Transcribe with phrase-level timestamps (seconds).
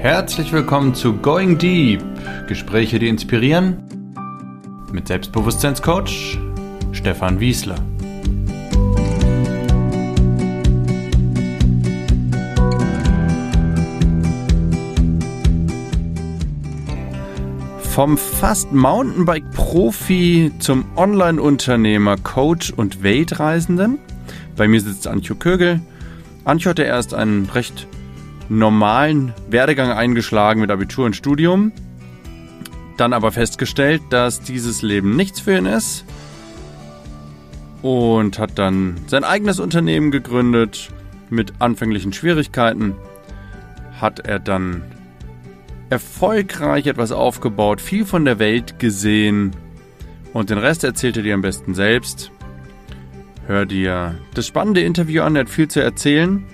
[0.00, 2.00] Herzlich willkommen zu Going Deep.
[2.46, 3.82] Gespräche, die inspirieren.
[4.92, 6.38] Mit Selbstbewusstseinscoach
[6.92, 7.74] Stefan Wiesler.
[17.80, 23.98] Vom fast Mountainbike-Profi zum Online-Unternehmer, Coach und Weltreisenden.
[24.56, 25.80] Bei mir sitzt Antjo Kögel.
[26.44, 27.87] Antjo hatte erst einen recht
[28.48, 31.72] normalen Werdegang eingeschlagen mit Abitur und Studium.
[32.96, 36.04] Dann aber festgestellt, dass dieses Leben nichts für ihn ist.
[37.82, 40.90] Und hat dann sein eigenes Unternehmen gegründet
[41.30, 42.96] mit anfänglichen Schwierigkeiten.
[44.00, 44.82] Hat er dann
[45.90, 49.52] erfolgreich etwas aufgebaut, viel von der Welt gesehen.
[50.32, 52.30] Und den Rest erzählt er dir am besten selbst.
[53.46, 56.44] Hör dir das spannende Interview an, er hat viel zu erzählen.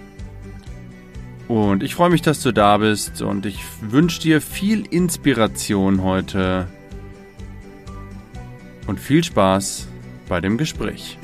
[1.49, 6.67] Und ich freue mich, dass du da bist und ich wünsche dir viel Inspiration heute
[8.87, 9.89] und viel Spaß
[10.29, 11.19] bei dem Gespräch.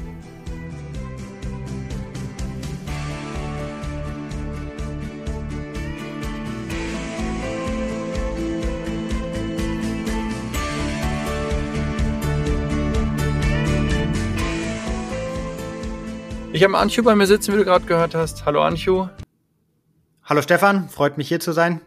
[16.52, 18.44] Ich habe Anchu bei mir sitzen, wie du gerade gehört hast.
[18.44, 19.08] Hallo Anchu.
[20.30, 21.80] Hallo Stefan, freut mich hier zu sein.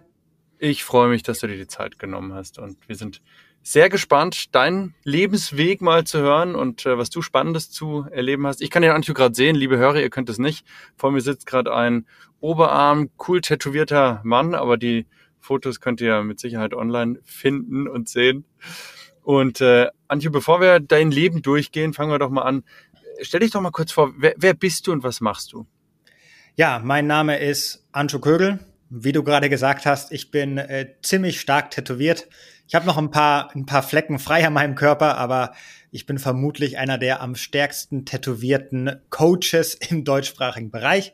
[0.60, 3.22] Ich freue mich, dass du dir die Zeit genommen hast und wir sind
[3.62, 8.62] sehr gespannt, deinen Lebensweg mal zu hören und äh, was du Spannendes zu erleben hast.
[8.62, 10.66] Ich kann den Antio gerade sehen, liebe Hörer, ihr könnt es nicht.
[10.98, 12.06] Vor mir sitzt gerade ein
[12.42, 15.08] Oberarm, cool tätowierter Mann, aber die
[15.40, 18.44] Fotos könnt ihr mit Sicherheit online finden und sehen.
[19.22, 22.66] Und äh, Antje, bevor wir dein Leben durchgehen, fangen wir doch mal an.
[23.22, 25.66] Stell dich doch mal kurz vor, wer, wer bist du und was machst du?
[26.58, 28.60] Ja, mein Name ist Ancho Kögel.
[28.90, 32.28] Wie du gerade gesagt hast, ich bin äh, ziemlich stark tätowiert.
[32.68, 35.54] Ich habe noch ein paar, ein paar Flecken frei an meinem Körper, aber
[35.92, 41.14] ich bin vermutlich einer der am stärksten tätowierten Coaches im deutschsprachigen Bereich.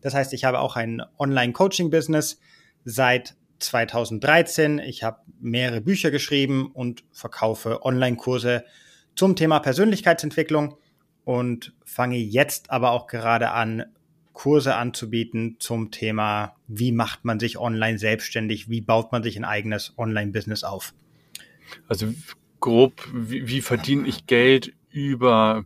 [0.00, 2.38] Das heißt, ich habe auch ein Online-Coaching-Business
[2.84, 4.78] seit 2013.
[4.78, 8.64] Ich habe mehrere Bücher geschrieben und verkaufe Online-Kurse
[9.16, 10.76] zum Thema Persönlichkeitsentwicklung
[11.24, 13.86] und fange jetzt aber auch gerade an,
[14.32, 19.44] Kurse anzubieten zum Thema, wie macht man sich online selbstständig, wie baut man sich ein
[19.44, 20.94] eigenes Online-Business auf.
[21.88, 22.12] Also
[22.60, 25.64] grob, wie, wie verdiene ich Geld über,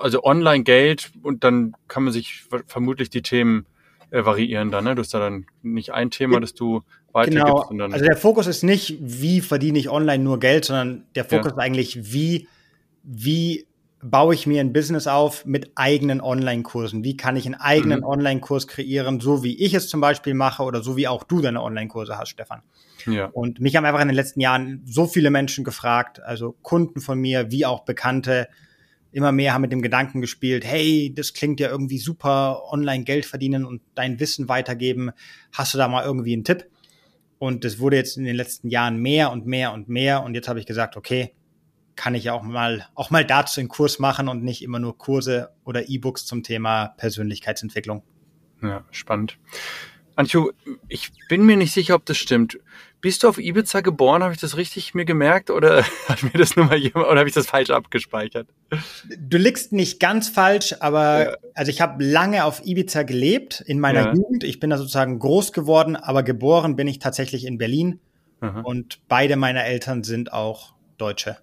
[0.00, 3.66] also Online-Geld und dann kann man sich vermutlich die Themen
[4.10, 4.94] äh, variieren dann, ne?
[4.94, 6.82] Du hast da dann nicht ein Thema, das du
[7.12, 7.68] weitergibst.
[7.70, 7.86] Genau.
[7.86, 11.52] Also der Fokus ist nicht, wie verdiene ich online nur Geld, sondern der Fokus ja.
[11.52, 12.48] ist eigentlich, wie,
[13.02, 13.66] wie
[14.02, 17.04] baue ich mir ein Business auf mit eigenen Online-Kursen?
[17.04, 18.06] Wie kann ich einen eigenen mhm.
[18.06, 21.62] Online-Kurs kreieren, so wie ich es zum Beispiel mache oder so wie auch du deine
[21.62, 22.62] Online-Kurse hast, Stefan?
[23.06, 23.26] Ja.
[23.26, 27.18] Und mich haben einfach in den letzten Jahren so viele Menschen gefragt, also Kunden von
[27.20, 28.48] mir, wie auch Bekannte,
[29.12, 33.26] immer mehr haben mit dem Gedanken gespielt, hey, das klingt ja irgendwie super, online Geld
[33.26, 35.12] verdienen und dein Wissen weitergeben.
[35.52, 36.66] Hast du da mal irgendwie einen Tipp?
[37.38, 40.22] Und das wurde jetzt in den letzten Jahren mehr und mehr und mehr.
[40.22, 41.34] Und jetzt habe ich gesagt, okay,
[41.96, 45.50] kann ich auch mal, auch mal dazu einen Kurs machen und nicht immer nur Kurse
[45.64, 48.02] oder E-Books zum Thema Persönlichkeitsentwicklung.
[48.62, 49.38] Ja, spannend.
[50.14, 50.52] Antjo,
[50.88, 52.58] ich bin mir nicht sicher, ob das stimmt.
[53.00, 54.22] Bist du auf Ibiza geboren?
[54.22, 57.28] Habe ich das richtig mir gemerkt oder hat mir das nur mal jemand oder habe
[57.28, 58.48] ich das falsch abgespeichert?
[59.18, 61.36] Du liegst nicht ganz falsch, aber ja.
[61.54, 64.14] also ich habe lange auf Ibiza gelebt in meiner ja.
[64.14, 64.44] Jugend.
[64.44, 68.00] Ich bin da sozusagen groß geworden, aber geboren bin ich tatsächlich in Berlin.
[68.40, 68.60] Aha.
[68.60, 71.38] Und beide meiner Eltern sind auch Deutsche.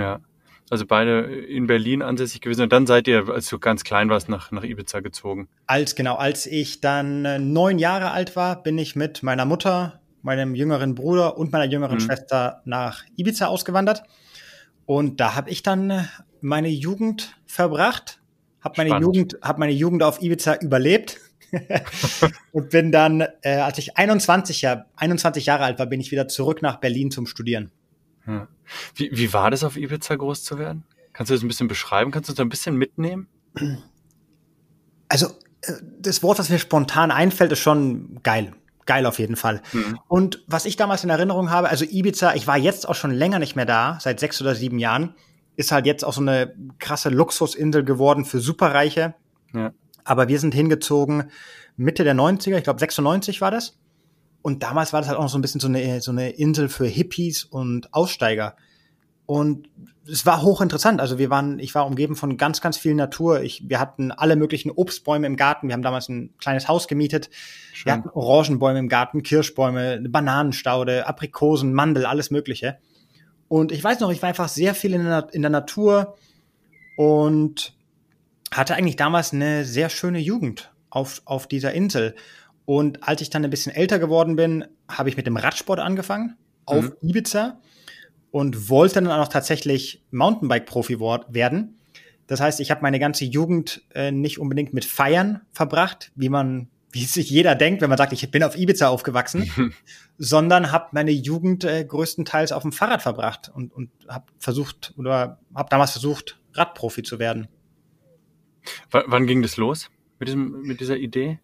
[0.00, 0.20] Ja.
[0.68, 4.28] Also beide in Berlin ansässig gewesen und dann seid ihr, als du ganz klein warst,
[4.28, 5.48] nach, nach Ibiza gezogen.
[5.66, 10.00] Als genau, als ich dann äh, neun Jahre alt war, bin ich mit meiner Mutter,
[10.22, 12.00] meinem jüngeren Bruder und meiner jüngeren mhm.
[12.00, 14.02] Schwester nach Ibiza ausgewandert.
[14.86, 16.02] Und da habe ich dann äh,
[16.40, 18.20] meine Jugend verbracht,
[18.60, 21.20] habe meine Jugend, habe meine Jugend auf Ibiza überlebt
[22.52, 26.26] und bin dann, äh, als ich 21, Jahr, 21 Jahre alt war, bin ich wieder
[26.26, 27.70] zurück nach Berlin zum Studieren.
[28.26, 28.48] Ja.
[28.94, 30.84] Wie, wie war das auf Ibiza groß zu werden?
[31.12, 32.10] Kannst du das ein bisschen beschreiben?
[32.10, 33.28] Kannst du uns ein bisschen mitnehmen?
[35.08, 35.28] Also,
[35.62, 38.54] äh, das Wort, was mir spontan einfällt, ist schon geil.
[38.86, 39.62] Geil auf jeden Fall.
[39.72, 40.00] Mhm.
[40.08, 43.38] Und was ich damals in Erinnerung habe, also Ibiza, ich war jetzt auch schon länger
[43.38, 45.14] nicht mehr da, seit sechs oder sieben Jahren,
[45.54, 49.14] ist halt jetzt auch so eine krasse Luxusinsel geworden für Superreiche.
[49.54, 49.72] Ja.
[50.02, 51.30] Aber wir sind hingezogen
[51.76, 53.78] Mitte der 90er, ich glaube 96 war das.
[54.46, 56.68] Und damals war das halt auch noch so ein bisschen so eine, so eine Insel
[56.68, 58.54] für Hippies und Aussteiger.
[59.26, 59.68] Und
[60.08, 61.00] es war hochinteressant.
[61.00, 63.40] Also wir waren, ich war umgeben von ganz, ganz viel Natur.
[63.40, 65.66] Ich, wir hatten alle möglichen Obstbäume im Garten.
[65.66, 67.28] Wir haben damals ein kleines Haus gemietet.
[67.72, 67.86] Schön.
[67.86, 72.78] Wir hatten Orangenbäume im Garten, Kirschbäume, Bananenstaude, Aprikosen, Mandel, alles Mögliche.
[73.48, 76.14] Und ich weiß noch, ich war einfach sehr viel in der, in der Natur
[76.96, 77.74] und
[78.52, 82.14] hatte eigentlich damals eine sehr schöne Jugend auf, auf dieser Insel.
[82.66, 86.36] Und als ich dann ein bisschen älter geworden bin, habe ich mit dem Radsport angefangen
[86.66, 87.08] auf mhm.
[87.08, 87.60] Ibiza
[88.32, 91.78] und wollte dann auch tatsächlich Mountainbike-Profi werden.
[92.26, 96.68] Das heißt, ich habe meine ganze Jugend äh, nicht unbedingt mit Feiern verbracht, wie man,
[96.92, 99.72] wie sich jeder denkt, wenn man sagt, ich bin auf Ibiza aufgewachsen,
[100.18, 105.38] sondern habe meine Jugend äh, größtenteils auf dem Fahrrad verbracht und, und habe versucht oder
[105.54, 107.46] habe damals versucht, Radprofi zu werden.
[108.90, 109.88] W wann ging das los
[110.18, 111.38] mit, diesem, mit dieser Idee?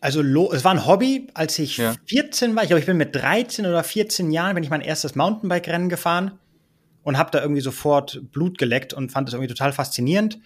[0.00, 1.94] Also es war ein Hobby, als ich ja.
[2.06, 2.62] 14 war.
[2.62, 6.38] Ich glaube, ich bin mit 13 oder 14 Jahren, bin ich mein erstes Mountainbike-Rennen gefahren
[7.02, 10.38] und habe da irgendwie sofort Blut geleckt und fand das irgendwie total faszinierend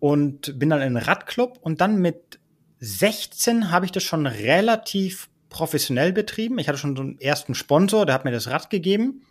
[0.00, 2.38] und bin dann in einen Radclub und dann mit
[2.80, 6.58] 16 habe ich das schon relativ professionell betrieben.
[6.58, 9.22] Ich hatte schon so einen ersten Sponsor, der hat mir das Rad gegeben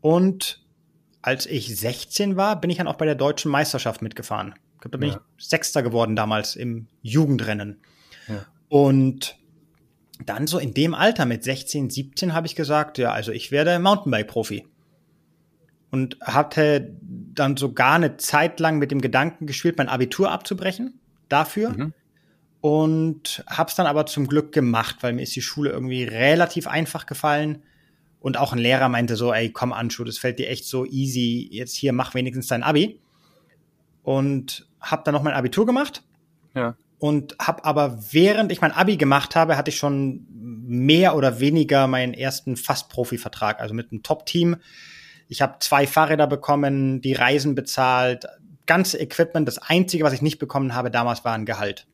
[0.00, 0.62] und
[1.22, 4.54] als ich 16 war, bin ich dann auch bei der deutschen Meisterschaft mitgefahren.
[4.74, 5.20] Ich glaube, da bin ja.
[5.38, 7.80] ich Sechster geworden damals im Jugendrennen.
[8.28, 8.44] Ja.
[8.68, 9.36] Und
[10.24, 13.78] dann so in dem Alter mit 16, 17 habe ich gesagt, ja, also ich werde
[13.78, 14.66] Mountainbike-Profi.
[15.90, 21.70] Und hatte dann sogar eine Zeit lang mit dem Gedanken gespielt, mein Abitur abzubrechen dafür.
[21.70, 21.94] Mhm.
[22.60, 26.66] Und habe es dann aber zum Glück gemacht, weil mir ist die Schule irgendwie relativ
[26.66, 27.62] einfach gefallen.
[28.20, 31.48] Und auch ein Lehrer meinte so, ey, komm Anschu, das fällt dir echt so easy.
[31.52, 32.98] Jetzt hier, mach wenigstens dein Abi.
[34.02, 36.02] Und habe dann noch mein Abitur gemacht.
[36.54, 36.74] Ja
[37.04, 41.86] und habe aber während ich mein Abi gemacht habe, hatte ich schon mehr oder weniger
[41.86, 44.56] meinen ersten Fast-Profi-Vertrag, also mit einem Top-Team.
[45.28, 48.24] Ich habe zwei Fahrräder bekommen, die Reisen bezahlt,
[48.64, 49.46] ganze Equipment.
[49.46, 51.86] Das Einzige, was ich nicht bekommen habe damals, war ein Gehalt.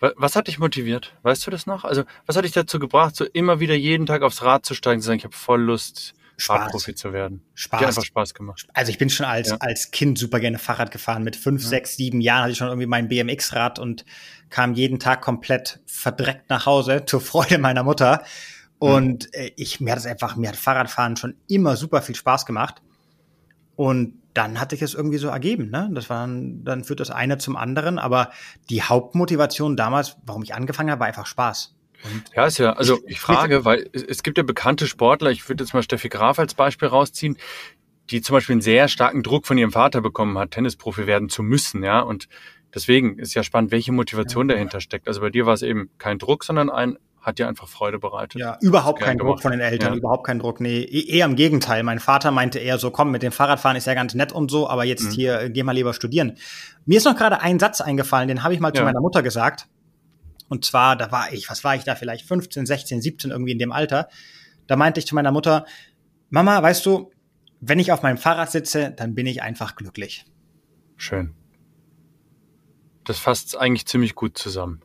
[0.00, 1.14] Was hat dich motiviert?
[1.22, 1.84] Weißt du das noch?
[1.84, 5.00] Also, was hat dich dazu gebracht, so immer wieder jeden Tag aufs Rad zu steigen,
[5.00, 7.42] zu sagen, ich habe voll Lust, Fahrradprofi zu werden.
[7.54, 7.80] Spaß.
[7.80, 8.66] Hat einfach Spaß gemacht.
[8.74, 9.56] Also ich bin schon als, ja.
[9.60, 11.22] als Kind super gerne Fahrrad gefahren.
[11.22, 11.68] Mit fünf, ja.
[11.68, 14.04] sechs, sieben Jahren hatte ich schon irgendwie mein BMX-Rad und
[14.50, 18.24] kam jeden Tag komplett verdreckt nach Hause zur Freude meiner Mutter.
[18.78, 19.50] Und mhm.
[19.56, 22.82] ich, mir hat es einfach, mir hat Fahrradfahren schon immer super viel Spaß gemacht.
[23.76, 25.88] Und dann hat sich das irgendwie so ergeben, ne?
[25.92, 27.98] Das war dann, dann führt das eine zum anderen.
[27.98, 28.30] Aber
[28.68, 31.73] die Hauptmotivation damals, warum ich angefangen habe, war einfach Spaß.
[32.04, 35.64] Und ja, ist ja, also ich frage, weil es gibt ja bekannte Sportler, ich würde
[35.64, 37.36] jetzt mal Steffi Graf als Beispiel rausziehen,
[38.10, 41.42] die zum Beispiel einen sehr starken Druck von ihrem Vater bekommen hat, Tennisprofi werden zu
[41.42, 42.00] müssen, ja.
[42.00, 42.28] Und
[42.74, 45.08] deswegen ist ja spannend, welche Motivation dahinter steckt.
[45.08, 48.38] Also bei dir war es eben kein Druck, sondern ein hat dir einfach Freude bereitet.
[48.38, 49.98] Ja, überhaupt kein Druck von den Eltern, ja.
[49.98, 50.60] überhaupt kein Druck.
[50.60, 51.82] Nee, e-, eher im Gegenteil.
[51.82, 54.68] Mein Vater meinte eher so, komm, mit dem Fahrradfahren ist ja ganz nett und so,
[54.68, 55.10] aber jetzt mhm.
[55.10, 56.36] hier, geh mal lieber studieren.
[56.84, 58.74] Mir ist noch gerade ein Satz eingefallen, den habe ich mal ja.
[58.74, 59.66] zu meiner Mutter gesagt.
[60.48, 63.58] Und zwar, da war ich, was war ich da, vielleicht 15, 16, 17 irgendwie in
[63.58, 64.08] dem Alter.
[64.66, 65.66] Da meinte ich zu meiner Mutter,
[66.30, 67.10] Mama, weißt du,
[67.60, 70.24] wenn ich auf meinem Fahrrad sitze, dann bin ich einfach glücklich.
[70.96, 71.34] Schön.
[73.04, 74.82] Das fasst eigentlich ziemlich gut zusammen.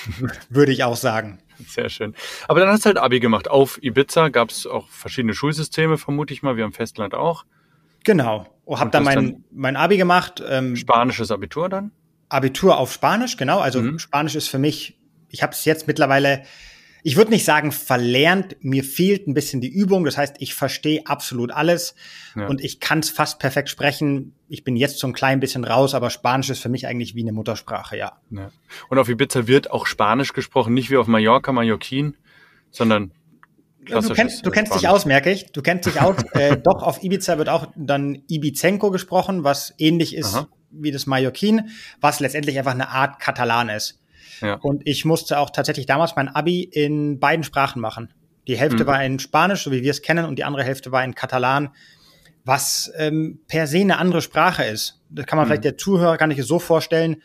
[0.48, 1.42] Würde ich auch sagen.
[1.66, 2.14] Sehr schön.
[2.48, 3.48] Aber dann hast du halt Abi gemacht.
[3.48, 7.44] Auf Ibiza gab es auch verschiedene Schulsysteme, vermute ich mal, wie am Festland auch.
[8.04, 8.46] Genau.
[8.64, 10.42] Oh, hab dann mein, mein Abi gemacht.
[10.46, 11.92] Ähm, Spanisches Abitur dann?
[12.28, 13.60] Abitur auf Spanisch, genau.
[13.60, 13.98] Also mhm.
[13.98, 14.98] Spanisch ist für mich
[15.32, 16.44] ich habe es jetzt mittlerweile,
[17.02, 20.04] ich würde nicht sagen verlernt, mir fehlt ein bisschen die Übung.
[20.04, 21.96] Das heißt, ich verstehe absolut alles
[22.36, 22.46] ja.
[22.46, 24.34] und ich kann es fast perfekt sprechen.
[24.48, 27.22] Ich bin jetzt so ein klein bisschen raus, aber Spanisch ist für mich eigentlich wie
[27.22, 28.18] eine Muttersprache, ja.
[28.30, 28.52] ja.
[28.88, 32.16] Und auf Ibiza wird auch Spanisch gesprochen, nicht wie auf Mallorca, Mallorquin,
[32.70, 33.12] sondern
[33.84, 35.50] Du kennst, du kennst dich aus, merke ich.
[35.50, 36.16] Du kennst dich aus.
[36.34, 40.46] äh, doch, auf Ibiza wird auch dann Ibizenko gesprochen, was ähnlich ist Aha.
[40.70, 41.70] wie das Mallorquin,
[42.00, 44.01] was letztendlich einfach eine Art Katalan ist.
[44.60, 48.12] Und ich musste auch tatsächlich damals mein Abi in beiden Sprachen machen.
[48.48, 48.88] Die Hälfte mhm.
[48.88, 51.70] war in Spanisch, so wie wir es kennen, und die andere Hälfte war in Katalan,
[52.44, 55.00] was ähm, per se eine andere Sprache ist.
[55.10, 55.50] Das kann man mhm.
[55.50, 57.22] vielleicht der Zuhörer gar nicht so vorstellen.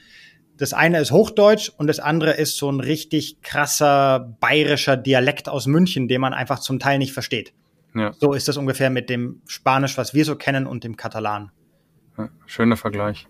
[0.57, 5.67] Das eine ist Hochdeutsch und das andere ist so ein richtig krasser bayerischer Dialekt aus
[5.67, 7.53] München, den man einfach zum Teil nicht versteht.
[7.95, 8.13] Ja.
[8.13, 11.51] So ist das ungefähr mit dem Spanisch, was wir so kennen, und dem Katalan.
[12.17, 13.27] Ja, schöner Vergleich.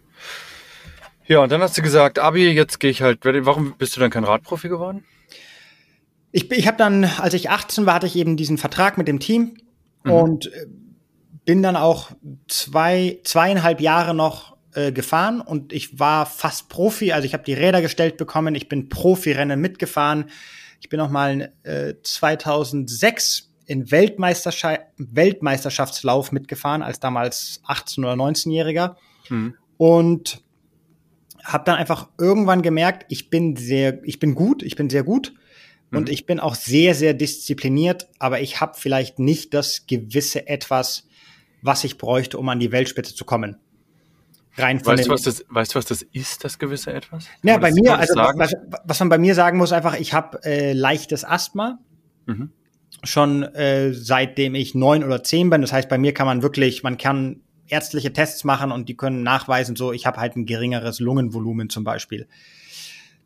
[1.27, 3.19] Ja, und dann hast du gesagt, Abi, jetzt gehe ich halt.
[3.23, 5.03] Warum bist du dann kein Radprofi geworden?
[6.31, 9.19] Ich, ich habe dann, als ich 18 war, hatte ich eben diesen Vertrag mit dem
[9.19, 9.57] Team
[10.03, 10.11] mhm.
[10.11, 10.67] und äh,
[11.45, 12.11] bin dann auch
[12.47, 17.11] zwei, zweieinhalb Jahre noch äh, gefahren und ich war fast Profi.
[17.11, 20.29] Also ich habe die Räder gestellt bekommen, ich bin Profirennen mitgefahren.
[20.79, 28.95] Ich bin noch mal äh, 2006 in Weltmeisterschaft, Weltmeisterschaftslauf mitgefahren, als damals 18- oder 19-Jähriger.
[29.29, 29.55] Mhm.
[29.77, 30.41] Und
[31.47, 35.33] habe dann einfach irgendwann gemerkt, ich bin sehr, ich bin gut, ich bin sehr gut
[35.91, 36.13] und mhm.
[36.13, 41.07] ich bin auch sehr, sehr diszipliniert, aber ich habe vielleicht nicht das gewisse Etwas,
[41.61, 43.57] was ich bräuchte, um an die Weltspitze zu kommen.
[44.57, 47.27] Rein von weißt, du, was das, weißt du, was das ist, das gewisse Etwas?
[47.43, 50.73] Ja, bei mir, also was, was, man bei mir sagen muss, einfach, ich habe äh,
[50.73, 51.79] leichtes Asthma.
[52.25, 52.51] Mhm.
[53.03, 55.61] Schon äh, seitdem ich neun oder zehn bin.
[55.61, 59.23] Das heißt, bei mir kann man wirklich, man kann ärztliche Tests machen und die können
[59.23, 62.27] nachweisen, so ich habe halt ein geringeres Lungenvolumen zum Beispiel.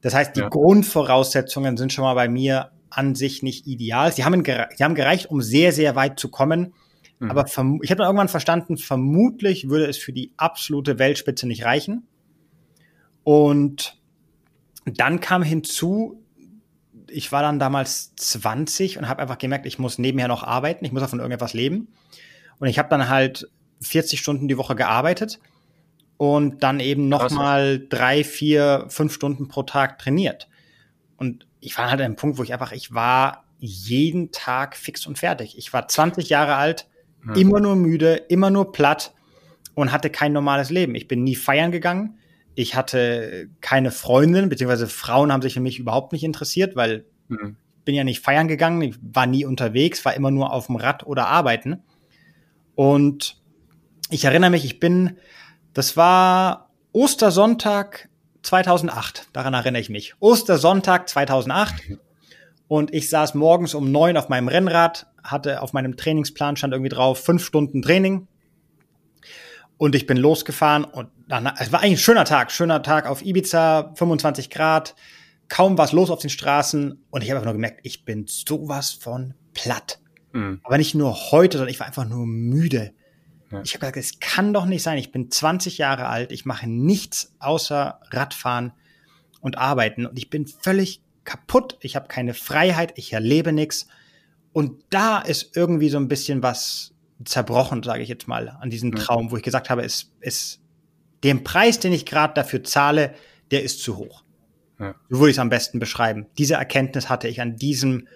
[0.02, 0.50] Das heißt, die ja.
[0.50, 4.12] Grundvoraussetzungen sind schon mal bei mir an sich nicht ideal.
[4.12, 6.74] Sie haben, sie haben gereicht, um sehr, sehr weit zu kommen.
[7.20, 7.32] Mhm.
[7.32, 12.08] Aber ich habe dann irgendwann verstanden, vermutlich würde es für die absolute Weltspitze nicht reichen.
[13.24, 14.02] Und
[14.86, 16.24] dann kam hinzu,
[17.08, 20.92] ich war dann damals 20 und habe einfach gemerkt, ich muss nebenher noch arbeiten, ich
[20.92, 21.90] muss davon irgendetwas leben.
[22.60, 23.50] Und ich habe dann halt
[23.82, 25.40] 40 Stunden die Woche gearbeitet
[26.18, 30.48] und dann eben noch mal drei, vier, fünf Stunden pro Tag trainiert.
[31.18, 35.06] Und ich war halt an einem Punkt, wo ich einfach, ich war jeden Tag fix
[35.06, 35.58] und fertig.
[35.58, 36.88] Ich war 20 Jahre alt,
[37.26, 37.34] ja.
[37.34, 39.14] immer nur müde, immer nur platt
[39.74, 40.96] und hatte kein normales Leben.
[40.96, 42.18] Ich bin nie feiern gegangen.
[42.54, 47.56] Ich hatte keine Freundin, beziehungsweise Frauen haben sich für mich überhaupt nicht interessiert, weil mhm.
[47.80, 50.76] ich bin ja nicht feiern gegangen, ich war nie unterwegs, war immer nur auf dem
[50.76, 51.82] Rad oder arbeiten.
[52.76, 53.41] Und
[54.12, 55.18] ich erinnere mich, ich bin
[55.74, 58.10] das war Ostersonntag
[58.44, 59.28] 2008.
[59.34, 60.16] Daran erinnere ich mich.
[60.20, 61.98] Ostersonntag 2008.
[62.68, 66.90] Und ich saß morgens um neun auf meinem Rennrad, hatte auf meinem Trainingsplan stand irgendwie
[66.90, 68.28] drauf fünf Stunden Training.
[69.78, 73.24] Und ich bin losgefahren und dann, es war eigentlich ein schöner Tag, schöner Tag auf
[73.24, 74.96] Ibiza, 25 Grad,
[75.48, 77.04] kaum was los auf den Straßen.
[77.10, 80.00] Und ich habe einfach nur gemerkt, ich bin sowas von platt.
[80.34, 80.60] Mhm.
[80.64, 82.94] Aber nicht nur heute, sondern ich war einfach nur müde.
[83.52, 83.62] Ja.
[83.64, 84.98] Ich habe gesagt, es kann doch nicht sein.
[84.98, 88.74] Ich bin 20 Jahre alt, ich mache nichts außer Radfahren
[89.42, 91.78] und arbeiten und ich bin völlig kaputt.
[91.82, 93.88] Ich habe keine Freiheit, ich erlebe nichts.
[94.54, 96.94] Und da ist irgendwie so ein bisschen was
[97.24, 100.62] zerbrochen, sage ich jetzt mal, an diesem Traum, wo ich gesagt habe, es ist
[101.24, 103.14] den Preis, den ich gerade dafür zahle,
[103.52, 104.24] der ist zu hoch.
[104.80, 104.96] Ja.
[105.10, 106.26] So würde ich es am besten beschreiben.
[106.38, 108.08] Diese Erkenntnis hatte ich an diesem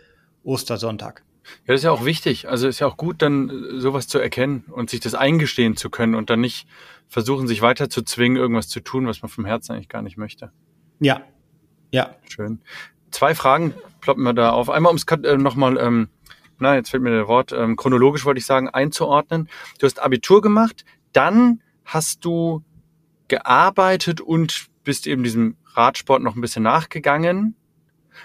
[0.44, 1.24] Ostersonntag.
[1.66, 2.50] Ja, das ist ja auch wichtig.
[2.50, 5.90] Also ist ja auch gut, dann äh, sowas zu erkennen und sich das eingestehen zu
[5.90, 6.68] können und dann nicht
[7.08, 10.18] versuchen, sich weiter zu zwingen, irgendwas zu tun, was man vom Herzen eigentlich gar nicht
[10.18, 10.52] möchte.
[11.00, 11.22] Ja.
[11.92, 12.16] Ja.
[12.28, 12.62] Schön.
[13.12, 14.70] Zwei Fragen ploppen wir da auf.
[14.70, 16.10] Einmal, um es äh, nochmal, ähm,
[16.60, 19.50] na, jetzt fällt mir das Wort, ähm, chronologisch wollte ich sagen, einzuordnen.
[19.80, 22.64] Du hast Abitur gemacht, dann hast du
[23.28, 27.56] gearbeitet und bist eben diesem Radsport noch ein bisschen nachgegangen.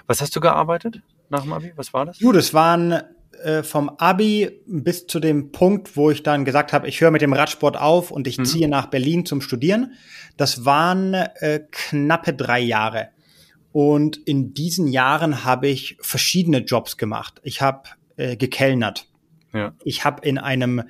[0.07, 1.03] Was hast du gearbeitet?
[1.31, 1.73] Nach dem Abi?
[1.77, 2.19] Was war das?
[2.19, 3.03] Du, das waren
[3.43, 7.23] äh, vom Abi bis zu dem Punkt, wo ich dann gesagt habe, ich höre mit
[7.23, 8.45] dem Radsport auf und ich mhm.
[8.45, 9.95] ziehe nach Berlin zum Studieren.
[10.37, 13.09] Das waren äh, knappe drei Jahre.
[13.73, 17.41] Und in diesen Jahren habe ich verschiedene Jobs gemacht.
[17.45, 19.07] Ich habe äh, gekellnert.
[19.53, 19.75] Ja.
[19.85, 20.83] Ich habe in einem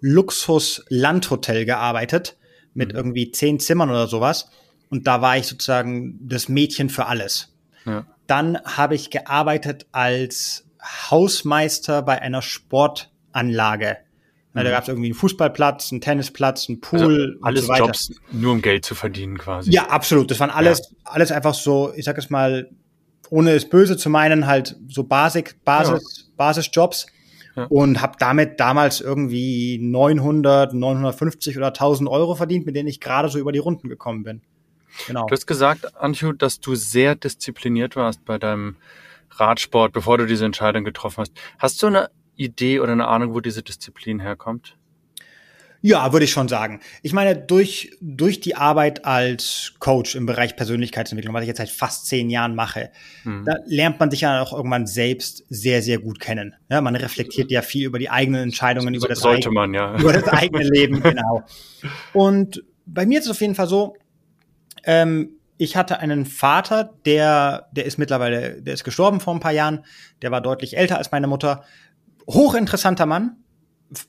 [0.00, 2.36] Luxus-Landhotel gearbeitet
[2.74, 2.98] mit mhm.
[2.98, 4.50] irgendwie zehn Zimmern oder sowas.
[4.90, 7.54] Und da war ich sozusagen das Mädchen für alles.
[7.84, 8.06] Ja.
[8.28, 10.68] Dann habe ich gearbeitet als
[11.10, 13.96] Hausmeister bei einer Sportanlage.
[14.52, 14.72] Na, da mhm.
[14.72, 17.38] gab es irgendwie einen Fußballplatz, einen Tennisplatz, einen Pool.
[17.42, 19.70] Also alles so Jobs, nur um Geld zu verdienen quasi.
[19.70, 20.30] Ja, absolut.
[20.30, 20.96] Das waren alles, ja.
[21.04, 22.70] alles einfach so, ich sag es mal,
[23.30, 26.34] ohne es böse zu meinen, halt so Basic, Basis, ja.
[26.36, 27.06] Basisjobs.
[27.56, 27.64] Ja.
[27.64, 33.28] Und habe damit damals irgendwie 900, 950 oder 1000 Euro verdient, mit denen ich gerade
[33.28, 34.42] so über die Runden gekommen bin.
[35.06, 35.26] Genau.
[35.26, 38.76] Du hast gesagt, Anju, dass du sehr diszipliniert warst bei deinem
[39.30, 41.32] Radsport, bevor du diese Entscheidung getroffen hast.
[41.58, 44.76] Hast du eine Idee oder eine Ahnung, wo diese Disziplin herkommt?
[45.80, 46.80] Ja, würde ich schon sagen.
[47.02, 51.68] Ich meine, durch, durch die Arbeit als Coach im Bereich Persönlichkeitsentwicklung, was ich jetzt seit
[51.68, 52.90] fast zehn Jahren mache,
[53.22, 53.44] mhm.
[53.44, 56.56] da lernt man sich ja auch irgendwann selbst sehr, sehr gut kennen.
[56.68, 59.96] Ja, man reflektiert ja viel über die eigenen Entscheidungen, so, über, das sollte man, ja.
[59.98, 61.44] über das eigene Leben, genau.
[62.12, 63.96] Und bei mir ist es auf jeden Fall so,
[64.84, 69.52] ähm, ich hatte einen Vater, der, der ist mittlerweile, der ist gestorben vor ein paar
[69.52, 69.84] Jahren.
[70.22, 71.64] Der war deutlich älter als meine Mutter.
[72.28, 73.36] Hochinteressanter Mann.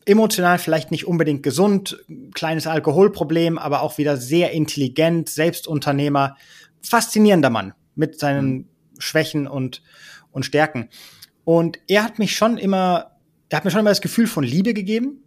[0.05, 1.97] Emotional vielleicht nicht unbedingt gesund,
[2.33, 6.35] kleines Alkoholproblem, aber auch wieder sehr intelligent, Selbstunternehmer.
[6.81, 8.65] Faszinierender Mann mit seinen mhm.
[8.99, 9.81] Schwächen und,
[10.31, 10.89] und Stärken.
[11.45, 13.17] Und er hat mich schon immer,
[13.49, 15.23] er hat mir schon immer das Gefühl von Liebe gegeben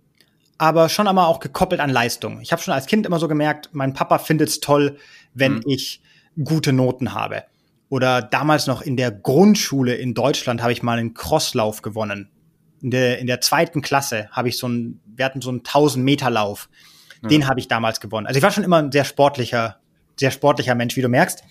[0.63, 2.41] aber schon einmal auch gekoppelt an Leistung.
[2.41, 4.97] Ich habe schon als Kind immer so gemerkt, mein Papa findet es toll,
[5.35, 5.63] wenn mhm.
[5.67, 6.01] ich
[6.45, 7.43] gute Noten habe.
[7.89, 12.31] Oder damals noch in der Grundschule in Deutschland habe ich mal einen Crosslauf gewonnen.
[12.81, 16.05] in der, in der zweiten Klasse habe ich so ein, wir hatten so einen 1000
[16.05, 16.69] Meter Lauf.
[17.23, 17.29] Ja.
[17.29, 18.29] Den habe ich damals gewonnen.
[18.29, 19.81] Also ich war schon immer ein sehr sportlicher,
[20.17, 21.43] sehr sportlicher Mensch, wie du merkst.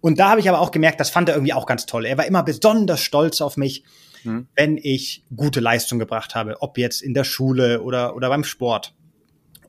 [0.00, 2.06] Und da habe ich aber auch gemerkt, das fand er irgendwie auch ganz toll.
[2.06, 3.82] Er war immer besonders stolz auf mich,
[4.24, 4.48] mhm.
[4.54, 8.94] wenn ich gute Leistung gebracht habe, ob jetzt in der Schule oder, oder beim Sport.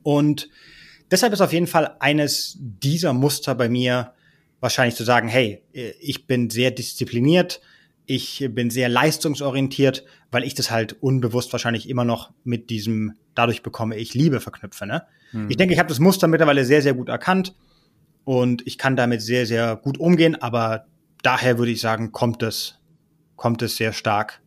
[0.02, 0.48] Und
[1.10, 4.12] deshalb ist auf jeden Fall eines dieser Muster bei mir
[4.60, 7.60] wahrscheinlich zu sagen, hey, ich bin sehr diszipliniert,
[8.06, 13.62] ich bin sehr leistungsorientiert, weil ich das halt unbewusst wahrscheinlich immer noch mit diesem dadurch
[13.62, 14.86] bekomme ich Liebe verknüpfe.
[14.86, 15.04] Ne?
[15.32, 15.50] Mhm.
[15.50, 17.54] Ich denke, ich habe das Muster mittlerweile sehr, sehr gut erkannt
[18.24, 20.86] und ich kann damit sehr, sehr gut umgehen, aber
[21.22, 22.80] daher würde ich sagen, kommt es,
[23.36, 24.40] kommt es sehr stark,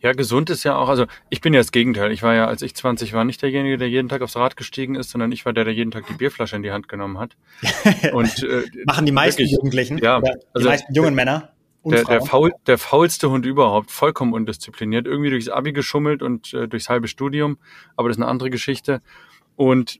[0.00, 0.12] ja.
[0.12, 2.12] Gesund ist ja auch, also ich bin ja das Gegenteil.
[2.12, 4.94] Ich war ja, als ich 20 war, nicht derjenige, der jeden Tag aufs Rad gestiegen
[4.94, 7.36] ist, sondern ich war der, der jeden Tag die Bierflasche in die Hand genommen hat.
[8.12, 11.52] Und äh, machen die meisten wirklich, Jugendlichen, ja, die also, meisten jungen Männer.
[11.84, 16.68] Der, der, faul, der faulste Hund überhaupt, vollkommen undiszipliniert, irgendwie durchs Abi geschummelt und äh,
[16.68, 17.58] durchs halbe Studium,
[17.96, 19.02] aber das ist eine andere Geschichte.
[19.56, 19.98] Und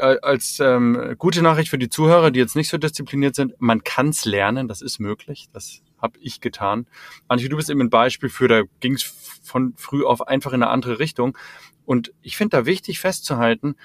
[0.00, 3.84] äh, als ähm, gute Nachricht für die Zuhörer, die jetzt nicht so diszipliniert sind, man
[3.84, 6.86] kann's lernen, das ist möglich, das habe ich getan.
[7.28, 9.02] Antje, du bist eben ein Beispiel für, da ging's
[9.42, 11.38] von früh auf einfach in eine andere Richtung.
[11.86, 13.76] Und ich finde da wichtig festzuhalten,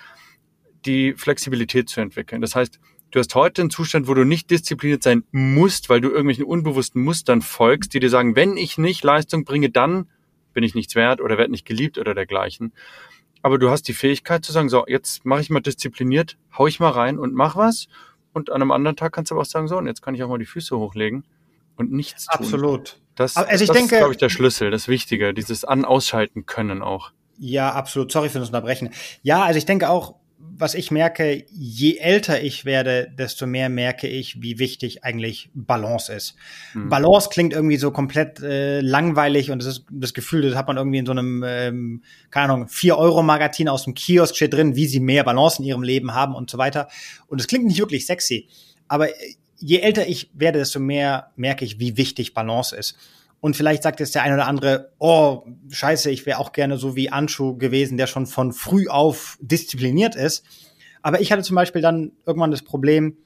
[0.86, 2.42] die Flexibilität zu entwickeln.
[2.42, 6.10] Das heißt, Du hast heute einen Zustand, wo du nicht diszipliniert sein musst, weil du
[6.10, 10.10] irgendwelchen unbewussten Mustern folgst, die dir sagen, wenn ich nicht Leistung bringe, dann
[10.54, 12.74] bin ich nichts wert oder werde nicht geliebt oder dergleichen.
[13.42, 16.82] Aber du hast die Fähigkeit zu sagen, so, jetzt mache ich mal diszipliniert, hau ich
[16.82, 17.88] mal rein und mach was.
[18.34, 20.22] Und an einem anderen Tag kannst du aber auch sagen, so, und jetzt kann ich
[20.22, 21.24] auch mal die Füße hochlegen
[21.78, 22.46] und nichts tun.
[22.46, 23.00] Absolut.
[23.16, 26.82] Das, also ich das denke, ist, glaube ich, der Schlüssel, das Wichtige, dieses An-Ausschalten können
[26.82, 27.12] auch.
[27.40, 28.12] Ja, absolut.
[28.12, 28.90] Sorry für das Unterbrechen.
[29.24, 30.16] Ja, also ich denke auch,
[30.60, 36.12] was ich merke, je älter ich werde, desto mehr merke ich, wie wichtig eigentlich Balance
[36.12, 36.36] ist.
[36.74, 36.90] Mhm.
[36.90, 40.78] Balance klingt irgendwie so komplett äh, langweilig und das ist das Gefühl, das hat man
[40.78, 45.00] irgendwie in so einem, ähm, keine Ahnung, 4-Euro-Magazin aus dem Kiosk steht drin, wie sie
[45.00, 46.88] mehr Balance in ihrem Leben haben und so weiter.
[47.28, 48.48] Und es klingt nicht wirklich sexy.
[48.88, 49.08] Aber
[49.58, 52.98] je älter ich werde, desto mehr merke ich, wie wichtig Balance ist.
[53.40, 56.96] Und vielleicht sagt jetzt der eine oder andere, oh, scheiße, ich wäre auch gerne so
[56.96, 60.44] wie Anschu gewesen, der schon von früh auf diszipliniert ist.
[61.02, 63.18] Aber ich hatte zum Beispiel dann irgendwann das Problem,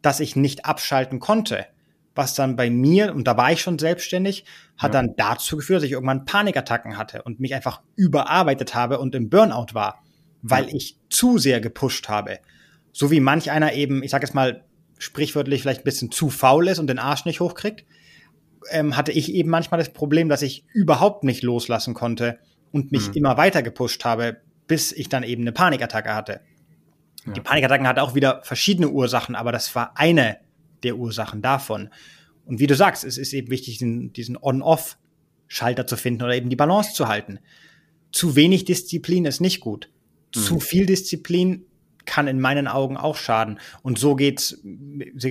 [0.00, 1.66] dass ich nicht abschalten konnte.
[2.14, 4.44] Was dann bei mir, und da war ich schon selbstständig,
[4.76, 5.00] hat ja.
[5.00, 9.28] dann dazu geführt, dass ich irgendwann Panikattacken hatte und mich einfach überarbeitet habe und im
[9.28, 10.02] Burnout war,
[10.42, 10.74] weil ja.
[10.74, 12.38] ich zu sehr gepusht habe.
[12.92, 14.64] So wie manch einer eben, ich sag jetzt mal
[14.98, 17.84] sprichwörtlich vielleicht ein bisschen zu faul ist und den Arsch nicht hochkriegt
[18.70, 22.38] ähm, hatte ich eben manchmal das Problem, dass ich überhaupt nicht loslassen konnte
[22.72, 23.14] und mich mhm.
[23.14, 26.40] immer weiter gepusht habe, bis ich dann eben eine Panikattacke hatte.
[27.26, 27.32] Ja.
[27.32, 30.38] Die Panikattacken hatte auch wieder verschiedene Ursachen, aber das war eine
[30.82, 31.90] der Ursachen davon.
[32.44, 36.50] Und wie du sagst, es ist eben wichtig, diesen, diesen On-Off-Schalter zu finden oder eben
[36.50, 37.40] die Balance zu halten.
[38.12, 39.90] Zu wenig Disziplin ist nicht gut.
[40.34, 40.40] Mhm.
[40.40, 41.64] Zu viel Disziplin
[42.08, 43.60] kann in meinen Augen auch schaden.
[43.82, 44.60] Und so geht's,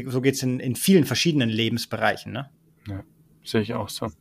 [0.05, 2.31] so geht's in, in vielen verschiedenen Lebensbereichen.
[2.31, 2.49] Ne?
[2.87, 3.03] Ja.
[3.43, 4.11] Sehe ich auch so.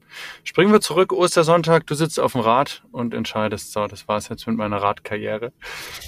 [0.45, 4.29] Springen wir zurück, Ostersonntag, du sitzt auf dem Rad und entscheidest, so, das war es
[4.29, 5.53] jetzt mit meiner Radkarriere.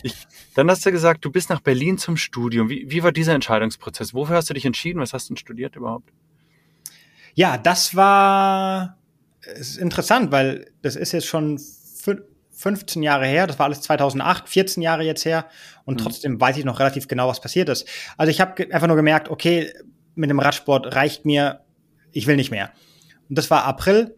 [0.02, 0.14] Ich,
[0.54, 2.68] dann hast du gesagt, du bist nach Berlin zum Studium.
[2.68, 4.14] Wie, wie war dieser Entscheidungsprozess?
[4.14, 5.00] Wofür hast du dich entschieden?
[5.00, 6.10] Was hast du denn studiert überhaupt?
[7.34, 8.98] Ja, das war
[9.40, 11.58] ist interessant, weil das ist jetzt schon
[12.58, 15.46] 15 Jahre her, das war alles 2008, 14 Jahre jetzt her
[15.84, 16.04] und mhm.
[16.04, 17.86] trotzdem weiß ich noch relativ genau, was passiert ist.
[18.16, 19.72] Also ich habe einfach nur gemerkt, okay,
[20.16, 21.60] mit dem Radsport reicht mir,
[22.10, 22.72] ich will nicht mehr.
[23.28, 24.16] Und das war April.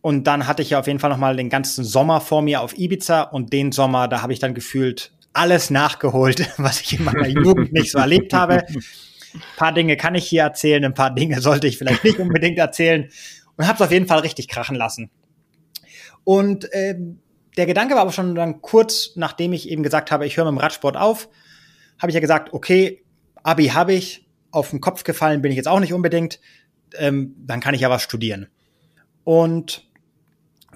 [0.00, 2.62] Und dann hatte ich ja auf jeden Fall noch mal den ganzen Sommer vor mir
[2.62, 3.22] auf Ibiza.
[3.22, 7.72] Und den Sommer, da habe ich dann gefühlt alles nachgeholt, was ich in meiner Jugend
[7.72, 8.66] nicht so erlebt habe.
[9.34, 12.58] Ein paar Dinge kann ich hier erzählen, ein paar Dinge sollte ich vielleicht nicht unbedingt
[12.58, 13.10] erzählen.
[13.56, 15.10] Und habe es auf jeden Fall richtig krachen lassen.
[16.24, 17.20] Und ähm,
[17.56, 20.58] der Gedanke war aber schon dann kurz, nachdem ich eben gesagt habe, ich höre mit
[20.58, 21.28] dem Radsport auf,
[21.98, 23.02] habe ich ja gesagt, okay,
[23.42, 26.38] Abi habe ich, auf den Kopf gefallen bin ich jetzt auch nicht unbedingt
[26.96, 28.48] ähm, dann kann ich ja was studieren.
[29.24, 29.88] Und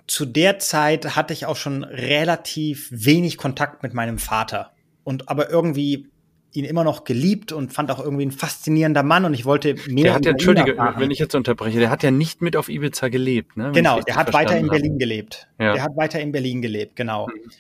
[0.06, 4.72] zu der Zeit hatte ich auch schon relativ wenig Kontakt mit meinem Vater
[5.04, 6.08] und aber irgendwie
[6.56, 10.04] ihn immer noch geliebt und fand auch irgendwie ein faszinierender Mann und ich wollte mehr.
[10.04, 13.08] Der hat ja, entschuldige, wenn ich jetzt unterbreche, der hat ja nicht mit auf Ibiza
[13.08, 13.72] gelebt, ne?
[13.72, 14.98] Genau, der hat weiter in Berlin habe.
[14.98, 15.48] gelebt.
[15.60, 15.74] Ja.
[15.74, 17.26] Der hat weiter in Berlin gelebt, genau.
[17.28, 17.50] Mhm.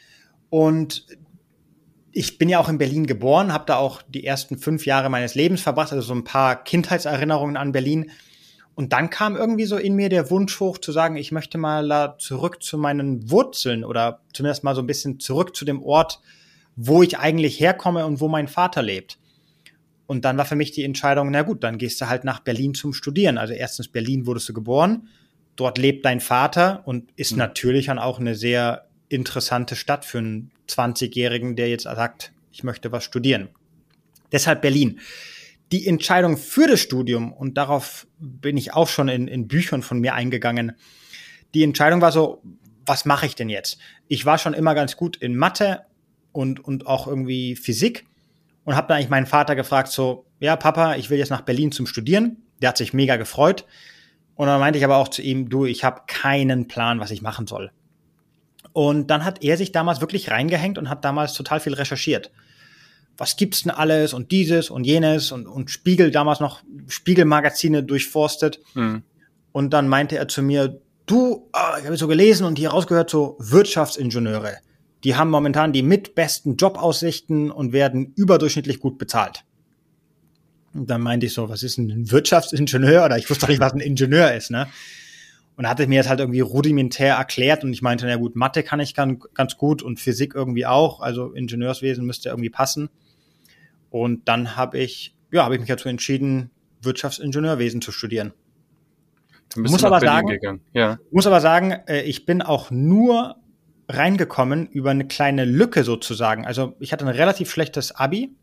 [0.48, 1.06] Und
[2.12, 5.34] ich bin ja auch in Berlin geboren, habe da auch die ersten fünf Jahre meines
[5.34, 8.10] Lebens verbracht, also so ein paar Kindheitserinnerungen an Berlin.
[8.74, 11.86] Und dann kam irgendwie so in mir der Wunsch hoch zu sagen, ich möchte mal
[11.88, 16.20] da zurück zu meinen Wurzeln oder zumindest mal so ein bisschen zurück zu dem Ort,
[16.76, 19.18] wo ich eigentlich herkomme und wo mein Vater lebt.
[20.06, 22.74] Und dann war für mich die Entscheidung, na gut, dann gehst du halt nach Berlin
[22.74, 23.38] zum Studieren.
[23.38, 25.08] Also erstens Berlin wurdest du geboren
[25.56, 27.38] dort lebt dein Vater und ist mhm.
[27.38, 32.92] natürlich dann auch eine sehr interessante Stadt für einen 20-Jährigen, der jetzt sagt, ich möchte
[32.92, 33.48] was studieren.
[34.32, 35.00] Deshalb Berlin.
[35.72, 39.98] Die Entscheidung für das Studium, und darauf bin ich auch schon in, in Büchern von
[39.98, 40.72] mir eingegangen,
[41.54, 42.42] die Entscheidung war so,
[42.84, 43.78] was mache ich denn jetzt?
[44.06, 45.80] Ich war schon immer ganz gut in Mathe
[46.36, 48.06] und, und auch irgendwie Physik
[48.64, 51.72] und habe dann eigentlich meinen Vater gefragt, so, ja, Papa, ich will jetzt nach Berlin
[51.72, 52.36] zum Studieren.
[52.60, 53.64] Der hat sich mega gefreut.
[54.34, 57.22] Und dann meinte ich aber auch zu ihm, du, ich habe keinen Plan, was ich
[57.22, 57.70] machen soll.
[58.74, 62.30] Und dann hat er sich damals wirklich reingehängt und hat damals total viel recherchiert.
[63.16, 68.60] Was gibt's denn alles und dieses und jenes und, und Spiegel damals noch Spiegelmagazine durchforstet.
[68.74, 69.04] Mhm.
[69.52, 73.08] Und dann meinte er zu mir, du, oh, ich habe so gelesen und hier rausgehört,
[73.08, 74.58] so Wirtschaftsingenieure.
[75.04, 79.44] Die haben momentan die mitbesten Jobaussichten und werden überdurchschnittlich gut bezahlt.
[80.74, 83.04] Und dann meinte ich so, was ist ein Wirtschaftsingenieur?
[83.04, 84.68] Oder ich wusste doch nicht, was ein Ingenieur ist, ne?
[85.56, 88.78] Und hatte mir das halt irgendwie rudimentär erklärt und ich meinte, na gut, Mathe kann
[88.78, 92.90] ich ganz, ganz gut und Physik irgendwie auch, also Ingenieurswesen müsste irgendwie passen.
[93.88, 96.50] Und dann habe ich, ja, habe ich mich dazu entschieden,
[96.82, 98.34] Wirtschaftsingenieurwesen zu studieren.
[99.56, 100.98] Muss aber, sagen, ja.
[101.10, 103.36] muss aber sagen, äh, ich bin auch nur
[103.88, 106.46] reingekommen über eine kleine Lücke sozusagen.
[106.46, 108.34] Also ich hatte ein relativ schlechtes Abi,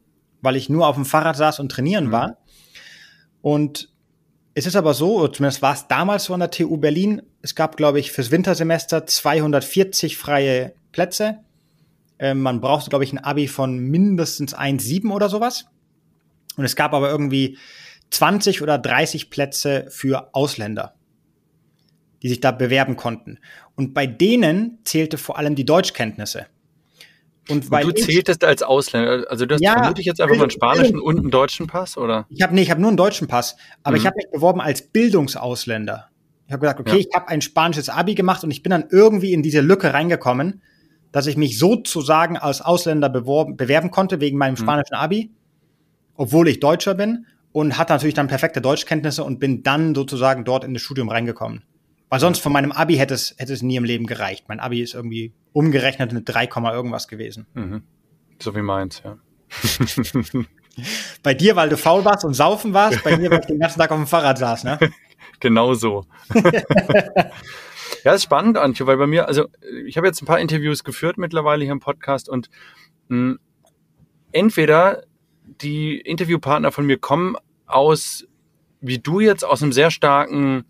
[0.42, 2.12] weil ich nur auf dem Fahrrad saß und trainieren mhm.
[2.12, 2.38] war.
[3.42, 3.90] Und
[4.54, 7.76] es ist aber so, zumindest war es damals so an der TU Berlin, es gab,
[7.76, 11.40] glaube ich, fürs Wintersemester 240 freie Plätze.
[12.20, 15.66] Ähm, man brauchte, glaube ich, ein Abi von mindestens 1,7 oder sowas.
[16.56, 17.58] Und es gab aber irgendwie
[18.12, 20.94] 20 oder 30 Plätze für Ausländer,
[22.22, 23.40] die sich da bewerben konnten.
[23.76, 26.46] Und bei denen zählte vor allem die Deutschkenntnisse.
[27.50, 30.44] Und, weil und du zähltest als Ausländer, also du hast ja, vermutlich jetzt einfach mal
[30.44, 32.26] einen spanischen und einen deutschen Pass, oder?
[32.30, 34.02] Ich habe nee, ich habe nur einen deutschen Pass, aber mhm.
[34.02, 36.10] ich habe mich beworben als Bildungsausländer.
[36.48, 36.98] Ich habe gesagt, okay, ja.
[36.98, 40.62] ich habe ein spanisches Abi gemacht und ich bin dann irgendwie in diese Lücke reingekommen,
[41.12, 44.58] dass ich mich sozusagen als Ausländer beworben, bewerben konnte wegen meinem mhm.
[44.58, 45.32] spanischen Abi,
[46.16, 50.64] obwohl ich Deutscher bin und hatte natürlich dann perfekte Deutschkenntnisse und bin dann sozusagen dort
[50.64, 51.64] in das Studium reingekommen.
[52.14, 54.46] Weil sonst von meinem Abi hätte es, hätte es nie im Leben gereicht.
[54.48, 57.48] Mein Abi ist irgendwie umgerechnet eine 3, irgendwas gewesen.
[57.56, 57.82] Mhm.
[58.40, 59.18] So wie meins, ja.
[61.24, 63.80] bei dir, weil du faul warst und saufen warst, bei mir, weil ich den ganzen
[63.80, 64.78] Tag auf dem Fahrrad saß, ne?
[65.40, 66.06] genau so.
[68.04, 69.48] ja, ist spannend, Antje, weil bei mir, also
[69.88, 72.52] ich habe jetzt ein paar Interviews geführt mittlerweile hier im Podcast und
[73.08, 73.40] mh, hm,
[74.32, 75.02] entweder
[75.64, 78.28] die Interviewpartner von mir kommen aus,
[78.82, 80.66] wie du jetzt, aus einem sehr starken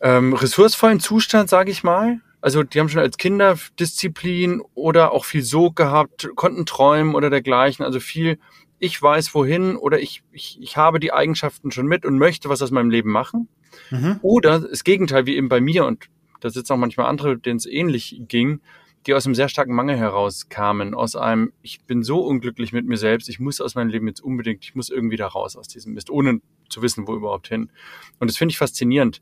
[0.00, 2.20] ähm, ressourcevollen Zustand, sage ich mal.
[2.40, 7.30] Also die haben schon als Kinder Disziplin oder auch viel Sog gehabt, konnten träumen oder
[7.30, 7.84] dergleichen.
[7.84, 8.38] Also viel,
[8.78, 12.62] ich weiß wohin oder ich, ich, ich habe die Eigenschaften schon mit und möchte was
[12.62, 13.48] aus meinem Leben machen.
[13.90, 14.20] Mhm.
[14.22, 16.06] Oder das Gegenteil, wie eben bei mir, und
[16.40, 18.60] da sitzen auch manchmal andere, denen es ähnlich ging,
[19.06, 22.96] die aus einem sehr starken Mangel herauskamen, aus einem, ich bin so unglücklich mit mir
[22.96, 25.94] selbst, ich muss aus meinem Leben jetzt unbedingt, ich muss irgendwie da raus aus diesem
[25.94, 27.70] Mist, ohne zu wissen, wo überhaupt hin.
[28.18, 29.20] Und das finde ich faszinierend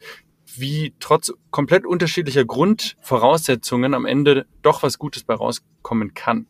[0.59, 6.47] wie trotz komplett unterschiedlicher Grundvoraussetzungen am Ende doch was Gutes bei rauskommen kann.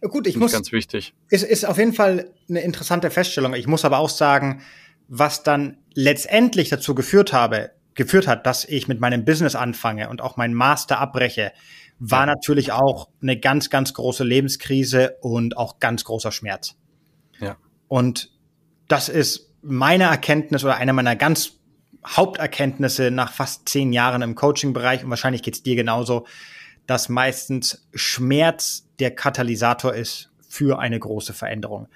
[0.00, 0.52] Gut, ich muss.
[0.52, 1.14] Ganz wichtig.
[1.30, 3.54] Ist, ist auf jeden Fall eine interessante Feststellung.
[3.54, 4.62] Ich muss aber auch sagen,
[5.08, 10.20] was dann letztendlich dazu geführt habe, geführt hat, dass ich mit meinem Business anfange und
[10.20, 11.52] auch meinen Master abbreche,
[11.98, 16.76] war natürlich auch eine ganz, ganz große Lebenskrise und auch ganz großer Schmerz.
[17.40, 17.56] Ja.
[17.88, 18.32] Und
[18.88, 21.60] das ist meine Erkenntnis oder eine meiner ganz
[22.06, 26.26] Haupterkenntnisse nach fast zehn Jahren im Coaching-Bereich und wahrscheinlich geht's dir genauso,
[26.86, 31.88] dass meistens Schmerz der Katalysator ist für eine große Veränderung.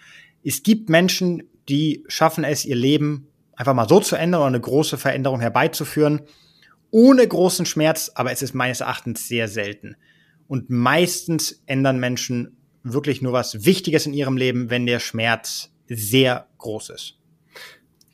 [0.43, 4.61] Es gibt Menschen, die schaffen es, ihr Leben einfach mal so zu ändern oder eine
[4.61, 6.23] große Veränderung herbeizuführen,
[6.91, 9.97] ohne großen Schmerz, aber es ist meines Erachtens sehr selten.
[10.47, 16.47] Und meistens ändern Menschen wirklich nur was Wichtiges in ihrem Leben, wenn der Schmerz sehr
[16.57, 17.18] groß ist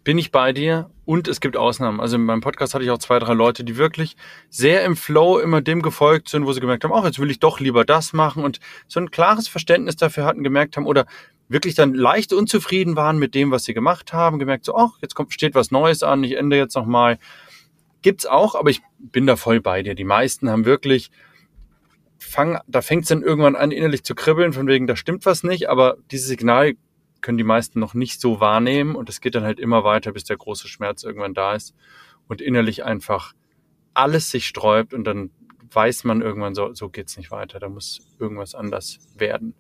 [0.04, 1.98] bin ich bei dir und es gibt Ausnahmen.
[1.98, 4.16] Also in meinem Podcast hatte ich auch zwei, drei Leute, die wirklich
[4.50, 7.40] sehr im Flow immer dem gefolgt sind, wo sie gemerkt haben, ach, jetzt will ich
[7.40, 11.06] doch lieber das machen und so ein klares Verständnis dafür hatten, gemerkt haben oder
[11.48, 15.14] wirklich dann leicht unzufrieden waren mit dem, was sie gemacht haben, gemerkt so, ach, jetzt
[15.14, 17.18] kommt, steht was Neues an, ich ändere jetzt nochmal.
[18.02, 19.94] Gibt's auch, aber ich bin da voll bei dir.
[19.94, 21.10] Die meisten haben wirklich,
[22.18, 25.42] fang, da fängt es dann irgendwann an, innerlich zu kribbeln, von wegen, da stimmt was
[25.42, 26.74] nicht, aber dieses Signal
[27.24, 30.24] können die meisten noch nicht so wahrnehmen und es geht dann halt immer weiter, bis
[30.24, 31.74] der große Schmerz irgendwann da ist
[32.28, 33.32] und innerlich einfach
[33.94, 35.30] alles sich sträubt und dann
[35.72, 39.54] weiß man irgendwann so, so geht's nicht weiter, da muss irgendwas anders werden.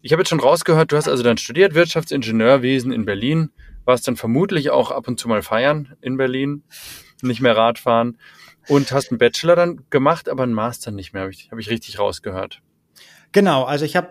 [0.00, 3.50] Ich habe jetzt schon rausgehört, du hast also dann studiert Wirtschaftsingenieurwesen in Berlin,
[3.84, 6.62] warst dann vermutlich auch ab und zu mal feiern in Berlin.
[7.20, 8.16] nicht mehr Radfahren.
[8.68, 11.68] Und hast einen Bachelor dann gemacht, aber einen Master nicht mehr, habe ich, hab ich
[11.68, 12.62] richtig rausgehört.
[13.32, 14.10] Genau, also ich habe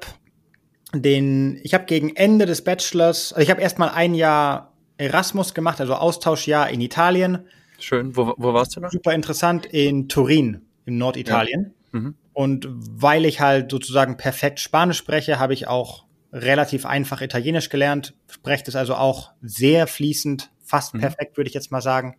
[0.93, 5.79] den, ich habe gegen Ende des Bachelors, also ich habe erstmal ein Jahr Erasmus gemacht,
[5.79, 7.45] also Austauschjahr in Italien.
[7.79, 8.15] Schön.
[8.15, 8.91] Wo, wo warst du noch?
[8.91, 11.73] Super interessant in Turin, im Norditalien.
[11.93, 11.99] Ja.
[11.99, 12.15] Mhm.
[12.33, 18.13] Und weil ich halt sozusagen perfekt Spanisch spreche, habe ich auch relativ einfach Italienisch gelernt,
[18.29, 20.99] spreche es also auch sehr fließend, fast mhm.
[20.99, 22.17] perfekt, würde ich jetzt mal sagen.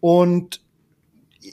[0.00, 0.60] Und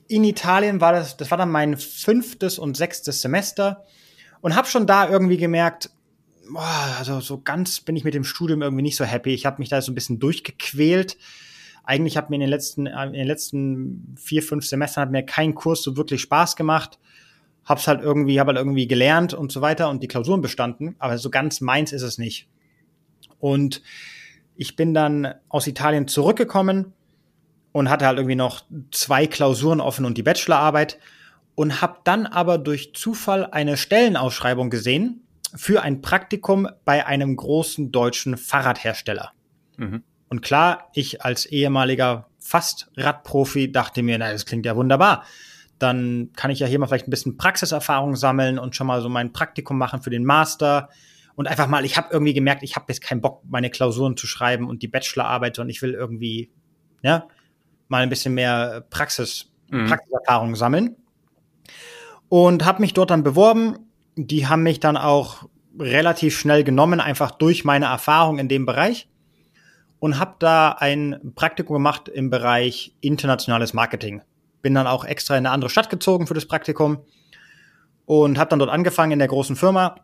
[0.08, 3.84] in Italien war das, das war dann mein fünftes und sechstes Semester
[4.42, 5.90] und habe schon da irgendwie gemerkt,
[6.50, 9.34] boah, also so ganz bin ich mit dem Studium irgendwie nicht so happy.
[9.34, 11.18] Ich habe mich da so ein bisschen durchgequält.
[11.84, 15.54] Eigentlich hat mir in den letzten, in den letzten vier, fünf Semestern hat mir kein
[15.54, 17.00] Kurs so wirklich Spaß gemacht.
[17.64, 21.18] Hab's halt irgendwie, habe halt irgendwie gelernt und so weiter und die Klausuren bestanden, aber
[21.18, 22.48] so ganz meins ist es nicht.
[23.40, 23.82] Und
[24.56, 26.94] ich bin dann aus Italien zurückgekommen
[27.72, 31.00] und hatte halt irgendwie noch zwei Klausuren offen und die Bachelorarbeit
[31.56, 35.25] und habe dann aber durch Zufall eine Stellenausschreibung gesehen
[35.56, 39.32] für ein Praktikum bei einem großen deutschen Fahrradhersteller.
[39.78, 40.04] Mhm.
[40.28, 45.24] Und klar, ich als ehemaliger fast Radprofi dachte mir, na, das klingt ja wunderbar.
[45.80, 49.10] Dann kann ich ja hier mal vielleicht ein bisschen Praxiserfahrung sammeln und schon mal so
[49.10, 50.90] mein Praktikum machen für den Master.
[51.36, 54.26] Und einfach mal, ich habe irgendwie gemerkt, ich habe jetzt keinen Bock, meine Klausuren zu
[54.26, 56.50] schreiben und die Bachelorarbeit, sondern ich will irgendwie,
[57.02, 57.28] ja,
[57.88, 59.88] mal ein bisschen mehr Praxis, mhm.
[59.88, 60.96] Praxiserfahrung sammeln.
[62.30, 63.85] Und habe mich dort dann beworben
[64.16, 65.48] die haben mich dann auch
[65.80, 69.10] relativ schnell genommen, einfach durch meine Erfahrung in dem Bereich
[70.00, 74.22] und habe da ein Praktikum gemacht im Bereich internationales Marketing.
[74.62, 77.00] Bin dann auch extra in eine andere Stadt gezogen für das Praktikum
[78.06, 79.96] und habe dann dort angefangen in der großen Firma.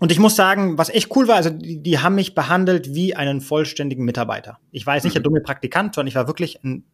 [0.00, 3.14] Und ich muss sagen, was echt cool war, also die, die haben mich behandelt wie
[3.14, 4.58] einen vollständigen Mitarbeiter.
[4.72, 5.24] Ich war jetzt nicht der mhm.
[5.24, 6.84] dumme Praktikant, sondern ich war wirklich ein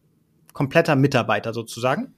[0.53, 2.15] kompletter Mitarbeiter sozusagen.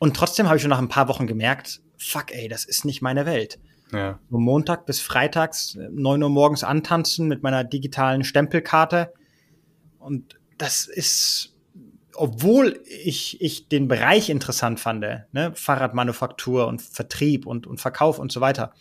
[0.00, 3.02] Und trotzdem habe ich schon nach ein paar Wochen gemerkt, fuck, ey, das ist nicht
[3.02, 3.60] meine Welt.
[3.92, 4.18] Ja.
[4.30, 9.12] So Montag bis Freitags, neun Uhr morgens antanzen mit meiner digitalen Stempelkarte.
[9.98, 11.54] Und das ist,
[12.14, 18.32] obwohl ich, ich den Bereich interessant fand, ne, Fahrradmanufaktur und Vertrieb und, und Verkauf und
[18.32, 18.72] so weiter,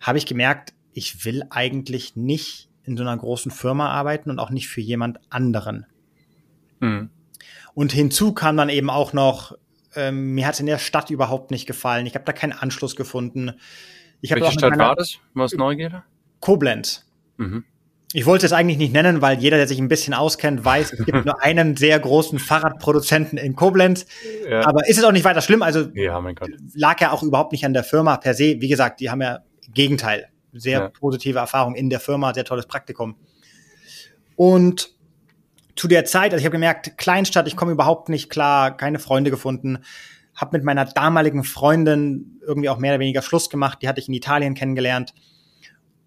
[0.00, 4.50] habe ich gemerkt, ich will eigentlich nicht in so einer großen Firma arbeiten und auch
[4.50, 5.84] nicht für jemand anderen.
[6.78, 7.10] Mhm.
[7.74, 9.54] Und hinzu kam dann eben auch noch
[9.96, 12.06] ähm, mir hat es in der Stadt überhaupt nicht gefallen.
[12.06, 13.52] Ich habe da keinen Anschluss gefunden.
[14.20, 15.18] Ich Welche Stadt war das?
[15.34, 16.02] Was Neugierde?
[16.40, 17.06] Koblenz.
[17.36, 17.64] Mhm.
[18.12, 21.04] Ich wollte es eigentlich nicht nennen, weil jeder, der sich ein bisschen auskennt, weiß, es
[21.04, 24.06] gibt nur einen sehr großen Fahrradproduzenten in Koblenz.
[24.48, 24.66] Ja.
[24.66, 25.62] Aber ist es auch nicht weiter schlimm.
[25.62, 26.20] Also ja,
[26.74, 28.56] lag ja auch überhaupt nicht an der Firma per se.
[28.60, 29.40] Wie gesagt, die haben ja
[29.72, 30.28] Gegenteil.
[30.52, 30.88] Sehr ja.
[30.88, 33.14] positive Erfahrung in der Firma, sehr tolles Praktikum.
[34.34, 34.90] Und
[35.76, 39.30] zu der Zeit, also ich habe gemerkt, Kleinstadt, ich komme überhaupt nicht klar, keine Freunde
[39.30, 39.78] gefunden,
[40.34, 44.08] habe mit meiner damaligen Freundin irgendwie auch mehr oder weniger Schluss gemacht, die hatte ich
[44.08, 45.14] in Italien kennengelernt.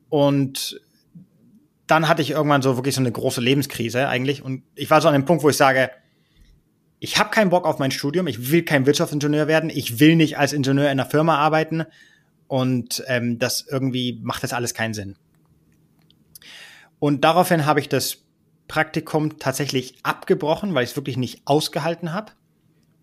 [0.10, 0.80] Und
[1.88, 4.42] dann hatte ich irgendwann so wirklich so eine große Lebenskrise eigentlich.
[4.44, 5.92] Und ich war so an dem Punkt, wo ich sage,
[7.00, 10.38] ich habe keinen Bock auf mein Studium, ich will kein Wirtschaftsingenieur werden, ich will nicht
[10.38, 11.84] als Ingenieur in einer Firma arbeiten.
[12.48, 15.18] Und ähm, das irgendwie macht das alles keinen Sinn.
[17.00, 18.24] Und daraufhin habe ich das
[18.68, 22.32] Praktikum tatsächlich abgebrochen, weil ich es wirklich nicht ausgehalten habe.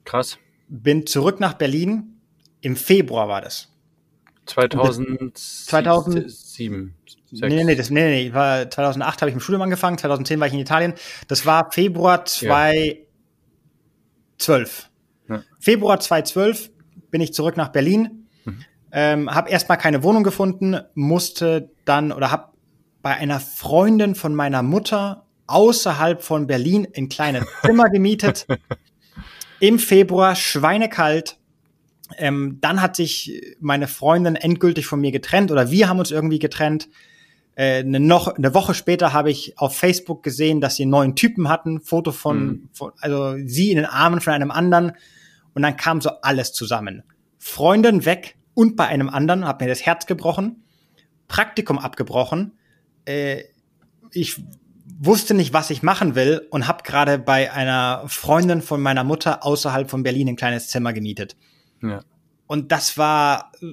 [0.04, 0.38] Krass.
[0.68, 2.20] Bin zurück nach Berlin.
[2.60, 3.68] Im Februar war das.
[4.46, 5.32] 2007.
[5.34, 6.94] 2007.
[7.32, 10.48] Nee, nee, nee, das, nee, nee, war 2008 habe ich im Studium angefangen, 2010 war
[10.48, 10.94] ich in Italien.
[11.28, 13.06] Das war Februar 2012.
[15.28, 15.44] Ja.
[15.60, 16.70] Februar 2012
[17.10, 18.64] bin ich zurück nach Berlin, mhm.
[18.90, 22.50] ähm, habe erstmal keine Wohnung gefunden, musste dann oder habe
[23.02, 28.46] bei einer Freundin von meiner Mutter außerhalb von Berlin ein kleines Zimmer gemietet.
[29.58, 31.38] Im Februar, schweinekalt.
[32.16, 36.38] Ähm, dann hat sich meine Freundin endgültig von mir getrennt oder wir haben uns irgendwie
[36.38, 36.88] getrennt.
[37.54, 41.14] Äh, eine, noch, eine Woche später habe ich auf Facebook gesehen, dass sie einen neuen
[41.14, 42.68] Typen hatten, Foto von, mhm.
[42.72, 44.92] von, also sie in den Armen von einem anderen.
[45.52, 47.02] Und dann kam so alles zusammen.
[47.38, 50.64] Freundin weg und bei einem anderen, hat mir das Herz gebrochen,
[51.28, 52.58] Praktikum abgebrochen.
[53.04, 53.44] Äh,
[54.12, 54.42] ich
[55.00, 59.44] wusste nicht, was ich machen will und habe gerade bei einer Freundin von meiner Mutter
[59.44, 61.36] außerhalb von Berlin ein kleines Zimmer gemietet.
[61.82, 62.02] Ja.
[62.46, 63.66] Und das war äh,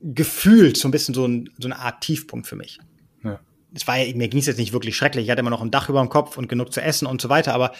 [0.00, 2.78] gefühlt so ein bisschen so, ein, so eine Art Tiefpunkt für mich.
[3.24, 3.40] Ja.
[3.74, 5.24] Es war ja, mir ging es jetzt nicht wirklich schrecklich.
[5.24, 7.28] Ich hatte immer noch ein Dach über dem Kopf und genug zu essen und so
[7.28, 7.72] weiter, aber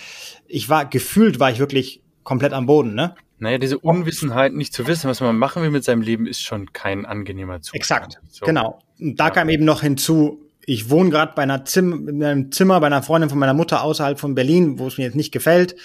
[0.49, 3.15] ich war, gefühlt war ich wirklich komplett am Boden, ne?
[3.39, 6.73] Naja, diese Unwissenheit, nicht zu wissen, was man machen will mit seinem Leben, ist schon
[6.73, 7.77] kein angenehmer Zustand.
[7.77, 8.47] Exakt, so.
[8.47, 8.79] genau.
[9.01, 9.31] Und da ja.
[9.31, 13.03] kam eben noch hinzu, ich wohne gerade bei einer Zim in einem Zimmer bei einer
[13.03, 15.77] Freundin von meiner Mutter außerhalb von Berlin, wo es mir jetzt nicht gefällt.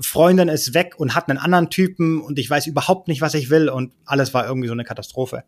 [0.00, 3.50] Freundin ist weg und hat einen anderen Typen und ich weiß überhaupt nicht, was ich
[3.50, 5.44] will und alles war irgendwie so eine Katastrophe.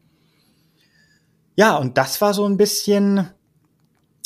[1.57, 3.29] Ja, und das war so ein bisschen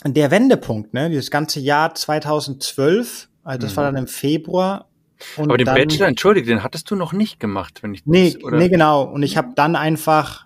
[0.05, 1.11] der Wendepunkt, ne?
[1.11, 3.77] Dieses ganze Jahr 2012, also das mhm.
[3.77, 4.89] war dann im Februar.
[5.37, 8.45] Aber den dann, Bachelor, entschuldige, den hattest du noch nicht gemacht, wenn ich Nee, das,
[8.45, 8.59] oder?
[8.59, 9.03] nee, genau.
[9.03, 10.44] Und ich habe dann einfach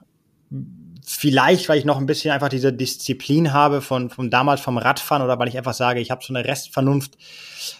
[1.10, 5.22] vielleicht, weil ich noch ein bisschen einfach diese Disziplin habe von, von damals vom Radfahren
[5.22, 7.16] oder weil ich einfach sage, ich habe so eine Restvernunft,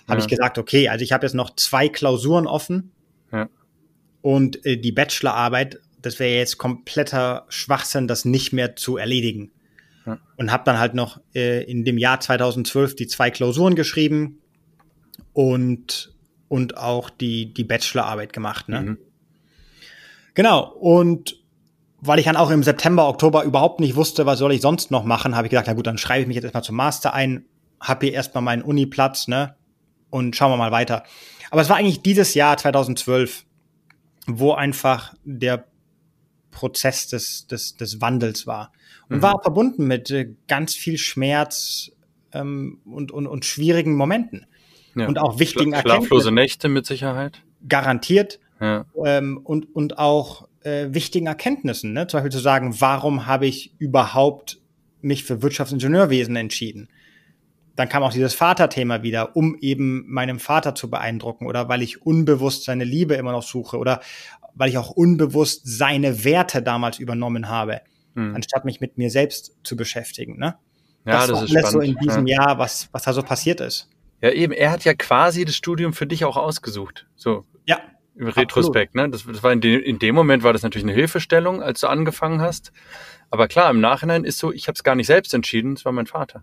[0.09, 0.25] habe ja.
[0.25, 2.93] ich gesagt, okay, also ich habe jetzt noch zwei Klausuren offen
[3.31, 3.51] ja.
[4.23, 9.51] und äh, die Bachelorarbeit, das wäre jetzt kompletter Schwachsinn, das nicht mehr zu erledigen.
[10.07, 10.19] Ja.
[10.37, 14.41] Und habe dann halt noch äh, in dem Jahr 2012 die zwei Klausuren geschrieben
[15.35, 16.15] und,
[16.49, 18.71] und auch die, die Bachelorarbeit gemacht.
[18.71, 18.81] Ne?
[18.81, 18.99] Mhm.
[20.33, 21.37] Genau, und
[22.01, 25.05] weil ich dann auch im September, Oktober überhaupt nicht wusste, was soll ich sonst noch
[25.05, 27.45] machen, habe ich gesagt, na gut, dann schreibe ich mich jetzt erstmal zum Master ein,
[27.81, 29.57] habe hier erstmal meinen Uniplatz, ne?
[30.11, 31.05] Und schauen wir mal weiter.
[31.51, 33.45] Aber es war eigentlich dieses Jahr 2012,
[34.27, 35.67] wo einfach der
[36.51, 38.73] Prozess des, des, des Wandels war.
[39.09, 39.23] Und mhm.
[39.23, 41.91] war verbunden mit äh, ganz viel Schmerz
[42.33, 44.47] ähm, und, und, und schwierigen Momenten.
[44.95, 45.07] Ja.
[45.07, 47.43] Und auch wichtigen Schla Schlaflose Nächte mit Sicherheit.
[47.69, 48.41] Garantiert.
[48.61, 48.87] Ja.
[49.05, 51.93] Ähm, und, und auch äh, wichtigen Erkenntnissen.
[51.93, 52.07] Ne?
[52.07, 54.61] Zum Beispiel zu sagen, warum habe ich überhaupt
[55.01, 56.89] mich für Wirtschaftsingenieurwesen entschieden?
[57.77, 62.05] Dann kam auch dieses Vaterthema wieder, um eben meinem Vater zu beeindrucken oder weil ich
[62.05, 64.01] unbewusst seine Liebe immer noch suche oder
[64.55, 67.81] weil ich auch unbewusst seine Werte damals übernommen habe,
[68.17, 68.35] hm.
[68.35, 70.39] anstatt mich mit mir selbst zu beschäftigen.
[70.39, 70.57] Ne?
[71.07, 71.71] Ja, das, das ist alles spannend.
[71.71, 72.43] so in diesem ja.
[72.43, 73.89] Jahr, was, was da so passiert ist.
[74.21, 77.07] Ja, eben, er hat ja quasi das Studium für dich auch ausgesucht.
[77.15, 77.45] So.
[77.65, 77.79] Ja,
[78.19, 79.09] im Retrospekt, ne?
[79.09, 81.87] Das, das war in, de, in dem Moment war das natürlich eine Hilfestellung, als du
[81.87, 82.73] angefangen hast.
[83.31, 85.93] Aber klar, im Nachhinein ist so, ich habe es gar nicht selbst entschieden, es war
[85.93, 86.43] mein Vater.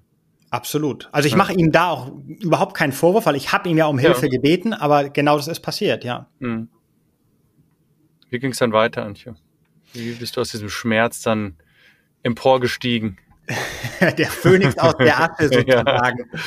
[0.52, 1.10] Absolut.
[1.12, 1.38] Also ich ja.
[1.38, 4.32] mache ihm da auch überhaupt keinen Vorwurf, weil ich habe ihm ja um Hilfe ja.
[4.32, 6.28] gebeten, aber genau das ist passiert, ja.
[6.40, 6.70] Mhm.
[8.30, 9.36] Wie ging es dann weiter, Antje?
[9.94, 11.58] Wie bist du aus diesem Schmerz dann
[12.24, 13.18] emporgestiegen?
[14.00, 16.30] der Phönix aus der Asche sozusagen.
[16.32, 16.40] ja.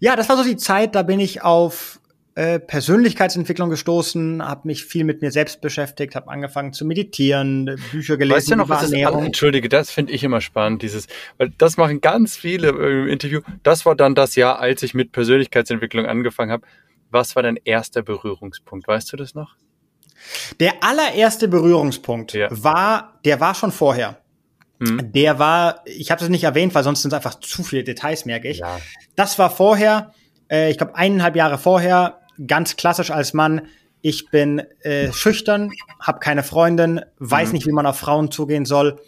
[0.00, 2.00] ja, das war so die Zeit, da bin ich auf
[2.36, 8.16] äh, Persönlichkeitsentwicklung gestoßen, habe mich viel mit mir selbst beschäftigt, habe angefangen zu meditieren, Bücher
[8.16, 9.20] gelesen weißt du noch, was Ernährung.
[9.20, 11.06] Ist, entschuldige, das finde ich immer spannend, dieses,
[11.38, 13.40] weil das machen ganz viele im Interview.
[13.62, 16.66] Das war dann das Jahr, als ich mit Persönlichkeitsentwicklung angefangen habe.
[17.10, 18.88] Was war dein erster Berührungspunkt?
[18.88, 19.54] Weißt du das noch?
[20.58, 22.48] Der allererste Berührungspunkt ja.
[22.50, 24.18] war, der war schon vorher.
[24.80, 25.12] Mhm.
[25.12, 28.24] Der war, ich habe das nicht erwähnt, weil sonst sind es einfach zu viele Details,
[28.24, 28.58] merke ich.
[28.58, 28.80] Ja.
[29.14, 30.12] Das war vorher,
[30.50, 33.62] äh, ich glaube eineinhalb Jahre vorher, ganz klassisch als Mann,
[34.00, 37.54] ich bin äh, schüchtern, habe keine Freundin, weiß mhm.
[37.54, 39.00] nicht, wie man auf Frauen zugehen soll.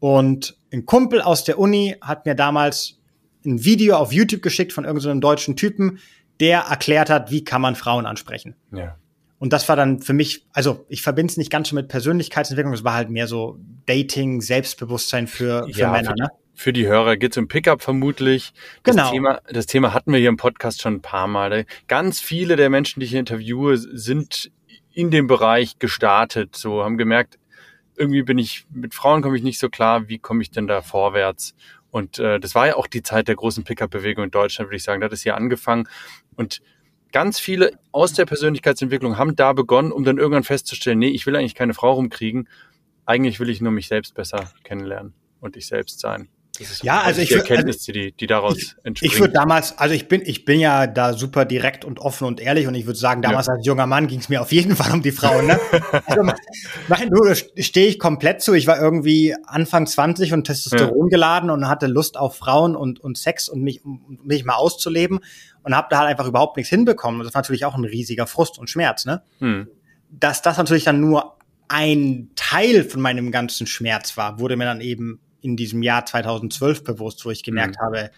[0.00, 2.98] Und ein Kumpel aus der Uni hat mir damals
[3.46, 5.98] ein Video auf YouTube geschickt von irgendeinem so deutschen Typen,
[6.40, 8.54] der erklärt hat, wie kann man Frauen ansprechen.
[8.70, 8.96] Ja.
[9.38, 12.74] Und das war dann für mich, also ich verbinde es nicht ganz so mit Persönlichkeitsentwicklung,
[12.74, 16.14] es war halt mehr so Dating, Selbstbewusstsein für, für ja, Männer.
[16.16, 16.28] Für ne?
[16.54, 18.52] Für die Hörer geht es um Pickup vermutlich.
[18.82, 19.10] Das genau.
[19.10, 21.66] Thema, das Thema hatten wir hier im Podcast schon ein paar Mal.
[21.88, 24.50] Ganz viele der Menschen, die ich interviewe, sind
[24.92, 27.38] in dem Bereich gestartet, so haben gemerkt,
[27.96, 30.82] irgendwie bin ich mit Frauen komme ich nicht so klar, wie komme ich denn da
[30.82, 31.54] vorwärts?
[31.90, 34.82] Und äh, das war ja auch die Zeit der großen Pickup-Bewegung in Deutschland, würde ich
[34.82, 35.00] sagen.
[35.00, 35.88] Da hat es hier angefangen.
[36.34, 36.60] Und
[37.12, 41.36] ganz viele aus der Persönlichkeitsentwicklung haben da begonnen, um dann irgendwann festzustellen, nee, ich will
[41.36, 42.48] eigentlich keine Frau rumkriegen.
[43.06, 46.28] Eigentlich will ich nur mich selbst besser kennenlernen und ich selbst sein.
[46.82, 49.12] Ja, also ich Erkenntnis, also, die, die daraus ich, entspringt.
[49.12, 52.40] Ich würde damals, also ich bin, ich bin ja da super direkt und offen und
[52.40, 53.54] ehrlich und ich würde sagen, damals ja.
[53.54, 55.46] als junger Mann ging es mir auf jeden Fall um die Frauen.
[55.46, 55.58] Ne?
[56.06, 56.22] also,
[56.88, 58.54] nein, du stehe ich komplett zu.
[58.54, 61.10] Ich war irgendwie Anfang 20 und Testosteron ja.
[61.10, 65.20] geladen und hatte Lust auf Frauen und, und Sex und mich, um mich mal auszuleben
[65.64, 67.20] und habe da halt einfach überhaupt nichts hinbekommen.
[67.20, 69.06] Und das war natürlich auch ein riesiger Frust und Schmerz.
[69.06, 69.22] Ne?
[69.40, 69.66] Hm.
[70.10, 71.36] Dass das natürlich dann nur
[71.66, 76.84] ein Teil von meinem ganzen Schmerz war, wurde mir dann eben in diesem Jahr 2012
[76.84, 77.84] bewusst, wo ich gemerkt mhm.
[77.84, 78.10] habe,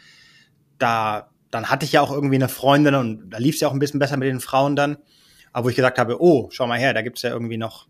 [0.79, 3.73] da, dann hatte ich ja auch irgendwie eine Freundin und da lief es ja auch
[3.73, 4.97] ein bisschen besser mit den Frauen dann.
[5.53, 7.89] Aber wo ich gesagt habe, oh, schau mal her, da gibt es ja irgendwie noch,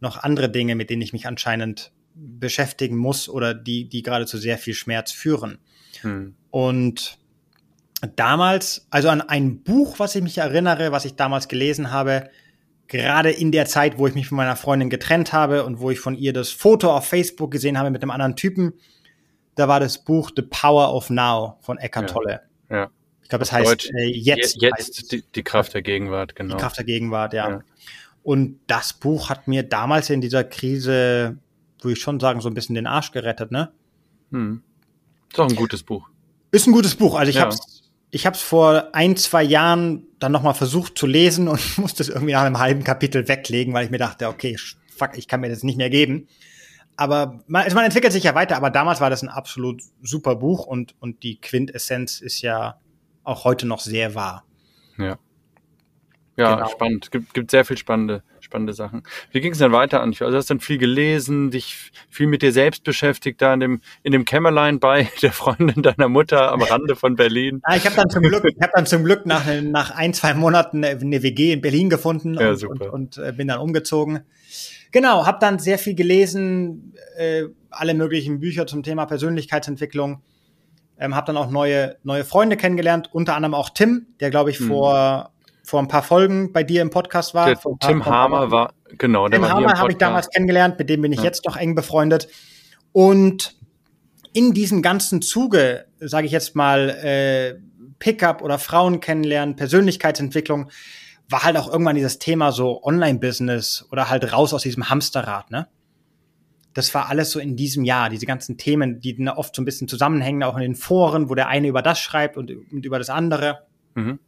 [0.00, 4.38] noch andere Dinge, mit denen ich mich anscheinend beschäftigen muss oder die, die gerade zu
[4.38, 5.58] sehr viel Schmerz führen.
[6.02, 6.36] Mhm.
[6.50, 7.18] Und
[8.14, 12.30] damals, also an ein Buch, was ich mich erinnere, was ich damals gelesen habe,
[12.90, 16.00] gerade in der Zeit, wo ich mich von meiner Freundin getrennt habe und wo ich
[16.00, 18.74] von ihr das Foto auf Facebook gesehen habe mit einem anderen Typen,
[19.54, 22.42] da war das Buch The Power of Now von Eckhart Tolle.
[22.68, 22.76] Ja.
[22.76, 22.90] ja.
[23.22, 24.60] Ich glaube, das heißt Deutsch, äh, jetzt.
[24.60, 26.56] Jetzt die, die, Kraft der Gegenwart, genau.
[26.56, 27.48] Die Kraft der Gegenwart, ja.
[27.48, 27.60] ja.
[28.24, 31.38] Und das Buch hat mir damals in dieser Krise,
[31.80, 33.72] würde ich schon sagen, so ein bisschen den Arsch gerettet, ne?
[34.32, 34.62] Hm.
[35.30, 36.08] Ist auch ein gutes Buch.
[36.50, 37.14] Ist ein gutes Buch.
[37.14, 37.42] Also ich ja.
[37.42, 37.56] habe
[38.10, 42.08] ich habe es vor ein, zwei Jahren dann nochmal versucht zu lesen und musste es
[42.08, 44.56] irgendwie nach einem halben Kapitel weglegen, weil ich mir dachte, okay,
[44.96, 46.28] fuck, ich kann mir das nicht mehr geben.
[46.96, 50.36] Aber man, also man entwickelt sich ja weiter, aber damals war das ein absolut super
[50.36, 52.78] Buch und, und die Quintessenz ist ja
[53.24, 54.44] auch heute noch sehr wahr.
[54.98, 55.18] Ja.
[56.36, 56.68] Ja, genau.
[56.68, 57.10] spannend.
[57.10, 59.04] Gibt, gibt sehr viel spannende, spannende Sachen.
[59.30, 60.24] Wie ging es denn weiter, Ancho?
[60.24, 63.80] Also hast du dann viel gelesen, dich viel mit dir selbst beschäftigt, da in dem,
[64.02, 67.62] in dem Kämmerlein bei der Freundin deiner Mutter am Rande von Berlin.
[67.68, 70.34] Ja, ich habe dann zum Glück, ich habe dann zum Glück nach, nach ein, zwei
[70.34, 74.20] Monaten eine WG in Berlin gefunden ja, und, und, und, äh, bin dann umgezogen.
[74.90, 80.22] Genau, habe dann sehr viel gelesen, äh, alle möglichen Bücher zum Thema Persönlichkeitsentwicklung.
[80.98, 84.58] Ähm, habe dann auch neue, neue Freunde kennengelernt, unter anderem auch Tim, der, glaube ich,
[84.58, 84.66] hm.
[84.66, 85.32] vor
[85.70, 87.46] vor ein paar Folgen bei dir im Podcast war.
[87.46, 91.12] Der Tim Hamer war, genau, der Tim Hamer habe ich damals kennengelernt, mit dem bin
[91.12, 91.24] ich ja.
[91.26, 92.26] jetzt noch eng befreundet.
[92.90, 93.56] Und
[94.32, 97.54] in diesem ganzen Zuge, sage ich jetzt mal, äh,
[98.00, 100.70] Pickup oder Frauen kennenlernen, Persönlichkeitsentwicklung,
[101.28, 105.68] war halt auch irgendwann dieses Thema so Online-Business oder halt raus aus diesem Hamsterrad, ne?
[106.74, 109.86] Das war alles so in diesem Jahr, diese ganzen Themen, die oft so ein bisschen
[109.86, 113.10] zusammenhängen, auch in den Foren, wo der eine über das schreibt und, und über das
[113.10, 113.66] andere.
[113.94, 114.18] Mhm.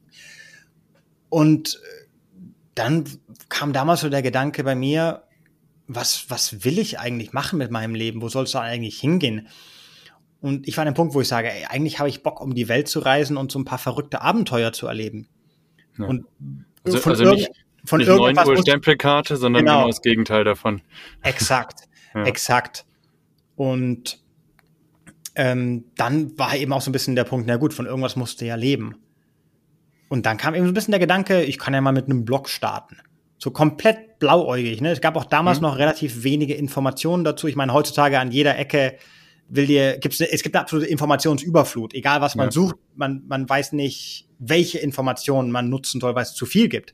[1.33, 3.05] Und äh, dann
[3.49, 5.23] kam damals so der Gedanke bei mir,
[5.87, 8.21] was, was will ich eigentlich machen mit meinem Leben?
[8.21, 9.49] Wo soll es da eigentlich hingehen?
[10.43, 12.55] Und ich war an dem Punkt, wo ich sage, ey, eigentlich habe ich Bock, um
[12.55, 15.27] die Welt zu reisen und so ein paar verrückte Abenteuer zu erleben.
[15.97, 16.05] Ja.
[16.05, 16.27] Und
[16.85, 17.51] also, von, also nicht,
[17.87, 19.79] von nicht irgendwas 9 Uhr Stempelkarte, sondern genau.
[19.79, 20.83] genau das Gegenteil davon.
[21.23, 22.25] Exakt, ja.
[22.25, 22.85] exakt.
[23.57, 24.21] Und
[25.35, 28.45] ähm, dann war eben auch so ein bisschen der Punkt, na gut, von irgendwas musste
[28.45, 28.97] ja leben.
[30.13, 32.27] Und dann kam eben so ein bisschen der Gedanke, ich kann ja mal mit einem
[32.27, 32.99] Blog starten.
[33.39, 34.83] So komplett blauäugig.
[34.83, 34.91] Ne?
[34.91, 35.63] Es gab auch damals mhm.
[35.63, 37.47] noch relativ wenige Informationen dazu.
[37.47, 38.99] Ich meine, heutzutage an jeder Ecke
[39.49, 41.95] will dir, gibt's, es gibt eine absolute Informationsüberflut.
[41.95, 42.53] Egal was man ja.
[42.53, 46.93] sucht, man, man weiß nicht, welche Informationen man nutzen soll, weil es zu viel gibt.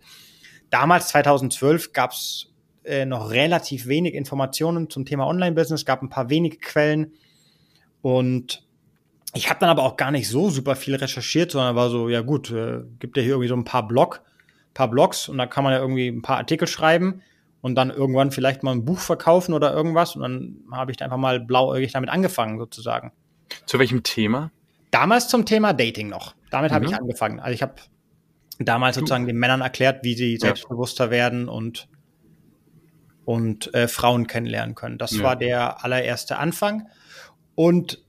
[0.71, 2.53] Damals, 2012, gab es
[2.85, 7.15] äh, noch relativ wenig Informationen zum Thema Online-Business, gab ein paar wenige Quellen.
[8.01, 8.68] Und
[9.35, 12.23] ich habe dann aber auch gar nicht so super viel recherchiert, sondern war so, ja
[12.23, 14.23] gut, äh, gibt ja hier irgendwie so ein paar Blog,
[14.75, 17.23] paar Blogs und da kann man ja irgendwie ein paar Artikel schreiben
[17.61, 21.05] und dann irgendwann vielleicht mal ein Buch verkaufen oder irgendwas und dann habe ich da
[21.05, 23.13] einfach mal blauäugig damit angefangen sozusagen.
[23.67, 24.51] Zu welchem Thema?
[24.91, 26.35] Damals zum Thema Dating noch.
[26.51, 26.75] Damit mhm.
[26.77, 27.41] habe ich angefangen.
[27.41, 27.75] Also ich habe
[28.59, 31.89] damals sozusagen den Männern erklärt, wie sie selbstbewusster werden und
[33.25, 34.97] und äh, Frauen kennenlernen können.
[34.97, 35.23] Das ja.
[35.23, 36.89] war der allererste Anfang
[37.55, 38.03] und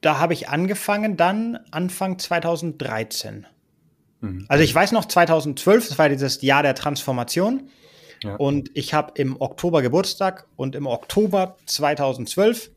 [0.00, 3.46] da habe ich angefangen dann Anfang 2013.
[4.20, 4.46] Mhm.
[4.48, 7.70] Also ich weiß noch 2012, das war dieses Jahr der Transformation.
[8.22, 8.34] Ja.
[8.36, 12.70] Und ich habe im Oktober Geburtstag und im Oktober 2012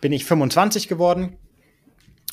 [0.00, 1.36] bin ich 25 geworden.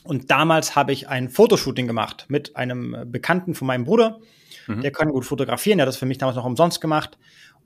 [0.03, 4.19] Und damals habe ich ein Fotoshooting gemacht mit einem Bekannten von meinem Bruder.
[4.67, 4.81] Mhm.
[4.81, 7.17] Der kann gut fotografieren, der hat das für mich damals noch umsonst gemacht.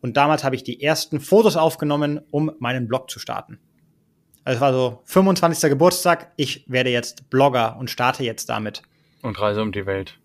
[0.02, 3.60] Und damals habe ich die ersten Fotos aufgenommen, um meinen Blog zu starten.
[4.44, 5.70] Also es war so 25.
[5.70, 8.82] Geburtstag, ich werde jetzt Blogger und starte jetzt damit.
[9.22, 10.18] Und reise um die Welt.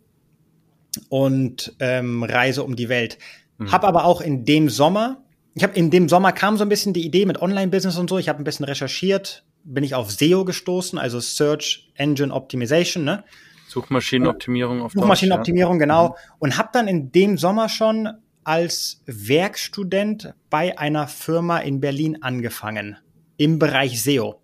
[1.08, 3.18] Und ähm, reise um die Welt.
[3.58, 3.72] Mhm.
[3.72, 5.22] Hab aber auch in dem Sommer,
[5.54, 8.18] ich habe in dem Sommer kam so ein bisschen die Idee mit Online-Business und so.
[8.18, 13.24] Ich habe ein bisschen recherchiert, bin ich auf SEO gestoßen, also Search Engine Optimization, ne?
[13.68, 15.86] Suchmaschinenoptimierung auf Suchmaschinenoptimierung, ja.
[15.86, 16.08] genau.
[16.08, 16.14] Mhm.
[16.38, 18.08] Und habe dann in dem Sommer schon
[18.44, 22.98] als Werkstudent bei einer Firma in Berlin angefangen
[23.36, 24.40] im Bereich SEO.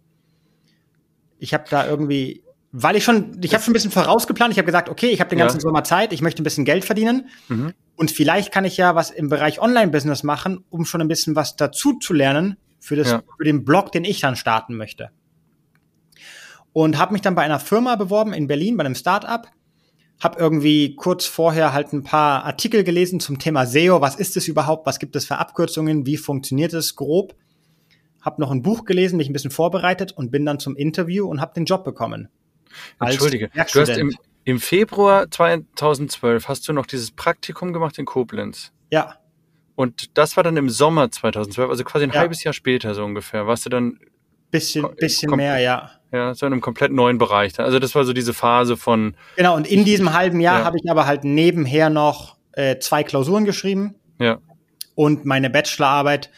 [1.39, 4.53] Ich habe da irgendwie, weil ich schon, ich habe schon ein bisschen vorausgeplant.
[4.53, 5.63] Ich habe gesagt, okay, ich habe den ganzen ja.
[5.63, 7.73] Sommer Zeit, ich möchte ein bisschen Geld verdienen mhm.
[7.97, 11.57] und vielleicht kann ich ja was im Bereich Online-Business machen, um schon ein bisschen was
[11.57, 13.23] dazu zu lernen für das, ja.
[13.37, 15.11] für den Blog, den ich dann starten möchte.
[16.73, 19.47] Und habe mich dann bei einer Firma beworben in Berlin, bei einem Startup.
[20.21, 24.01] Hab irgendwie kurz vorher halt ein paar Artikel gelesen zum Thema SEO.
[24.01, 24.87] Was ist es überhaupt?
[24.87, 26.07] Was gibt es für Abkürzungen?
[26.07, 27.35] Wie funktioniert es grob?
[28.21, 31.41] Habe noch ein Buch gelesen, mich ein bisschen vorbereitet und bin dann zum Interview und
[31.41, 32.29] habe den Job bekommen.
[33.01, 34.15] Entschuldige, du hast im,
[34.45, 38.73] im Februar 2012 hast du noch dieses Praktikum gemacht in Koblenz.
[38.91, 39.17] Ja.
[39.75, 42.21] Und das war dann im Sommer 2012, also quasi ein ja.
[42.21, 43.47] halbes Jahr später so ungefähr.
[43.47, 43.99] Warst du dann
[44.51, 45.91] bisschen bisschen mehr, ja.
[46.13, 47.59] Ja, so in einem komplett neuen Bereich.
[47.59, 50.65] Also das war so diese Phase von Genau, und in diesem halben Jahr ja.
[50.65, 53.95] habe ich aber halt nebenher noch äh, zwei Klausuren geschrieben.
[54.19, 54.39] Ja.
[54.97, 56.31] Und meine Bachelorarbeit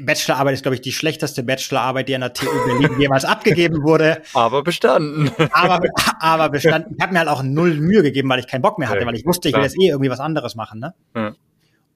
[0.00, 4.22] Bachelorarbeit ist, glaube ich, die schlechteste Bachelorarbeit, die an der TU Berlin jemals abgegeben wurde.
[4.32, 5.30] Aber bestanden.
[5.52, 5.80] Aber,
[6.20, 6.94] aber bestanden.
[6.96, 9.16] Ich habe mir halt auch null Mühe gegeben, weil ich keinen Bock mehr hatte, weil
[9.16, 10.78] ich wusste, ich will jetzt eh irgendwie was anderes machen.
[10.78, 10.94] Ne?
[11.16, 11.34] Ja.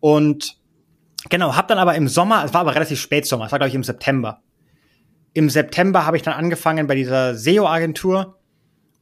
[0.00, 0.56] Und
[1.30, 3.68] genau, habe dann aber im Sommer, es war aber relativ spät Sommer, es war, glaube
[3.68, 4.42] ich, im September.
[5.32, 8.38] Im September habe ich dann angefangen bei dieser SEO-Agentur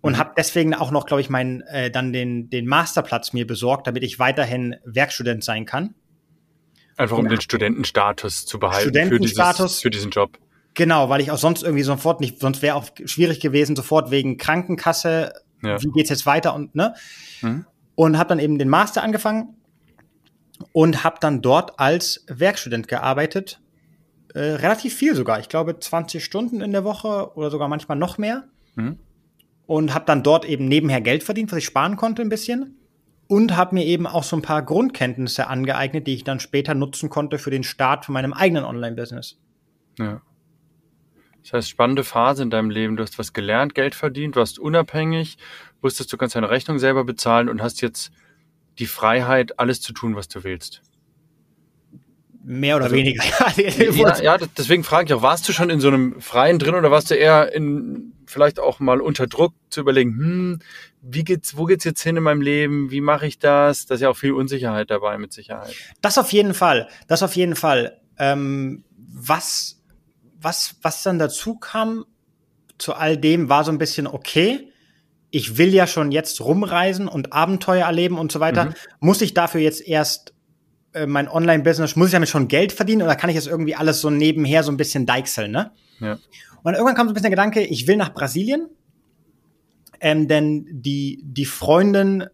[0.03, 0.19] und mhm.
[0.19, 4.03] habe deswegen auch noch, glaube ich, meinen äh, dann den den Masterplatz mir besorgt, damit
[4.03, 5.95] ich weiterhin Werkstudent sein kann.
[6.97, 10.39] Einfach um den Studentenstatus zu behalten Studentenstatus, für, dieses, für diesen Job.
[10.75, 14.37] Genau, weil ich auch sonst irgendwie sofort nicht, sonst wäre auch schwierig gewesen, sofort wegen
[14.37, 15.33] Krankenkasse,
[15.63, 15.83] ja.
[15.83, 16.95] wie geht's jetzt weiter und ne?
[17.43, 17.67] Mhm.
[17.97, 19.57] Und habe dann eben den Master angefangen
[20.73, 23.61] und habe dann dort als Werkstudent gearbeitet.
[24.35, 25.39] Äh, relativ viel sogar.
[25.39, 28.45] Ich glaube 20 Stunden in der Woche oder sogar manchmal noch mehr.
[28.75, 28.99] Mhm
[29.67, 32.77] und habe dann dort eben nebenher Geld verdient, was ich sparen konnte ein bisschen
[33.27, 37.09] und habe mir eben auch so ein paar Grundkenntnisse angeeignet, die ich dann später nutzen
[37.09, 39.39] konnte für den Start von meinem eigenen Online-Business.
[39.99, 40.21] Ja.
[41.43, 42.97] Das heißt, spannende Phase in deinem Leben.
[42.97, 45.37] Du hast was gelernt, Geld verdient, warst unabhängig,
[45.83, 48.13] wusstest, du kannst deine Rechnung selber bezahlen und hast jetzt
[48.79, 50.83] die Freiheit, alles zu tun, was du willst.
[52.43, 53.23] Mehr oder also, weniger.
[53.57, 56.91] ja, ja, deswegen frage ich auch, warst du schon in so einem Freien drin oder
[56.91, 60.59] warst du eher in vielleicht auch mal unter Druck zu überlegen, hm,
[61.07, 62.91] wie geht's, wo geht's jetzt hin in meinem Leben?
[62.91, 63.87] Wie mache ich das?
[63.87, 65.75] Da ist ja auch viel Unsicherheit dabei, mit Sicherheit.
[66.01, 66.89] Das auf jeden Fall.
[67.07, 68.01] Das auf jeden Fall.
[68.19, 69.83] Ähm, was,
[70.41, 72.05] was, was dann dazu kam
[72.79, 74.71] zu all dem, war so ein bisschen okay.
[75.31, 78.67] Ich will ja schon jetzt rumreisen und Abenteuer erleben und so weiter.
[78.67, 78.75] Mhm.
[79.01, 80.33] Muss ich dafür jetzt erst
[80.95, 84.01] äh, mein Online-Business, muss ich damit schon Geld verdienen oder kann ich jetzt irgendwie alles
[84.01, 85.73] so nebenher so ein bisschen deichseln, ne?
[86.01, 86.19] Ja.
[86.63, 88.69] Und irgendwann kam so ein bisschen der Gedanke, ich will nach Brasilien,
[90.01, 92.27] ähm, denn die, die Freundin,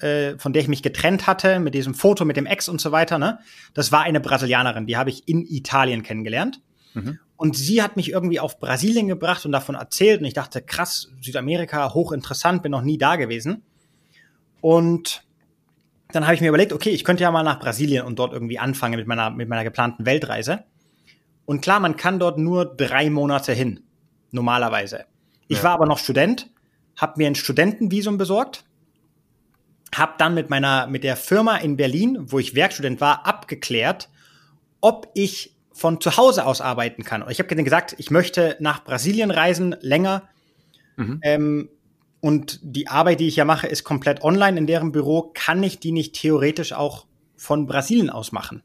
[0.00, 2.92] äh, von der ich mich getrennt hatte, mit diesem Foto, mit dem Ex und so
[2.92, 3.38] weiter, ne,
[3.74, 6.60] das war eine Brasilianerin, die habe ich in Italien kennengelernt.
[6.94, 7.18] Mhm.
[7.36, 10.20] Und sie hat mich irgendwie auf Brasilien gebracht und davon erzählt.
[10.20, 13.62] Und ich dachte, krass, Südamerika, hochinteressant, bin noch nie da gewesen.
[14.60, 15.24] Und
[16.12, 18.58] dann habe ich mir überlegt, okay, ich könnte ja mal nach Brasilien und dort irgendwie
[18.58, 20.64] anfangen mit meiner, mit meiner geplanten Weltreise.
[21.44, 23.80] Und klar, man kann dort nur drei Monate hin,
[24.30, 25.04] normalerweise.
[25.48, 25.64] Ich ja.
[25.64, 26.50] war aber noch Student,
[26.96, 28.64] habe mir ein Studentenvisum besorgt,
[29.94, 34.08] habe dann mit meiner mit der Firma in Berlin, wo ich Werkstudent war, abgeklärt,
[34.80, 37.22] ob ich von zu Hause aus arbeiten kann.
[37.22, 40.28] Und ich habe gesagt, ich möchte nach Brasilien reisen, länger.
[40.96, 41.20] Mhm.
[41.22, 41.68] Ähm,
[42.20, 45.32] und die Arbeit, die ich ja mache, ist komplett online in deren Büro.
[45.34, 48.62] Kann ich die nicht theoretisch auch von Brasilien aus machen?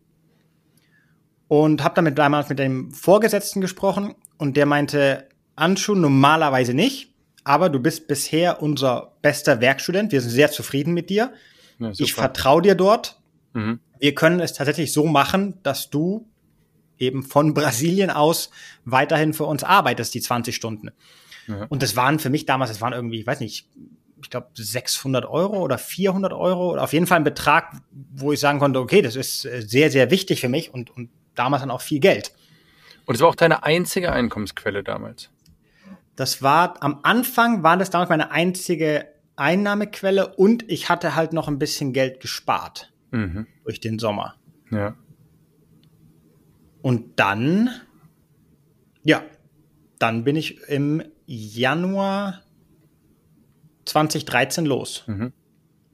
[1.50, 5.28] und habe damit damals mit dem Vorgesetzten gesprochen und der meinte,
[5.58, 7.09] Anschu, normalerweise nicht,
[7.50, 10.12] aber du bist bisher unser bester Werkstudent.
[10.12, 11.34] Wir sind sehr zufrieden mit dir.
[11.80, 13.20] Ja, ich vertraue dir dort.
[13.54, 13.80] Mhm.
[13.98, 16.28] Wir können es tatsächlich so machen, dass du
[17.00, 18.52] eben von Brasilien aus
[18.86, 20.92] weiterhin für uns arbeitest, die 20 Stunden.
[21.48, 21.66] Ja.
[21.70, 23.68] Und das waren für mich damals, das waren irgendwie, ich weiß nicht,
[24.22, 27.82] ich glaube 600 Euro oder 400 Euro oder auf jeden Fall ein Betrag,
[28.14, 31.10] wo ich sagen konnte, okay, das ist äh, sehr, sehr wichtig für mich und, und
[31.34, 32.32] damals dann auch viel Geld.
[33.08, 35.32] Und es war auch deine einzige Einkommensquelle damals?
[36.20, 39.08] Das war, am Anfang war das damals meine einzige
[39.38, 43.48] Einnahmequelle und ich hatte halt noch ein bisschen Geld gespart mhm.
[43.64, 44.36] durch den Sommer.
[44.70, 44.98] Ja.
[46.82, 47.70] Und dann,
[49.02, 49.24] ja,
[49.98, 52.42] dann bin ich im Januar
[53.86, 55.06] 2013 los.
[55.08, 55.32] Mhm.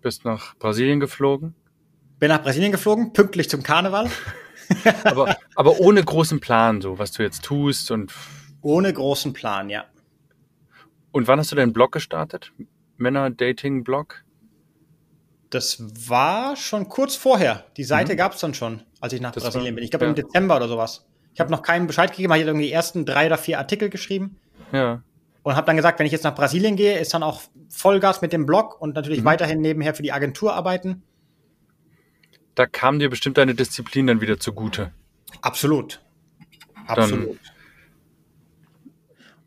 [0.01, 1.53] Bist nach Brasilien geflogen?
[2.17, 4.09] Bin nach Brasilien geflogen, pünktlich zum Karneval.
[5.03, 8.11] aber, aber ohne großen Plan, so was du jetzt tust und.
[8.63, 9.86] Ohne großen Plan, ja.
[11.16, 12.51] Und wann hast du deinen Blog gestartet?
[12.97, 14.26] Männer-Dating-Blog?
[15.49, 17.63] Das war schon kurz vorher.
[17.78, 18.18] Die Seite mhm.
[18.18, 19.84] gab es dann schon, als ich nach das Brasilien war, bin.
[19.86, 20.09] Ich glaube ja.
[20.09, 21.05] im Dezember oder sowas.
[21.34, 23.89] Ich habe noch keinen Bescheid gegeben, ich habe irgendwie die ersten drei oder vier Artikel
[23.89, 24.39] geschrieben.
[24.74, 25.03] Ja.
[25.43, 28.34] Und habe dann gesagt, wenn ich jetzt nach Brasilien gehe, ist dann auch Vollgas mit
[28.34, 29.26] dem Blog und natürlich mhm.
[29.26, 31.03] weiterhin nebenher für die Agentur arbeiten
[32.55, 34.91] da kam dir bestimmt deine Disziplin dann wieder zugute.
[35.41, 36.01] Absolut.
[36.88, 37.28] Absolut.
[37.28, 37.39] Dann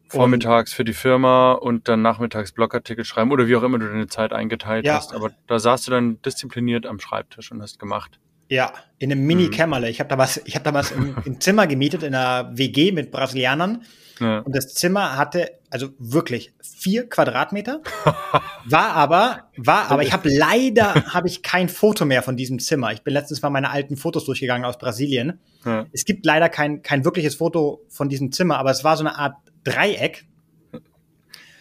[0.09, 4.07] vormittags für die Firma und dann nachmittags Blogartikel schreiben oder wie auch immer du deine
[4.07, 4.95] Zeit eingeteilt ja.
[4.95, 5.15] hast.
[5.15, 8.19] Aber da saßt du dann diszipliniert am Schreibtisch und hast gemacht.
[8.51, 9.87] Ja, in einem Mini-Kämmerle.
[9.87, 9.91] Mhm.
[9.91, 13.83] Ich habe damals, ich hab damals im, im Zimmer gemietet in einer WG mit Brasilianern.
[14.21, 14.41] Ja.
[14.41, 17.83] Und das Zimmer hatte also wirklich vier Quadratmeter.
[18.65, 22.93] War aber, war aber, ich habe leider habe ich kein Foto mehr von diesem Zimmer.
[22.93, 25.41] Ich bin letztens mal meine alten Fotos durchgegangen aus Brasilien.
[25.65, 25.87] Ja.
[25.93, 29.17] Es gibt leider kein, kein wirkliches Foto von diesem Zimmer, aber es war so eine
[29.17, 29.37] Art
[29.71, 30.27] Dreieck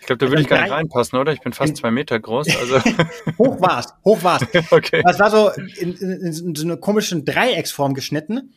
[0.08, 1.34] ich glaube, da würde ich gar nicht reinpassen, oder?
[1.34, 2.48] Ich bin fast zwei Meter groß.
[2.56, 2.80] Also.
[3.38, 4.42] hoch war's, hoch war's.
[4.72, 5.02] okay.
[5.04, 8.54] Das war so in, in, in so einer komischen Dreiecksform geschnitten.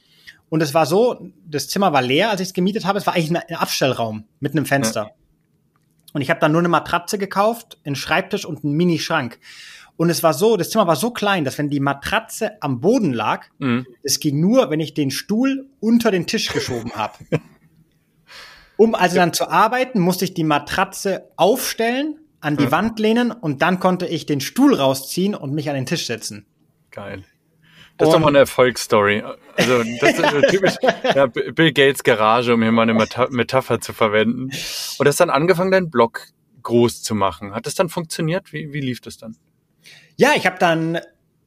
[0.48, 3.00] Und es war so, das Zimmer war leer, als ich es gemietet habe.
[3.00, 5.06] Es war eigentlich ein Abstellraum mit einem Fenster.
[5.06, 5.10] Ja.
[6.12, 9.40] Und ich habe dann nur eine Matratze gekauft, einen Schreibtisch und einen Mini-Schrank.
[9.96, 13.12] Und es war so, das Zimmer war so klein, dass wenn die Matratze am Boden
[13.12, 13.88] lag, mhm.
[14.04, 17.14] es ging nur, wenn ich den Stuhl unter den Tisch geschoben habe.
[18.80, 22.70] Um also dann zu arbeiten, musste ich die Matratze aufstellen, an die ja.
[22.70, 26.46] Wand lehnen und dann konnte ich den Stuhl rausziehen und mich an den Tisch setzen.
[26.90, 27.22] Geil.
[27.98, 29.22] Das ist doch mal eine Erfolgsstory.
[29.54, 30.74] Also das ist typisch
[31.14, 34.50] ja, Bill Gates Garage, um hier mal eine Metapher zu verwenden.
[34.96, 36.28] Und hast dann angefangen, deinen Blog
[36.62, 37.52] groß zu machen.
[37.54, 38.50] Hat das dann funktioniert?
[38.54, 39.36] Wie, wie lief das dann?
[40.16, 41.00] Ja, ich habe dann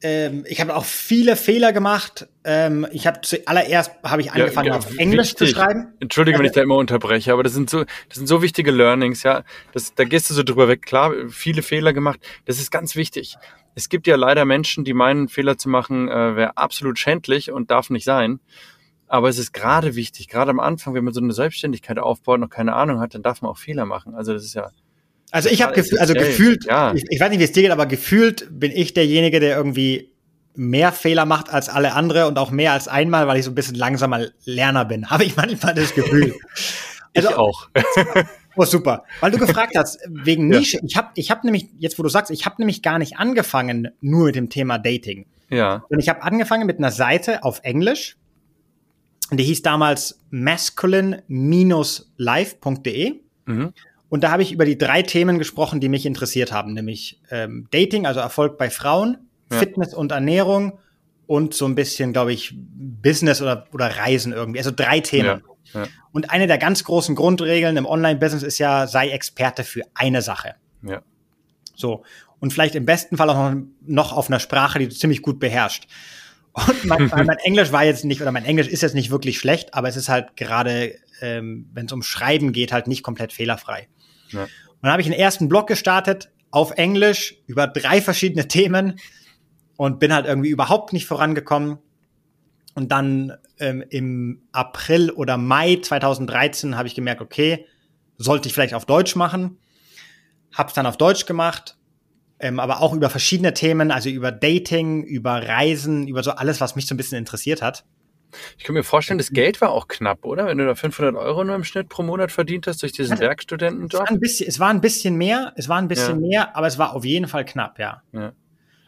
[0.04, 2.28] ähm, ich habe auch viele Fehler gemacht.
[2.44, 5.48] Ähm, ich habe zuallererst habe ich angefangen ja, ja, auf Englisch wichtig.
[5.48, 5.94] zu schreiben.
[5.98, 9.22] Entschuldige, wenn ich da immer unterbreche, aber das sind so das sind so wichtige Learnings,
[9.22, 9.44] ja.
[9.72, 10.82] Das, da gehst du so drüber weg.
[10.82, 12.20] Klar, viele Fehler gemacht.
[12.44, 13.36] Das ist ganz wichtig.
[13.74, 17.70] Es gibt ja leider Menschen, die meinen, Fehler zu machen, äh, wäre absolut schändlich und
[17.70, 18.40] darf nicht sein.
[19.06, 22.40] Aber es ist gerade wichtig, gerade am Anfang, wenn man so eine Selbstständigkeit aufbaut, und
[22.42, 24.14] noch keine Ahnung hat, dann darf man auch Fehler machen.
[24.14, 24.70] Also das ist ja
[25.34, 26.94] also ich habe gefühlt, also gefühlt, ja.
[26.94, 30.12] ich, ich, weiß nicht, wie es dir geht, aber gefühlt bin ich derjenige, der irgendwie
[30.54, 33.56] mehr Fehler macht als alle andere und auch mehr als einmal, weil ich so ein
[33.56, 35.10] bisschen langsamer Lerner bin.
[35.10, 36.36] Habe ich manchmal das Gefühl.
[37.16, 37.68] Also, ich auch.
[38.56, 39.02] oh, super.
[39.18, 40.76] Weil du gefragt hast, wegen Nische.
[40.76, 40.82] Ja.
[40.84, 43.88] Ich habe ich hab nämlich, jetzt wo du sagst, ich habe nämlich gar nicht angefangen
[44.00, 45.26] nur mit dem Thema Dating.
[45.50, 45.84] Ja.
[45.88, 48.18] Und ich habe angefangen mit einer Seite auf Englisch.
[49.32, 53.14] Die hieß damals masculine-live.de.
[53.46, 53.72] Mhm.
[54.08, 57.66] Und da habe ich über die drei Themen gesprochen, die mich interessiert haben, nämlich ähm,
[57.70, 59.18] Dating, also Erfolg bei Frauen,
[59.50, 59.58] ja.
[59.58, 60.78] Fitness und Ernährung
[61.26, 64.58] und so ein bisschen, glaube ich, Business oder, oder Reisen irgendwie.
[64.58, 65.42] Also drei Themen.
[65.72, 65.82] Ja.
[65.82, 65.88] Ja.
[66.12, 70.54] Und eine der ganz großen Grundregeln im Online-Business ist ja, sei Experte für eine Sache.
[70.82, 71.02] Ja.
[71.74, 72.04] So.
[72.38, 75.86] Und vielleicht im besten Fall auch noch auf einer Sprache, die du ziemlich gut beherrschst.
[76.52, 79.74] Und mein, mein Englisch war jetzt nicht, oder mein Englisch ist jetzt nicht wirklich schlecht,
[79.74, 83.88] aber es ist halt gerade, ähm, wenn es um Schreiben geht, halt nicht komplett fehlerfrei.
[84.30, 84.42] Ja.
[84.42, 84.50] Und
[84.82, 88.98] dann habe ich einen ersten Blog gestartet auf Englisch über drei verschiedene Themen
[89.76, 91.78] und bin halt irgendwie überhaupt nicht vorangekommen.
[92.74, 97.66] Und dann ähm, im April oder Mai 2013 habe ich gemerkt, okay,
[98.18, 99.58] sollte ich vielleicht auf Deutsch machen.
[100.52, 101.76] Hab's dann auf Deutsch gemacht,
[102.38, 106.76] ähm, aber auch über verschiedene Themen, also über Dating, über Reisen, über so alles, was
[106.76, 107.84] mich so ein bisschen interessiert hat.
[108.58, 110.46] Ich kann mir vorstellen, das Geld war auch knapp, oder?
[110.46, 113.22] Wenn du da 500 Euro nur im Schnitt pro Monat verdient hast durch diesen also,
[113.22, 113.92] Werkstudentenjob.
[113.92, 116.28] Es war, ein bisschen, es war ein bisschen mehr, es war ein bisschen ja.
[116.28, 118.02] mehr, aber es war auf jeden Fall knapp, ja.
[118.12, 118.32] ja.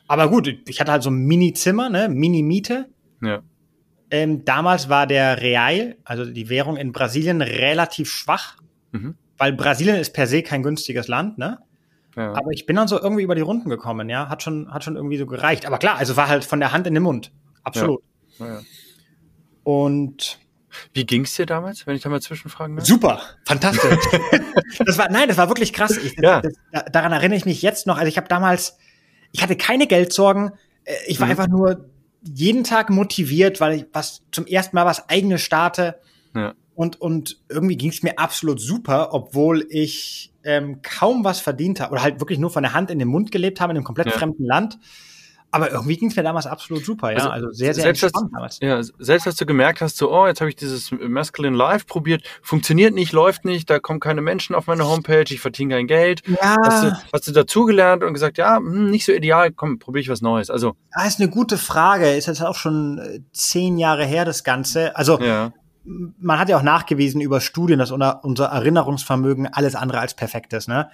[0.09, 2.89] Aber gut, ich hatte halt so ein Mini-Zimmer, ne, Mini-Miete.
[3.23, 3.43] Ja.
[4.11, 8.57] Ähm, damals war der Real, also die Währung in Brasilien, relativ schwach,
[8.93, 9.17] mhm.
[9.37, 11.59] weil Brasilien ist per se kein günstiges Land, ne?
[12.17, 12.33] Ja.
[12.33, 14.97] Aber ich bin dann so irgendwie über die Runden gekommen, ja, hat schon, hat schon
[14.97, 15.67] irgendwie so gereicht.
[15.67, 17.33] Aber klar, also war halt von der Hand in den Mund,
[17.63, 18.03] absolut.
[18.39, 18.61] Ja.
[19.67, 20.39] Und
[20.93, 22.87] wie ging's dir damals, wenn ich da mal zwischenfragen darf?
[22.87, 23.99] Super, fantastisch.
[24.79, 25.97] das war, nein, das war wirklich krass.
[25.97, 26.41] Ich, ja.
[26.41, 26.53] das,
[26.93, 27.97] daran erinnere ich mich jetzt noch.
[27.97, 28.79] Also ich habe damals,
[29.33, 30.53] ich hatte keine Geldsorgen.
[30.85, 31.33] Äh, ich war mhm.
[31.33, 31.91] einfach nur
[32.23, 35.99] jeden Tag motiviert, weil ich was zum ersten Mal was eigenes starte.
[36.33, 36.55] Ja.
[36.77, 42.05] Und, und irgendwie ging's mir absolut super, obwohl ich ähm, kaum was verdient habe oder
[42.05, 44.12] halt wirklich nur von der Hand in den Mund gelebt habe in einem komplett ja.
[44.12, 44.79] fremden Land.
[45.51, 47.19] Aber irgendwie ging es mir damals absolut super, ja.
[47.19, 48.59] Also, also sehr, sehr selbst entspannt damals.
[48.61, 52.25] Ja, selbst als du gemerkt hast, so, oh, jetzt habe ich dieses Masculine Live probiert,
[52.43, 56.23] funktioniert nicht, läuft nicht, da kommen keine Menschen auf meine Homepage, ich verdiene kein Geld.
[56.27, 56.57] Ja.
[56.65, 60.09] Hast du, hast du dazugelernt und gesagt, ja, hm, nicht so ideal, komm, probiere ich
[60.09, 60.51] was Neues.
[60.51, 60.77] Also.
[60.93, 62.11] Das ist eine gute Frage.
[62.15, 64.97] Ist jetzt auch schon äh, zehn Jahre her, das Ganze.
[64.97, 65.53] Also, ja
[65.87, 70.68] man hat ja auch nachgewiesen über Studien, dass unser Erinnerungsvermögen alles andere als perfekt ist.
[70.68, 70.91] Ne?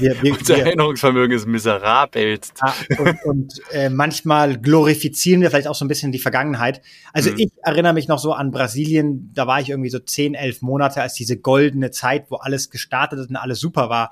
[0.00, 2.40] Wir, wir, unser wir, Erinnerungsvermögen ist miserabel.
[2.60, 6.82] Ja, und, und äh, manchmal glorifizieren wir vielleicht auch so ein bisschen die Vergangenheit.
[7.12, 7.38] Also mhm.
[7.38, 11.00] ich erinnere mich noch so an Brasilien, da war ich irgendwie so zehn, elf Monate
[11.02, 14.10] als diese goldene Zeit, wo alles gestartet ist und alles super war.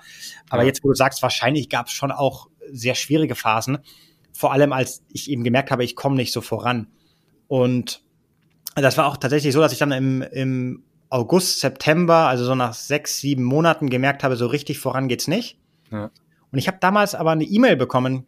[0.48, 0.68] Aber ja.
[0.68, 3.78] jetzt, wo du sagst, wahrscheinlich gab es schon auch sehr schwierige Phasen.
[4.32, 6.86] Vor allem, als ich eben gemerkt habe, ich komme nicht so voran.
[7.48, 8.02] Und
[8.74, 12.72] das war auch tatsächlich so, dass ich dann im, im August, September, also so nach
[12.72, 15.58] sechs, sieben Monaten gemerkt habe, so richtig voran geht's nicht.
[15.90, 16.10] Ja.
[16.52, 18.26] Und ich habe damals aber eine E-Mail bekommen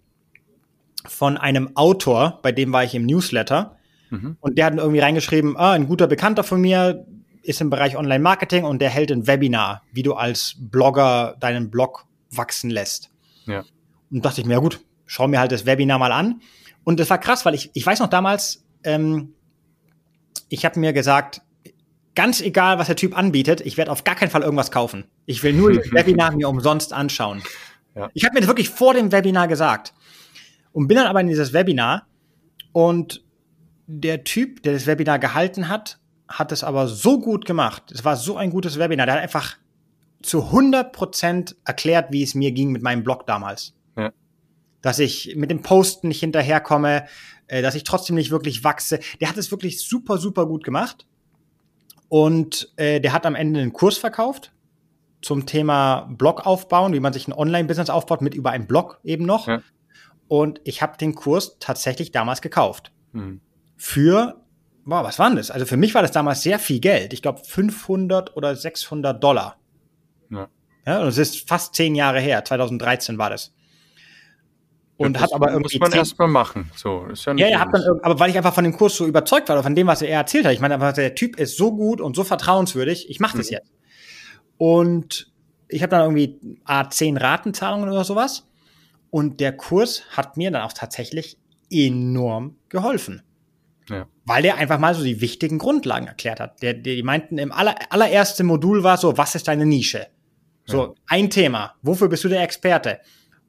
[1.06, 3.76] von einem Autor, bei dem war ich im Newsletter.
[4.10, 4.36] Mhm.
[4.40, 7.06] Und der hat irgendwie reingeschrieben, ah, ein guter Bekannter von mir
[7.42, 12.06] ist im Bereich Online-Marketing und der hält ein Webinar, wie du als Blogger deinen Blog
[12.30, 13.10] wachsen lässt.
[13.46, 13.64] Ja.
[14.10, 16.40] Und dachte ich mir, ja gut, schau mir halt das Webinar mal an.
[16.84, 19.34] Und das war krass, weil ich, ich weiß noch damals, ähm,
[20.52, 21.40] ich habe mir gesagt,
[22.14, 25.06] ganz egal, was der Typ anbietet, ich werde auf gar keinen Fall irgendwas kaufen.
[25.24, 27.42] Ich will nur das Webinar mir umsonst anschauen.
[27.94, 28.10] Ja.
[28.12, 29.94] Ich habe mir das wirklich vor dem Webinar gesagt.
[30.72, 32.06] Und bin dann aber in dieses Webinar
[32.72, 33.24] und
[33.86, 35.98] der Typ, der das Webinar gehalten hat,
[36.28, 37.90] hat es aber so gut gemacht.
[37.90, 39.06] Es war so ein gutes Webinar.
[39.06, 39.56] Der hat einfach
[40.22, 43.74] zu 100 Prozent erklärt, wie es mir ging mit meinem Blog damals.
[43.96, 44.12] Ja.
[44.82, 47.06] Dass ich mit dem Posten nicht hinterherkomme,
[47.52, 48.98] äh, dass ich trotzdem nicht wirklich wachse.
[49.20, 51.06] Der hat es wirklich super, super gut gemacht.
[52.08, 54.52] Und äh, der hat am Ende einen Kurs verkauft.
[55.20, 59.24] zum Thema Blog aufbauen, wie man sich ein Online-Business aufbaut, mit über einen Blog eben
[59.24, 59.46] noch.
[59.46, 59.62] Ja.
[60.26, 62.90] Und ich habe den Kurs tatsächlich damals gekauft.
[63.12, 63.40] Mhm.
[63.76, 64.40] Für,
[64.84, 65.50] wow, was war denn das?
[65.52, 67.12] Also für mich war das damals sehr viel Geld.
[67.12, 69.58] Ich glaube 500 oder 600 Dollar.
[70.30, 70.48] Ja.
[70.86, 71.02] ja.
[71.02, 72.44] Und es ist fast zehn Jahre her.
[72.44, 73.52] 2013 war das.
[75.02, 75.78] Und ja, hat aber irgendwie.
[75.78, 76.70] Muss man erstmal machen.
[76.74, 77.42] So, ist ja nicht.
[77.42, 79.62] Ja, ja, hab dann, aber weil ich einfach von dem Kurs so überzeugt war, oder
[79.62, 80.52] von dem, was er erzählt hat.
[80.52, 83.10] Ich meine, einfach, der Typ ist so gut und so vertrauenswürdig.
[83.10, 83.54] Ich mache das mhm.
[83.54, 83.72] jetzt.
[84.58, 85.32] Und
[85.68, 88.48] ich habe dann irgendwie A10 Ratenzahlungen oder sowas.
[89.10, 91.38] Und der Kurs hat mir dann auch tatsächlich
[91.70, 93.22] enorm geholfen.
[93.88, 94.06] Ja.
[94.24, 96.62] Weil der einfach mal so die wichtigen Grundlagen erklärt hat.
[96.62, 100.06] Der, der, die meinten, im aller, allerersten Modul war so, was ist deine Nische?
[100.64, 100.94] So, ja.
[101.06, 101.74] ein Thema.
[101.82, 103.00] Wofür bist du der Experte?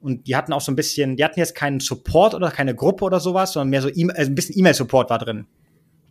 [0.04, 3.06] Und die hatten auch so ein bisschen, die hatten jetzt keinen Support oder keine Gruppe
[3.06, 5.46] oder sowas, sondern mehr so e also ein bisschen E-Mail-Support war drin.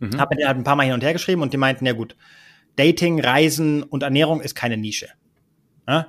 [0.00, 0.18] Mhm.
[0.18, 1.92] Hab mit denen halt ein paar Mal hin und her geschrieben und die meinten, ja
[1.92, 2.16] gut,
[2.74, 5.10] Dating, Reisen und Ernährung ist keine Nische.
[5.86, 6.08] Ja?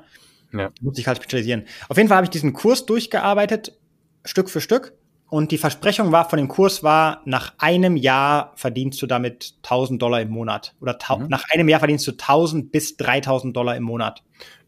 [0.51, 0.71] Ja.
[0.81, 1.65] Muss ich halt spezialisieren.
[1.88, 3.77] Auf jeden Fall habe ich diesen Kurs durchgearbeitet,
[4.23, 4.93] Stück für Stück.
[5.29, 10.01] Und die Versprechung war von dem Kurs war, nach einem Jahr verdienst du damit 1000
[10.01, 10.73] Dollar im Monat.
[10.81, 11.27] Oder mhm.
[11.27, 14.23] nach einem Jahr verdienst du 1000 bis 3000 Dollar im Monat.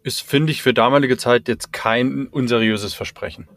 [0.08, 3.50] Ist, finde ich, für damalige Zeit jetzt kein unseriöses Versprechen.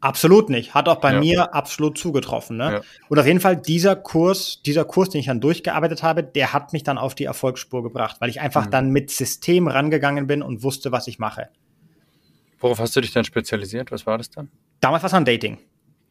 [0.00, 0.72] Absolut nicht.
[0.72, 1.20] Hat auch bei ja.
[1.20, 2.56] mir absolut zugetroffen.
[2.56, 2.72] Ne?
[2.72, 2.80] Ja.
[3.10, 6.72] Und auf jeden Fall dieser Kurs, dieser Kurs, den ich dann durchgearbeitet habe, der hat
[6.72, 8.70] mich dann auf die Erfolgsspur gebracht, weil ich einfach mhm.
[8.70, 11.50] dann mit System rangegangen bin und wusste, was ich mache.
[12.60, 13.92] Worauf hast du dich dann spezialisiert?
[13.92, 14.50] Was war das dann?
[14.80, 15.58] Damals war es dann Dating.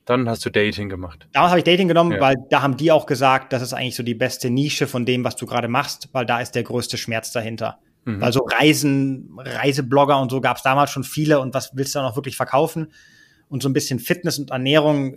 [0.06, 1.28] Dann hast du Dating gemacht.
[1.32, 2.20] Damals habe ich Dating genommen, ja.
[2.20, 5.24] weil da haben die auch gesagt, das ist eigentlich so die beste Nische von dem,
[5.24, 7.80] was du gerade machst, weil da ist der größte Schmerz dahinter.
[8.06, 8.24] Mhm.
[8.24, 12.08] Also Reisen, Reiseblogger und so gab es damals schon viele und was willst du dann
[12.10, 12.92] auch wirklich verkaufen?
[13.48, 15.16] Und so ein bisschen Fitness und Ernährung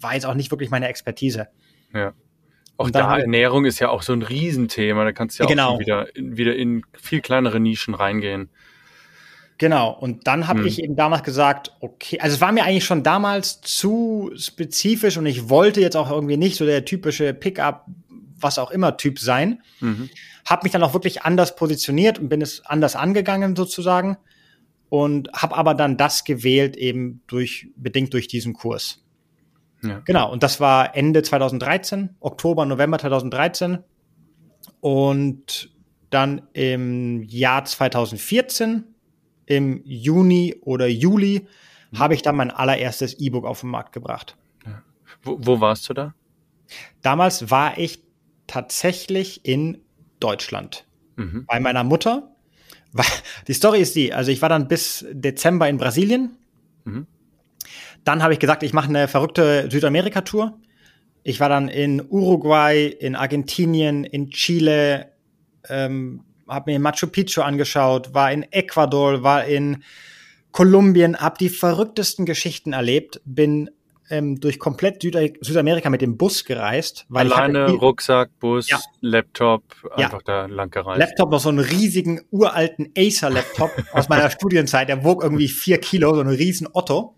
[0.00, 1.48] war jetzt auch nicht wirklich meine Expertise.
[1.92, 2.12] Ja.
[2.76, 5.04] Auch da Ernährung ist ja auch so ein Riesenthema.
[5.04, 5.74] Da kannst du ja genau.
[5.74, 8.50] auch wieder, wieder in viel kleinere Nischen reingehen.
[9.58, 10.66] Genau, und dann habe hm.
[10.68, 15.26] ich eben damals gesagt, okay, also es war mir eigentlich schon damals zu spezifisch und
[15.26, 17.86] ich wollte jetzt auch irgendwie nicht so der typische Pickup,
[18.38, 19.60] was auch immer Typ sein.
[19.80, 20.10] Mhm.
[20.48, 24.16] Habe mich dann auch wirklich anders positioniert und bin es anders angegangen sozusagen
[24.88, 29.04] und habe aber dann das gewählt eben durch bedingt durch diesen Kurs.
[29.82, 30.00] Ja.
[30.04, 33.78] Genau, und das war Ende 2013, Oktober, November 2013
[34.80, 35.70] und
[36.10, 38.84] dann im Jahr 2014
[39.46, 41.46] im Juni oder Juli
[41.90, 41.98] mhm.
[41.98, 44.36] habe ich dann mein allererstes E-Book auf den Markt gebracht.
[44.66, 44.82] Ja.
[45.22, 46.14] Wo, wo warst du da?
[47.02, 48.02] Damals war ich
[48.46, 49.82] tatsächlich in
[50.20, 51.44] Deutschland mhm.
[51.46, 52.34] bei meiner Mutter.
[53.46, 56.36] Die Story ist die, also ich war dann bis Dezember in Brasilien.
[56.84, 57.06] Mhm.
[58.04, 60.58] Dann habe ich gesagt, ich mache eine verrückte Südamerika-Tour.
[61.22, 65.12] Ich war dann in Uruguay, in Argentinien, in Chile,
[65.68, 69.82] ähm, habe mir Machu Picchu angeschaut, war in Ecuador, war in
[70.52, 73.70] Kolumbien, habe die verrücktesten Geschichten erlebt, bin
[74.10, 77.06] ähm, durch komplett Süd Südamerika mit dem Bus gereist.
[77.08, 78.80] Weil Alleine hatte, Rucksack, Bus, ja.
[79.00, 80.46] Laptop, einfach ja.
[80.46, 80.98] da lang gereist.
[80.98, 86.14] Laptop, noch so einen riesigen, uralten Acer-Laptop aus meiner Studienzeit, der wog irgendwie vier Kilo,
[86.14, 87.14] so ein riesen Otto,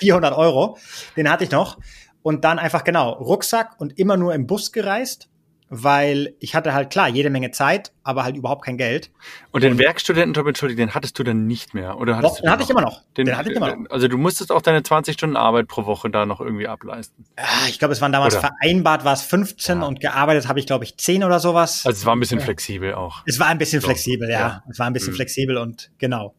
[0.00, 0.78] 400 Euro,
[1.16, 1.78] den hatte ich noch.
[2.22, 5.30] Und dann einfach genau, Rucksack und immer nur im Bus gereist
[5.72, 9.12] weil ich hatte halt klar jede Menge Zeit, aber halt überhaupt kein Geld.
[9.52, 12.50] Und den Werkstudentenjob, entschuldige, den hattest du dann nicht mehr, oder hattest Doch, den, den
[12.50, 13.02] hatte ich immer noch.
[13.16, 13.90] Den, den hatte ich immer noch.
[13.90, 17.24] Also du musstest auch deine 20 Stunden Arbeit pro Woche da noch irgendwie ableisten.
[17.38, 18.48] Ja, ich glaube, es waren damals oder?
[18.48, 19.86] vereinbart, war es 15 ja.
[19.86, 21.86] und gearbeitet habe ich, glaube ich, 10 oder sowas.
[21.86, 23.22] Also es war ein bisschen flexibel auch.
[23.26, 23.86] Es war ein bisschen so.
[23.86, 24.40] flexibel, ja.
[24.40, 24.64] ja.
[24.68, 25.16] Es war ein bisschen mhm.
[25.16, 26.34] flexibel und genau.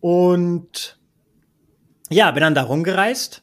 [0.00, 0.98] Und
[2.10, 3.42] ja, bin dann da rumgereist,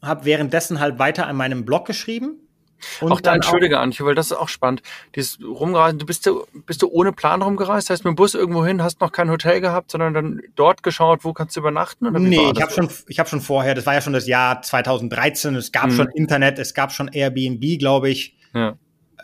[0.00, 2.36] habe währenddessen halt weiter an meinem Blog geschrieben
[3.00, 4.82] und auch da entschuldige, auch, Antje, weil das ist auch spannend.
[5.14, 8.64] Dieses Rumreisen, du bist du, bist du ohne Plan rumgereist, heißt mit dem Bus irgendwo
[8.64, 12.06] hin, hast noch kein Hotel gehabt, sondern dann dort geschaut, wo kannst du übernachten?
[12.06, 14.62] Oder nee, ich habe schon, ich habe schon vorher, das war ja schon das Jahr
[14.62, 15.92] 2013, es gab mhm.
[15.92, 18.36] schon Internet, es gab schon Airbnb, glaube ich.
[18.54, 18.76] Ja.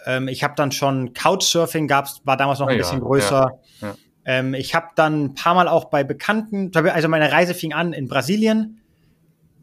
[0.05, 3.59] Ähm, ich habe dann schon Couchsurfing gab's, war damals noch ein ja, bisschen größer.
[3.81, 3.95] Ja,
[4.27, 7.93] ähm, ich habe dann ein paar Mal auch bei Bekannten, also meine Reise fing an
[7.93, 8.81] in Brasilien,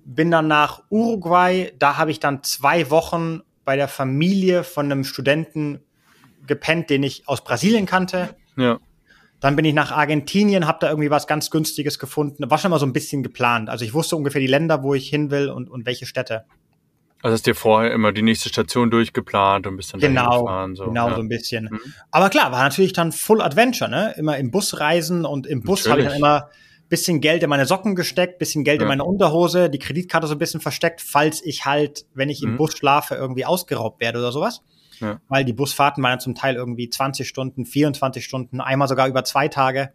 [0.06, 5.04] bin dann nach Uruguay, da habe ich dann zwei Wochen bei der Familie von einem
[5.04, 5.80] Studenten
[6.46, 8.36] gepennt, den ich aus Brasilien kannte.
[8.58, 8.80] Ja.
[9.40, 12.50] Dann bin ich nach Argentinien, habe da irgendwie was ganz Günstiges gefunden.
[12.50, 13.70] War schon mal so ein bisschen geplant.
[13.70, 16.46] Also ich wusste ungefähr die Länder, wo ich hin will und, und welche Städte.
[17.22, 20.76] Also hast dir vorher immer die nächste Station durchgeplant und bist dann genau, gefahren.
[20.76, 20.86] So.
[20.86, 21.16] Genau, ja.
[21.16, 21.70] so ein bisschen.
[21.72, 21.80] Mhm.
[22.12, 24.14] Aber klar, war natürlich dann Full Adventure, ne?
[24.18, 26.50] Immer im Bus reisen und im Bus habe ich dann immer
[26.90, 28.84] bisschen Geld in meine Socken gesteckt, bisschen Geld ja.
[28.84, 32.50] in meine Unterhose, die Kreditkarte so ein bisschen versteckt, falls ich halt, wenn ich mhm.
[32.50, 34.62] im Bus schlafe, irgendwie ausgeraubt werde oder sowas.
[35.00, 35.20] Ja.
[35.28, 39.48] Weil die Busfahrten waren zum Teil irgendwie 20 Stunden, 24 Stunden, einmal sogar über zwei
[39.48, 39.92] Tage.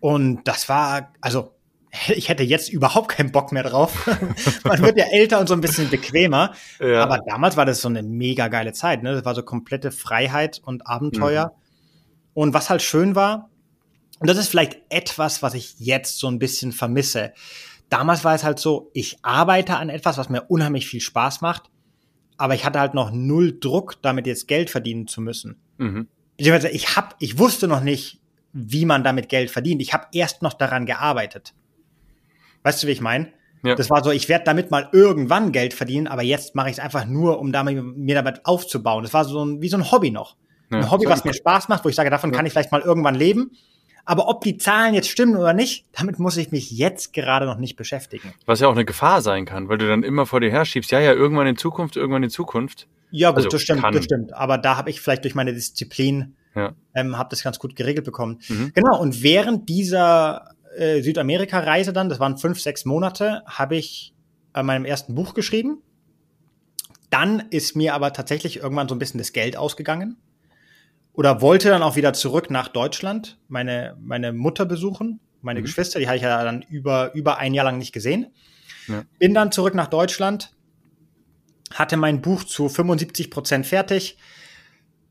[0.00, 1.54] Und das war, also
[2.08, 4.08] ich hätte jetzt überhaupt keinen Bock mehr drauf.
[4.64, 6.52] Man wird ja älter und so ein bisschen bequemer.
[6.80, 7.02] Ja.
[7.02, 9.02] Aber damals war das so eine mega geile Zeit.
[9.02, 9.12] Ne?
[9.12, 11.46] Das war so komplette Freiheit und Abenteuer.
[11.46, 12.32] Mhm.
[12.34, 13.50] Und was halt schön war,
[14.18, 17.32] und das ist vielleicht etwas, was ich jetzt so ein bisschen vermisse.
[17.88, 21.70] Damals war es halt so, ich arbeite an etwas, was mir unheimlich viel Spaß macht,
[22.36, 25.60] aber ich hatte halt noch null Druck, damit jetzt Geld verdienen zu müssen.
[25.78, 26.08] Mhm.
[26.36, 28.20] Ich hab, ich wusste noch nicht,
[28.52, 29.82] wie man damit Geld verdient.
[29.82, 31.54] Ich habe erst noch daran gearbeitet.
[32.62, 33.32] Weißt du, wie ich meine?
[33.64, 33.74] Ja.
[33.74, 36.80] Das war so, ich werde damit mal irgendwann Geld verdienen, aber jetzt mache ich es
[36.80, 39.02] einfach nur, um damit, mir damit aufzubauen.
[39.02, 40.36] Das war so ein, wie so ein Hobby noch.
[40.70, 40.78] Ja.
[40.78, 42.36] Ein Hobby, was mir Spaß macht, wo ich sage, davon ja.
[42.36, 43.50] kann ich vielleicht mal irgendwann leben.
[44.08, 47.58] Aber ob die Zahlen jetzt stimmen oder nicht, damit muss ich mich jetzt gerade noch
[47.58, 48.32] nicht beschäftigen.
[48.46, 50.90] Was ja auch eine Gefahr sein kann, weil du dann immer vor dir her schiebst,
[50.90, 52.88] ja, ja, irgendwann in Zukunft, irgendwann in Zukunft.
[53.10, 53.92] Ja, gut, also das stimmt, kann.
[53.92, 54.32] das stimmt.
[54.32, 56.72] Aber da habe ich vielleicht durch meine Disziplin, ja.
[56.94, 58.40] ähm, habe das ganz gut geregelt bekommen.
[58.48, 58.72] Mhm.
[58.74, 64.14] Genau, und während dieser äh, Südamerika-Reise dann, das waren fünf, sechs Monate, habe ich
[64.54, 65.82] an meinem ersten Buch geschrieben.
[67.10, 70.16] Dann ist mir aber tatsächlich irgendwann so ein bisschen das Geld ausgegangen.
[71.18, 75.64] Oder wollte dann auch wieder zurück nach Deutschland, meine, meine Mutter besuchen, meine mhm.
[75.64, 78.28] Geschwister, die habe ich ja dann über, über ein Jahr lang nicht gesehen.
[78.86, 79.02] Ja.
[79.18, 80.52] Bin dann zurück nach Deutschland,
[81.74, 84.16] hatte mein Buch zu 75 Prozent fertig,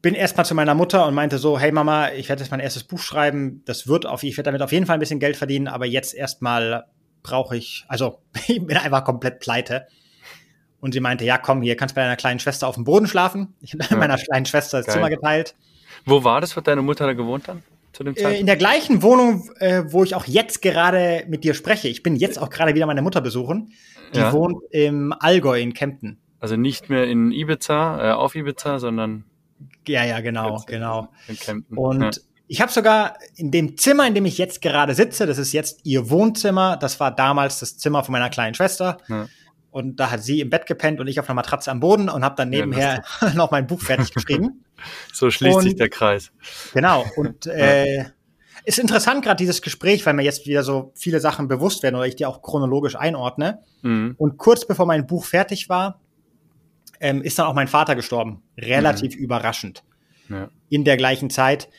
[0.01, 2.85] bin erstmal zu meiner Mutter und meinte so, hey Mama, ich werde jetzt mein erstes
[2.85, 3.61] Buch schreiben.
[3.65, 6.13] Das wird auf, ich werde damit auf jeden Fall ein bisschen Geld verdienen, aber jetzt
[6.13, 6.85] erstmal
[7.21, 9.87] brauche ich, also ich bin einfach komplett pleite.
[10.79, 13.55] Und sie meinte, ja, komm, hier kannst bei deiner kleinen Schwester auf dem Boden schlafen.
[13.59, 13.97] Ich habe ja.
[13.97, 14.93] meiner kleinen Schwester das Geil.
[14.93, 15.53] Zimmer geteilt.
[16.07, 17.63] Wo war das, wo deine Mutter da gewohnt dann?
[17.93, 18.37] Zu dem Zeitpunkt?
[18.37, 21.89] Äh, in der gleichen Wohnung, äh, wo ich auch jetzt gerade mit dir spreche.
[21.89, 23.73] Ich bin jetzt auch gerade wieder meine Mutter besuchen.
[24.15, 24.31] Die ja.
[24.31, 26.17] wohnt im Allgäu in Kempten.
[26.39, 29.25] Also nicht mehr in Ibiza, äh, auf Ibiza, sondern
[29.87, 31.09] ja, ja, genau, genau.
[31.75, 32.11] Und ja.
[32.47, 35.81] ich habe sogar in dem Zimmer, in dem ich jetzt gerade sitze, das ist jetzt
[35.83, 38.97] ihr Wohnzimmer, das war damals das Zimmer von meiner kleinen Schwester.
[39.07, 39.27] Ja.
[39.71, 42.23] Und da hat sie im Bett gepennt und ich auf einer Matratze am Boden und
[42.23, 44.63] habe dann nebenher ja, noch mein Buch fertig geschrieben.
[45.13, 46.31] So schließt und, sich der Kreis.
[46.73, 47.05] Genau.
[47.15, 48.05] Und äh,
[48.65, 52.05] ist interessant gerade dieses Gespräch, weil mir jetzt wieder so viele Sachen bewusst werden oder
[52.05, 53.59] ich die auch chronologisch einordne.
[53.81, 54.15] Mhm.
[54.17, 56.01] Und kurz bevor mein Buch fertig war,
[56.99, 58.43] ähm, ist dann auch mein Vater gestorben.
[58.57, 59.21] Relativ mhm.
[59.21, 59.83] überraschend.
[60.29, 60.49] Ja.
[60.69, 61.69] In der gleichen Zeit.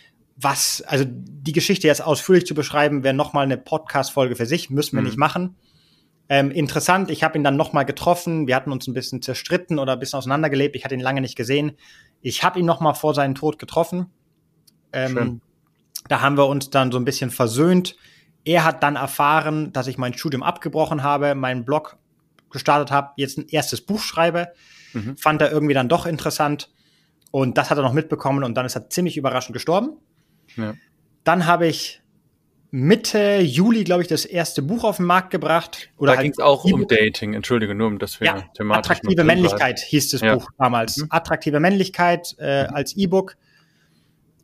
[0.41, 4.97] Was, also die Geschichte jetzt ausführlich zu beschreiben, wäre nochmal eine Podcast-Folge für sich, müssen
[4.97, 5.09] wir mhm.
[5.09, 5.57] nicht machen.
[6.31, 9.95] Ähm, interessant, ich habe ihn dann nochmal getroffen, wir hatten uns ein bisschen zerstritten oder
[9.95, 11.73] ein bisschen auseinandergelebt, ich hatte ihn lange nicht gesehen.
[12.21, 14.11] Ich habe ihn nochmal vor seinem Tod getroffen.
[14.93, 15.41] Ähm,
[16.09, 17.97] da haben wir uns dann so ein bisschen versöhnt.
[18.45, 21.99] Er hat dann erfahren, dass ich mein Studium abgebrochen habe, meinen Blog
[22.51, 24.49] gestartet habe, jetzt ein erstes Buch schreibe.
[24.95, 25.17] Mhm.
[25.17, 26.71] Fand er irgendwie dann doch interessant.
[27.31, 29.99] Und das hat er noch mitbekommen und dann ist er ziemlich überraschend gestorben.
[30.57, 30.75] Ja.
[31.25, 32.01] Dann habe ich
[32.71, 35.89] Mitte Juli, glaube ich, das erste Buch auf den Markt gebracht.
[35.97, 38.91] Oder da halt ging es auch um Dating, entschuldige, nur um das wir ja, thematisch
[38.91, 40.35] Attraktive Männlichkeit hieß das ja.
[40.35, 40.99] Buch damals.
[40.99, 41.07] Mhm.
[41.11, 43.37] Attraktive Männlichkeit äh, als E-Book.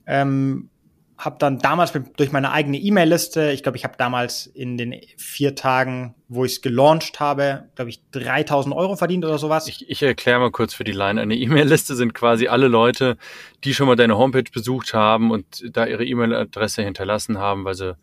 [0.06, 0.70] Ähm,
[1.16, 5.54] habe dann damals durch meine eigene E-Mail-Liste, ich glaube, ich habe damals in den vier
[5.54, 9.68] Tagen, wo ich es gelauncht habe, glaube ich, 3000 Euro verdient oder sowas.
[9.68, 11.20] Ich, ich erkläre mal kurz für die Line.
[11.20, 13.16] Eine E-Mail-Liste sind quasi alle Leute,
[13.62, 17.96] die schon mal deine Homepage besucht haben und da ihre E-Mail-Adresse hinterlassen haben, weil sie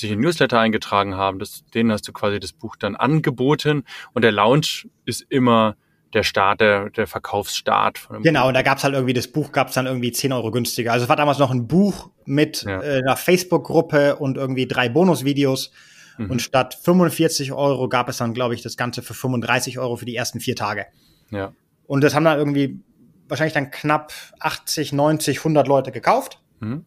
[0.00, 1.38] sich in Newsletter eingetragen haben.
[1.38, 3.84] Das, denen hast du quasi das Buch dann angeboten
[4.14, 5.76] und der Launch ist immer
[6.14, 7.98] der Start, der, der Verkaufsstart.
[7.98, 8.48] Von genau, Buch.
[8.48, 10.92] und da gab's halt irgendwie, das Buch gab's dann irgendwie 10 Euro günstiger.
[10.92, 12.82] Also es war damals noch ein Buch mit ja.
[12.82, 15.70] äh, einer Facebook-Gruppe und irgendwie drei Bonusvideos.
[16.16, 16.30] Mhm.
[16.30, 20.06] Und statt 45 Euro gab es dann, glaube ich, das Ganze für 35 Euro für
[20.06, 20.86] die ersten vier Tage.
[21.30, 21.52] Ja.
[21.86, 22.80] Und das haben dann irgendwie
[23.28, 26.40] wahrscheinlich dann knapp 80, 90, 100 Leute gekauft.
[26.60, 26.84] Mhm.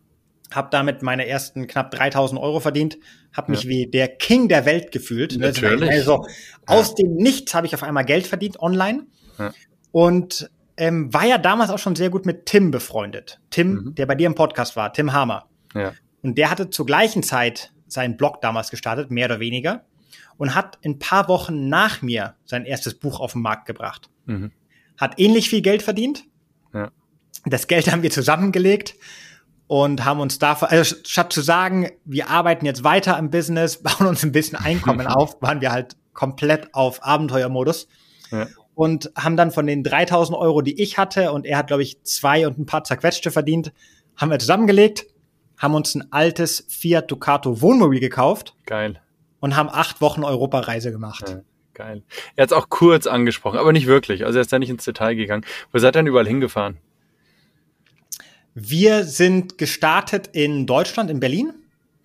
[0.54, 2.97] Hab damit meine ersten knapp 3000 Euro verdient,
[3.34, 3.70] hab mich ja.
[3.70, 5.38] wie der King der Welt gefühlt.
[5.38, 5.89] Natürlich.
[5.89, 6.26] Also
[6.66, 9.08] aus dem Nichts habe ich auf einmal Geld verdient online
[9.39, 9.54] ja.
[9.91, 13.39] und ähm, war ja damals auch schon sehr gut mit Tim befreundet.
[13.49, 13.95] Tim, mhm.
[13.95, 15.45] der bei dir im Podcast war, Tim Hammer.
[15.74, 15.93] Ja.
[16.22, 19.86] Und der hatte zur gleichen Zeit seinen Blog damals gestartet, mehr oder weniger,
[20.38, 24.10] und hat ein paar Wochen nach mir sein erstes Buch auf den Markt gebracht.
[24.26, 24.52] Mhm.
[24.97, 26.24] Hat ähnlich viel Geld verdient.
[26.74, 26.91] Ja.
[27.45, 28.95] Das Geld haben wir zusammengelegt
[29.72, 34.05] und haben uns da, also statt zu sagen, wir arbeiten jetzt weiter im Business, bauen
[34.05, 37.88] uns ein bisschen Einkommen auf, waren wir halt komplett auf Abenteuermodus.
[38.32, 38.47] Ja.
[38.76, 42.03] Und haben dann von den 3000 Euro, die ich hatte, und er hat, glaube ich,
[42.03, 43.72] zwei und ein paar zerquetschte verdient,
[44.17, 45.05] haben wir zusammengelegt,
[45.57, 48.57] haben uns ein altes Fiat Ducato Wohnmobil gekauft.
[48.65, 48.99] Geil.
[49.39, 51.30] Und haben acht Wochen Europareise gemacht.
[51.30, 51.41] Ja,
[51.76, 52.03] geil.
[52.36, 54.26] Er hat es auch kurz angesprochen, aber nicht wirklich.
[54.26, 55.45] Also er ist da nicht ins Detail gegangen.
[55.72, 56.78] Wo seid ihr denn überall hingefahren?
[58.54, 61.54] Wir sind gestartet in Deutschland, in Berlin.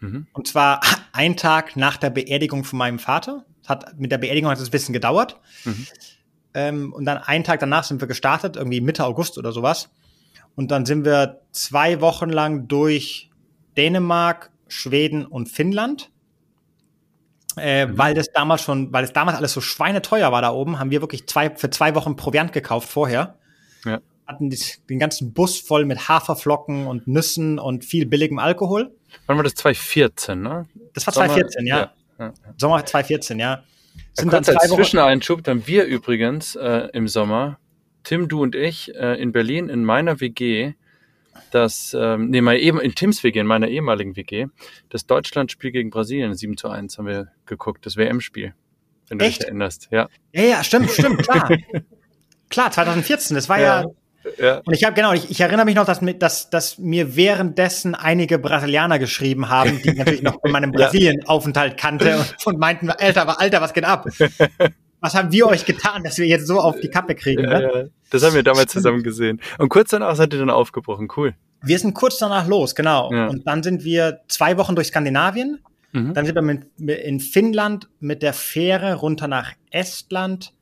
[0.00, 0.26] Mhm.
[0.32, 0.80] Und zwar
[1.12, 3.44] ein Tag nach der Beerdigung von meinem Vater.
[3.66, 5.40] Hat, mit der Beerdigung hat es ein bisschen gedauert.
[5.64, 5.86] Mhm.
[6.54, 9.90] Ähm, und dann einen Tag danach sind wir gestartet, irgendwie Mitte August oder sowas.
[10.54, 13.30] Und dann sind wir zwei Wochen lang durch
[13.76, 16.10] Dänemark, Schweden und Finnland.
[17.58, 17.98] Äh, mhm.
[17.98, 21.00] Weil das damals schon, weil es damals alles so schweineteuer war da oben, haben wir
[21.00, 23.38] wirklich zwei, für zwei Wochen Proviant gekauft vorher.
[23.84, 24.00] Ja.
[24.26, 28.92] Hatten den ganzen Bus voll mit Haferflocken und Nüssen und viel billigem Alkohol.
[29.26, 30.66] Wann war das 2014, ne?
[30.94, 31.76] Das war Sommer, 2014, ja.
[31.78, 32.34] Ja, ja.
[32.56, 33.62] Sommer 2014, ja.
[34.14, 37.58] Sind dann zwei als Zwischeneinschub, dann wir übrigens äh, im Sommer,
[38.02, 40.74] Tim, du und ich, äh, in Berlin in meiner WG,
[41.50, 44.46] das, ähm, nee, mein, in Tims WG, in meiner ehemaligen WG,
[44.88, 48.54] das Deutschland-Spiel gegen Brasilien 7 zu 1 haben wir geguckt, das WM-Spiel.
[49.08, 49.40] Wenn du Echt?
[49.40, 50.08] dich erinnerst, ja.
[50.32, 51.48] Ja, ja, stimmt, stimmt, klar.
[52.48, 53.86] klar, 2014, das war ja, ja
[54.38, 54.60] ja.
[54.64, 58.38] Und ich habe genau, ich, ich, erinnere mich noch, dass, dass, dass mir währenddessen einige
[58.38, 63.60] Brasilianer geschrieben haben, die natürlich noch von meinem Brasilien-Aufenthalt kannte und, und, meinten, Alter, Alter,
[63.60, 64.06] was geht ab?
[65.00, 67.44] Was haben wir euch getan, dass wir jetzt so auf die Kappe kriegen?
[67.44, 67.62] Ja, ne?
[67.62, 67.84] ja.
[68.10, 69.40] Das haben wir damals zusammen gesehen.
[69.58, 71.34] Und kurz danach seid ihr dann aufgebrochen, cool.
[71.62, 73.12] Wir sind kurz danach los, genau.
[73.12, 73.26] Ja.
[73.28, 75.60] Und dann sind wir zwei Wochen durch Skandinavien.
[75.92, 76.14] Mhm.
[76.14, 80.52] Dann sind wir mit, in Finnland mit der Fähre runter nach Estland,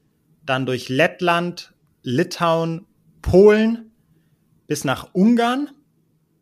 [0.44, 2.86] dann durch Lettland, Litauen,
[3.24, 3.90] Polen
[4.66, 5.70] bis nach Ungarn.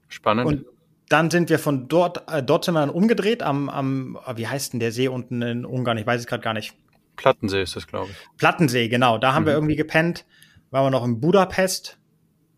[0.08, 0.46] Spannend.
[0.46, 0.64] Und
[1.08, 4.72] dann sind wir von dort, äh, dort sind wir dann umgedreht am, am, wie heißt
[4.72, 5.96] denn der See unten in Ungarn?
[5.96, 6.74] Ich weiß es gerade gar nicht.
[7.14, 8.16] Plattensee ist das, glaube ich.
[8.36, 9.18] Plattensee, genau.
[9.18, 9.46] Da haben mhm.
[9.46, 10.26] wir irgendwie gepennt.
[10.70, 11.98] Waren wir noch in Budapest.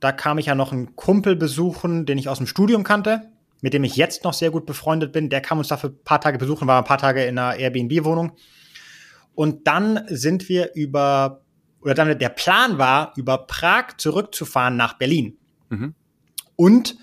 [0.00, 3.74] Da kam ich ja noch einen Kumpel besuchen, den ich aus dem Studium kannte, mit
[3.74, 5.28] dem ich jetzt noch sehr gut befreundet bin.
[5.28, 8.32] Der kam uns dafür ein paar Tage besuchen, war ein paar Tage in einer Airbnb-Wohnung.
[9.34, 11.43] Und dann sind wir über
[11.84, 15.36] oder dann der Plan war, über Prag zurückzufahren nach Berlin.
[15.68, 15.94] Mhm.
[16.56, 16.96] Und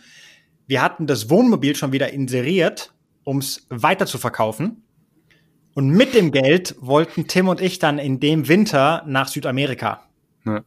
[0.68, 4.84] wir hatten das Wohnmobil schon wieder inseriert, um es weiter zu verkaufen.
[5.74, 10.04] Und mit dem Geld wollten Tim und ich dann in dem Winter nach Südamerika
[10.46, 10.64] ja.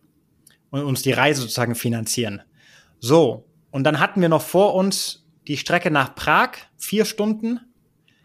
[0.71, 2.43] und uns die Reise sozusagen finanzieren.
[3.01, 7.61] So, und dann hatten wir noch vor uns die Strecke nach Prag, vier Stunden.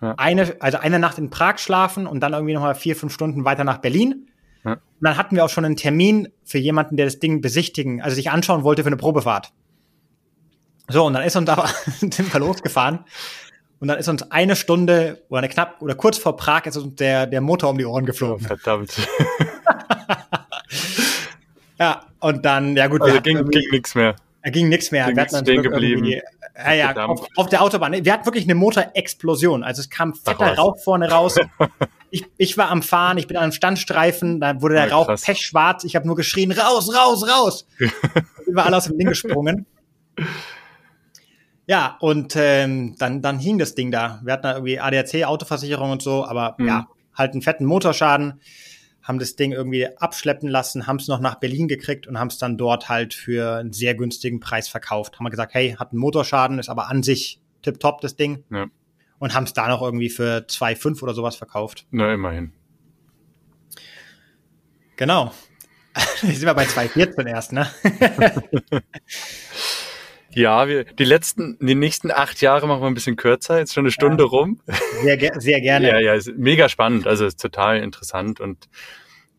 [0.02, 0.14] Ja.
[0.18, 3.64] Eine, also eine Nacht in Prag schlafen und dann irgendwie nochmal vier, fünf Stunden weiter
[3.64, 4.30] nach Berlin.
[4.66, 4.74] Ja.
[4.74, 8.16] Und dann hatten wir auch schon einen Termin für jemanden, der das Ding besichtigen, also
[8.16, 9.52] sich anschauen wollte für eine Probefahrt.
[10.88, 11.68] So, und dann ist uns da
[12.00, 13.06] sind wir losgefahren.
[13.80, 16.96] Und dann ist uns eine Stunde oder eine knapp oder kurz vor Prag ist uns
[16.96, 18.44] der, der Motor um die Ohren geflogen.
[18.44, 18.92] Oh, verdammt.
[21.80, 24.16] ja, und dann, ja gut, also ging, ging nichts mehr.
[24.44, 25.06] Da ging nichts mehr.
[25.06, 26.06] Ging wir hatten stehen geblieben.
[26.06, 27.94] Ja, ja, auf, auf, der Autobahn.
[28.04, 29.64] Wir hatten wirklich eine Motorexplosion.
[29.64, 31.38] Also es kam fetter Rauch vorne raus.
[32.12, 35.14] ich, ich war am Fahren, ich bin an einem Standstreifen, da wurde der ja, Rauch
[35.22, 35.84] pechschwarz.
[35.84, 37.68] Ich habe nur geschrien, raus, raus, raus.
[38.46, 39.66] Überall aus dem Ding gesprungen.
[41.68, 44.20] Ja, und ähm, dann, dann hing das Ding da.
[44.24, 46.68] Wir hatten da irgendwie ADAC, Autoversicherung und so, aber mhm.
[46.68, 48.42] ja, halt einen fetten Motorschaden
[49.04, 52.38] haben das Ding irgendwie abschleppen lassen, haben es noch nach Berlin gekriegt und haben es
[52.38, 55.16] dann dort halt für einen sehr günstigen Preis verkauft.
[55.16, 58.44] Haben wir gesagt, hey, hat einen Motorschaden, ist aber an sich tipptopp das Ding.
[58.52, 58.68] Ja.
[59.20, 61.86] Und haben es da noch irgendwie für 2,5 oder sowas verkauft.
[61.92, 62.54] Na, immerhin.
[64.96, 65.34] Genau.
[66.22, 67.70] Jetzt sind wir bei 2,14 erst, ne?
[70.32, 73.86] Ja, wir, die letzten, die nächsten acht Jahre machen wir ein bisschen kürzer, jetzt schon
[73.86, 74.30] eine Stunde ja.
[74.30, 74.62] rum.
[75.02, 75.90] Sehr, sehr gerne.
[75.90, 78.70] Ja, ja, ist mega spannend, also ist total interessant und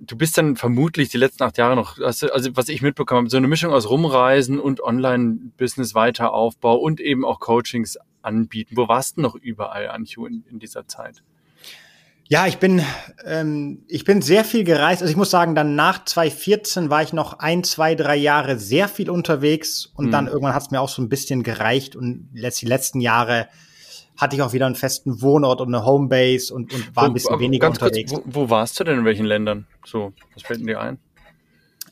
[0.00, 3.36] du bist dann vermutlich die letzten acht Jahre noch, also was ich mitbekommen habe, so
[3.36, 8.76] eine Mischung aus Rumreisen und Online-Business Weiteraufbau und eben auch Coachings anbieten.
[8.76, 11.22] Wo warst du noch überall, Anju, in, in dieser Zeit?
[12.28, 12.80] Ja, ich bin,
[13.24, 15.02] ähm, ich bin sehr viel gereist.
[15.02, 18.86] Also ich muss sagen, dann nach 2014 war ich noch ein, zwei, drei Jahre sehr
[18.86, 20.10] viel unterwegs und mhm.
[20.12, 23.48] dann irgendwann hat es mir auch so ein bisschen gereicht und die letzten Jahre
[24.16, 27.34] hatte ich auch wieder einen festen Wohnort und eine Homebase und, und war ein bisschen
[27.34, 28.12] wo, weniger unterwegs.
[28.12, 29.66] Kurz, wo, wo, warst du denn in welchen Ländern?
[29.84, 30.98] So, was fällt dir ein?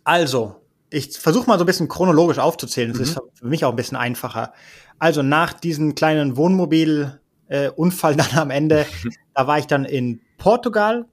[0.05, 0.55] Also,
[0.91, 2.91] ich versuche mal so ein bisschen chronologisch aufzuzählen.
[2.91, 3.05] Das mhm.
[3.05, 4.53] ist für mich auch ein bisschen einfacher.
[4.99, 7.71] Also nach diesem kleinen Wohnmobil äh,
[8.03, 8.87] dann am Ende,
[9.35, 11.07] da war ich dann in Portugal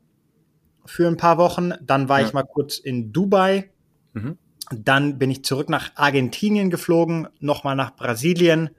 [0.85, 1.71] für ein paar Wochen.
[1.81, 2.27] Dann war ja.
[2.27, 3.71] ich mal kurz in Dubai.
[4.13, 4.37] Mhm.
[4.71, 8.71] Dann bin ich zurück nach Argentinien geflogen, nochmal nach Brasilien.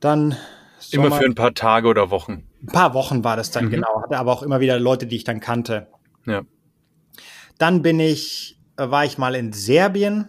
[0.00, 0.36] Dann
[0.90, 2.44] immer für ein paar Tage oder Wochen.
[2.62, 3.70] Ein paar Wochen war das dann mhm.
[3.70, 4.02] genau.
[4.02, 5.88] Hatte aber auch immer wieder Leute, die ich dann kannte.
[6.26, 6.42] Ja.
[7.58, 10.28] Dann bin ich, war ich mal in Serbien.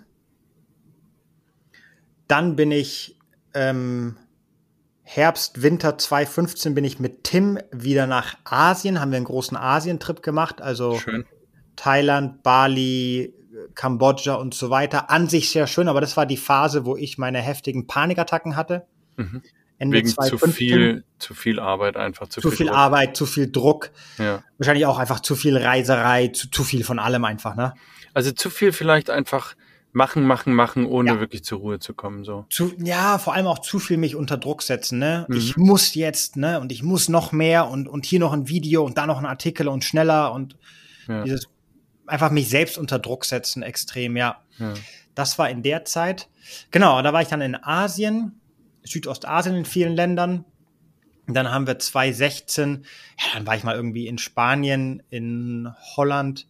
[2.28, 3.20] Dann bin ich
[3.54, 4.18] ähm,
[5.04, 10.24] Herbst, Winter 2015 bin ich mit Tim wieder nach Asien, haben wir einen großen Asientrip
[10.24, 11.26] gemacht, also schön.
[11.76, 13.34] Thailand, Bali,
[13.76, 15.10] Kambodscha und so weiter.
[15.10, 18.88] An sich sehr schön, aber das war die Phase, wo ich meine heftigen Panikattacken hatte.
[19.18, 19.42] Mhm.
[19.78, 20.40] Ende Wegen 2015.
[20.40, 22.28] zu viel, zu viel Arbeit einfach.
[22.30, 23.92] Zu, zu viel, viel Arbeit, zu viel Druck.
[24.18, 24.44] Ja.
[24.58, 27.74] Wahrscheinlich auch einfach zu viel Reiserei, zu, zu viel von allem einfach, ne?
[28.16, 29.56] Also zu viel vielleicht einfach
[29.92, 31.20] machen, machen, machen, ohne ja.
[31.20, 32.46] wirklich zur Ruhe zu kommen, so.
[32.50, 35.26] Zu, ja, vor allem auch zu viel mich unter Druck setzen, ne?
[35.30, 35.38] Mhm.
[35.38, 36.60] Ich muss jetzt, ne?
[36.60, 39.26] Und ich muss noch mehr und, und hier noch ein Video und da noch ein
[39.28, 40.58] Artikel und schneller und
[41.08, 41.24] ja.
[41.24, 41.48] dieses
[42.08, 44.42] einfach mich selbst unter Druck setzen extrem, ja.
[44.58, 44.74] ja.
[45.14, 46.28] Das war in der Zeit.
[46.72, 48.40] Genau, da war ich dann in Asien
[48.86, 50.46] Südostasien in vielen Ländern.
[51.28, 52.86] dann haben wir 2016,
[53.18, 56.48] ja, dann war ich mal irgendwie in Spanien, in Holland,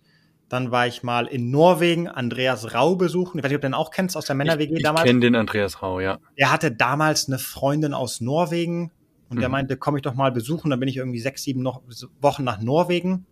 [0.50, 3.40] dann war ich mal in Norwegen, Andreas Rau besuchen.
[3.40, 5.06] Ich weiß nicht, ob du den auch kennst aus der Männer-WG damals.
[5.06, 6.20] Ich kenne den Andreas Rau, ja.
[6.36, 8.92] Er hatte damals eine Freundin aus Norwegen
[9.30, 9.40] und mhm.
[9.40, 10.70] der meinte, komm ich doch mal besuchen.
[10.70, 13.26] Dann bin ich irgendwie sechs, sieben Wochen nach Norwegen.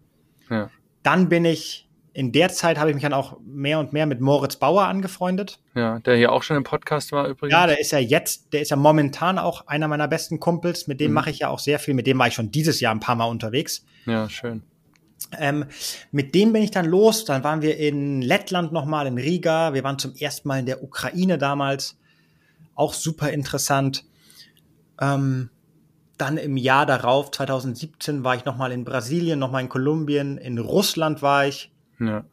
[0.49, 0.70] Ja.
[1.03, 4.22] Dann bin ich in der Zeit habe ich mich dann auch mehr und mehr mit
[4.22, 5.59] Moritz Bauer angefreundet.
[5.74, 7.53] Ja, der hier auch schon im Podcast war übrigens.
[7.53, 10.88] Ja, der ist ja jetzt, der ist ja momentan auch einer meiner besten Kumpels.
[10.88, 11.16] Mit dem mhm.
[11.16, 11.95] mache ich ja auch sehr viel.
[11.95, 13.84] Mit dem war ich schon dieses Jahr ein paar Mal unterwegs.
[14.05, 14.61] Ja, schön.
[15.38, 15.66] Ähm,
[16.12, 17.26] mit dem bin ich dann los.
[17.26, 19.74] Dann waren wir in Lettland nochmal, in Riga.
[19.74, 21.98] Wir waren zum ersten Mal in der Ukraine damals.
[22.76, 24.06] Auch super interessant.
[25.00, 25.50] Ähm,
[26.18, 31.22] dann im Jahr darauf, 2017, war ich nochmal in Brasilien, nochmal in Kolumbien, in Russland
[31.22, 31.72] war ich.
[32.00, 32.24] Ja.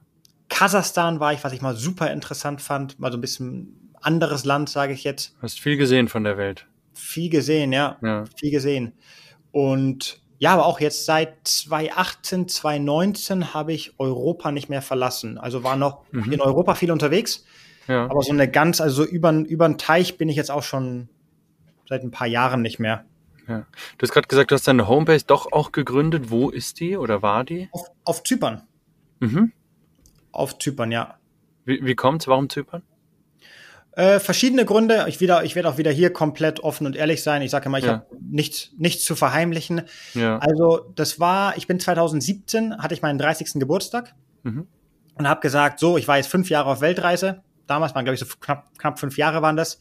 [0.49, 4.69] Kasachstan war ich, was ich mal super interessant fand, mal so ein bisschen anderes Land,
[4.69, 5.35] sage ich jetzt.
[5.41, 6.67] Hast viel gesehen von der Welt.
[6.93, 7.97] Viel gesehen, ja.
[8.03, 8.25] ja.
[8.37, 8.93] Viel gesehen.
[9.53, 15.37] Und ja, aber auch jetzt seit 2018, 2019 habe ich Europa nicht mehr verlassen.
[15.37, 16.33] Also war noch mhm.
[16.33, 17.45] in Europa viel unterwegs.
[17.87, 18.07] Ja.
[18.07, 21.11] Aber so eine ganz, also so über, über einen Teich bin ich jetzt auch schon
[21.87, 23.05] seit ein paar Jahren nicht mehr.
[23.49, 23.67] Ja.
[23.99, 26.31] Du hast gerade gesagt, du hast deine Homebase doch auch gegründet.
[26.31, 27.69] Wo ist die oder war die?
[27.73, 28.63] Auf, auf Zypern.
[29.19, 29.53] Mhm.
[30.33, 31.19] Auf Zypern, ja.
[31.67, 32.27] Wie, wie kommt's?
[32.27, 32.83] Warum Zypern?
[33.93, 35.07] Äh, verschiedene Gründe.
[35.09, 37.43] Ich, wieder, ich werde auch wieder hier komplett offen und ehrlich sein.
[37.43, 37.93] Ich sage immer, ich ja.
[37.93, 39.83] habe nichts, nichts zu verheimlichen.
[40.15, 40.39] Ja.
[40.39, 43.55] Also das war, ich bin 2017, hatte ich meinen 30.
[43.55, 44.15] Geburtstag
[44.45, 44.69] mhm.
[45.17, 47.43] und habe gesagt, so, ich war jetzt fünf Jahre auf Weltreise.
[47.67, 49.81] Damals waren, glaube ich, so knapp, knapp fünf Jahre waren das.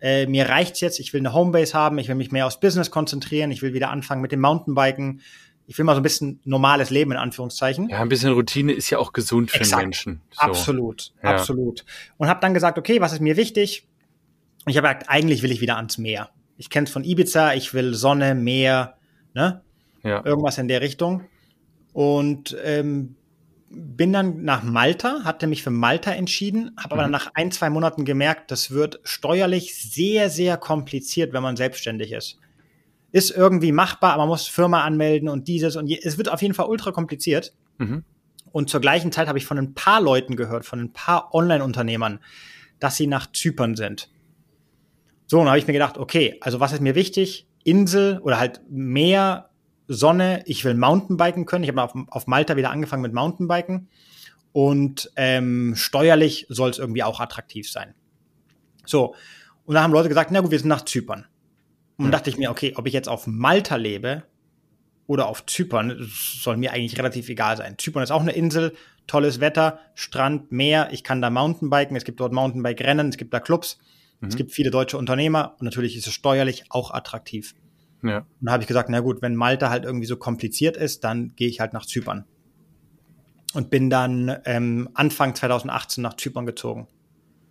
[0.00, 2.90] Äh, mir reicht's jetzt, ich will eine Homebase haben, ich will mich mehr aufs Business
[2.90, 5.20] konzentrieren, ich will wieder anfangen mit dem Mountainbiken,
[5.66, 7.88] ich will mal so ein bisschen normales Leben in Anführungszeichen.
[7.88, 9.80] Ja, ein bisschen Routine ist ja auch gesund für Exakt.
[9.80, 10.20] den Menschen.
[10.30, 10.40] So.
[10.40, 11.30] Absolut, ja.
[11.30, 11.84] absolut.
[12.18, 13.86] Und habe dann gesagt, okay, was ist mir wichtig?
[14.66, 16.30] Ich habe gesagt, eigentlich will ich wieder ans Meer.
[16.56, 18.96] Ich kenne es von Ibiza, ich will Sonne, Meer,
[19.34, 19.62] ne?
[20.02, 20.24] Ja.
[20.24, 21.24] Irgendwas in der Richtung.
[21.92, 23.16] Und ähm,
[23.70, 27.00] bin dann nach Malta, hatte mich für Malta entschieden, habe mhm.
[27.00, 32.12] aber nach ein, zwei Monaten gemerkt, das wird steuerlich sehr, sehr kompliziert, wenn man selbstständig
[32.12, 32.38] ist
[33.14, 36.42] ist irgendwie machbar, aber man muss Firma anmelden und dieses und je, es wird auf
[36.42, 37.54] jeden Fall ultra kompliziert.
[37.78, 38.02] Mhm.
[38.50, 42.18] Und zur gleichen Zeit habe ich von ein paar Leuten gehört, von ein paar Online-Unternehmern,
[42.80, 44.10] dass sie nach Zypern sind.
[45.26, 47.46] So, und habe ich mir gedacht, okay, also was ist mir wichtig?
[47.62, 49.50] Insel oder halt Meer,
[49.86, 51.62] Sonne, ich will Mountainbiken können.
[51.62, 53.90] Ich habe auf, auf Malta wieder angefangen mit Mountainbiken.
[54.50, 57.94] Und ähm, steuerlich soll es irgendwie auch attraktiv sein.
[58.84, 59.14] So,
[59.66, 61.26] und da haben Leute gesagt, na gut, wir sind nach Zypern.
[61.96, 62.10] Und ja.
[62.10, 64.24] dachte ich mir, okay, ob ich jetzt auf Malta lebe
[65.06, 67.76] oder auf Zypern, soll mir eigentlich relativ egal sein.
[67.78, 68.74] Zypern ist auch eine Insel,
[69.06, 73.40] tolles Wetter, Strand, Meer, ich kann da Mountainbiken, es gibt dort Mountainbike-Rennen, es gibt da
[73.40, 73.78] Clubs,
[74.20, 74.28] mhm.
[74.28, 77.54] es gibt viele deutsche Unternehmer und natürlich ist es steuerlich auch attraktiv.
[78.02, 78.18] Ja.
[78.18, 81.34] Und da habe ich gesagt, na gut, wenn Malta halt irgendwie so kompliziert ist, dann
[81.36, 82.24] gehe ich halt nach Zypern.
[83.54, 86.88] Und bin dann ähm, Anfang 2018 nach Zypern gezogen.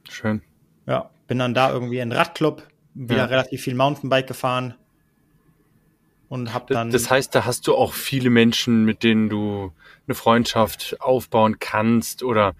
[0.10, 0.41] Schön.
[0.86, 3.26] Ja, bin dann da irgendwie in Radclub, wieder ja.
[3.26, 4.76] relativ viel Mountainbike gefahren
[6.30, 6.91] und habe dann.
[6.91, 9.72] Das heißt, da hast du auch viele Menschen, mit denen du
[10.07, 12.56] eine Freundschaft aufbauen kannst oder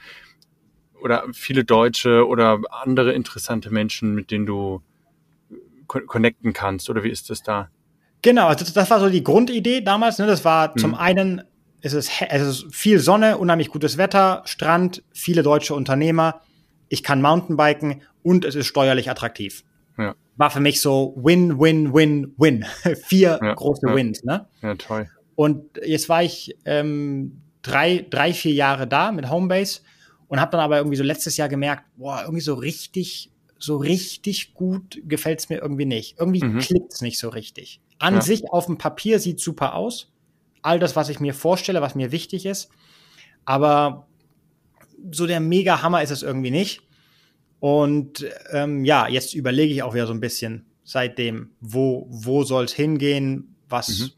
[1.02, 4.82] oder viele Deutsche oder andere interessante Menschen, mit denen du
[5.88, 7.70] connecten kannst oder wie ist das da?
[8.22, 10.18] Genau, also das war so die Grundidee damals.
[10.18, 10.28] Ne?
[10.28, 10.78] Das war mhm.
[10.78, 11.42] zum einen
[11.82, 16.40] ist es, es ist viel Sonne, unheimlich gutes Wetter, Strand, viele deutsche Unternehmer.
[16.88, 19.66] Ich kann Mountainbiken und es ist steuerlich attraktiv.
[19.98, 20.16] Ja.
[20.38, 22.66] War für mich so Win, Win, Win, Win.
[23.04, 23.96] Vier ja, große ja.
[23.96, 24.48] Wins, ne?
[24.62, 25.10] Ja, toll.
[25.36, 29.82] Und jetzt war ich ähm, drei, drei, vier Jahre da mit Homebase
[30.28, 34.54] und habe dann aber irgendwie so letztes Jahr gemerkt, boah, irgendwie so richtig, so richtig
[34.54, 36.20] gut gefällt's mir irgendwie nicht.
[36.20, 36.60] Irgendwie mhm.
[36.60, 37.82] klippt's nicht so richtig.
[38.00, 38.22] An ja.
[38.22, 40.12] sich auf dem Papier sieht super aus.
[40.62, 42.70] All das, was ich mir vorstelle, was mir wichtig ist.
[43.46, 44.08] Aber
[45.12, 46.82] so der Mega-Hammer ist es irgendwie nicht.
[47.64, 52.66] Und ähm, ja, jetzt überlege ich auch wieder so ein bisschen seitdem, wo, wo soll
[52.66, 54.10] es hingehen, was, mhm.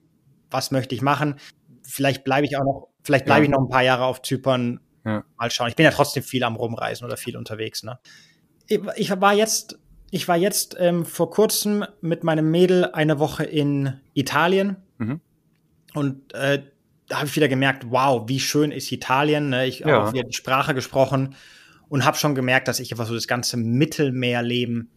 [0.50, 1.36] was möchte ich machen.
[1.84, 3.44] Vielleicht bleibe ich auch noch, vielleicht bleibe ja.
[3.44, 4.80] ich noch ein paar Jahre auf Zypern.
[5.06, 5.24] Ja.
[5.38, 5.68] Mal schauen.
[5.68, 7.84] Ich bin ja trotzdem viel am Rumreisen oder viel unterwegs.
[7.84, 8.00] Ne?
[8.66, 9.78] Ich, ich war jetzt
[10.10, 15.22] ich war jetzt ähm, vor kurzem mit meinem Mädel eine Woche in Italien mhm.
[15.94, 16.64] und äh,
[17.10, 19.50] da habe ich wieder gemerkt, wow, wie schön ist Italien.
[19.50, 19.68] Ne?
[19.68, 19.88] Ich ja.
[19.88, 21.36] habe wieder die Sprache gesprochen
[21.96, 24.90] und habe schon gemerkt, dass ich einfach so das ganze Mittelmeerleben,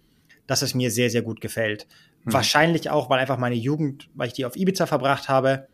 [0.49, 1.87] dass es mir sehr, sehr gut gefällt.
[2.25, 2.33] Mhm.
[2.33, 5.69] Wahrscheinlich auch, weil einfach meine Jugend, weil ich die auf Ibiza verbracht habe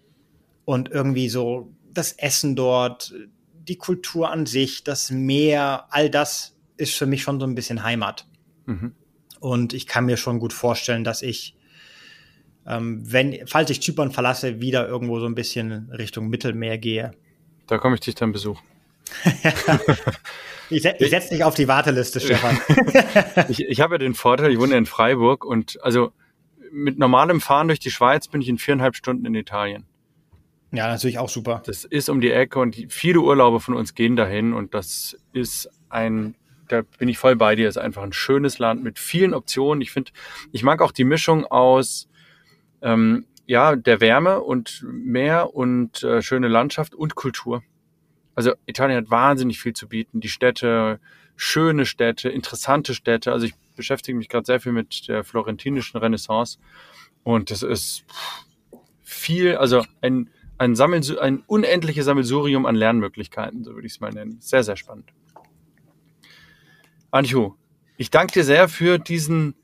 [0.66, 3.14] und irgendwie so das Essen dort,
[3.54, 7.84] die Kultur an sich, das Meer, all das ist für mich schon so ein bisschen
[7.84, 8.26] Heimat.
[8.66, 8.92] Mhm.
[9.40, 11.56] Und ich kann mir schon gut vorstellen, dass ich
[12.66, 17.12] ähm, wenn, falls ich Zypern verlasse, wieder irgendwo so ein bisschen Richtung Mittelmeer gehe.
[17.66, 18.62] Da komme ich dich dann besuchen.
[20.70, 22.58] ich, se ich setze dich auf die Warteliste, Stefan.
[23.48, 26.12] ich ich habe ja den Vorteil, ich wohne in Freiburg und also
[26.72, 29.86] mit normalem Fahren durch die Schweiz bin ich in viereinhalb Stunden in Italien.
[30.72, 31.62] Ja, natürlich auch super.
[31.64, 35.70] Das ist um die Ecke und viele Urlauber von uns gehen dahin und das ist
[35.88, 36.34] ein,
[36.66, 39.80] da bin ich voll bei dir, ist einfach ein schönes Land mit vielen Optionen.
[39.82, 40.10] Ich finde,
[40.50, 42.08] ich mag auch die Mischung aus
[42.82, 47.62] ähm, ja, der Wärme und Meer und äh, schöne Landschaft und Kultur.
[48.34, 50.20] Also Italien hat wahnsinnig viel zu bieten.
[50.20, 51.00] Die Städte,
[51.36, 53.32] schöne Städte, interessante Städte.
[53.32, 56.58] Also ich beschäftige mich gerade sehr viel mit der florentinischen Renaissance
[57.22, 58.04] und das ist
[59.02, 64.12] viel, also ein ein, Sammel, ein unendliches Sammelsurium an Lernmöglichkeiten, so würde ich es mal
[64.12, 64.38] nennen.
[64.40, 65.12] Sehr, sehr spannend.
[67.10, 67.54] Anju,
[67.96, 69.54] ich danke dir sehr für diesen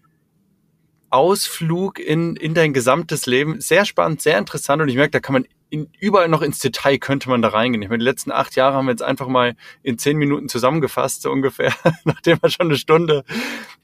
[1.10, 3.60] Ausflug in, in dein gesamtes Leben.
[3.60, 6.98] Sehr spannend, sehr interessant und ich merke, da kann man in, überall noch ins Detail
[6.98, 7.82] könnte man da reingehen.
[7.82, 11.22] Ich meine, die letzten acht Jahre haben wir jetzt einfach mal in zehn Minuten zusammengefasst,
[11.22, 11.72] so ungefähr,
[12.04, 13.24] nachdem wir schon eine Stunde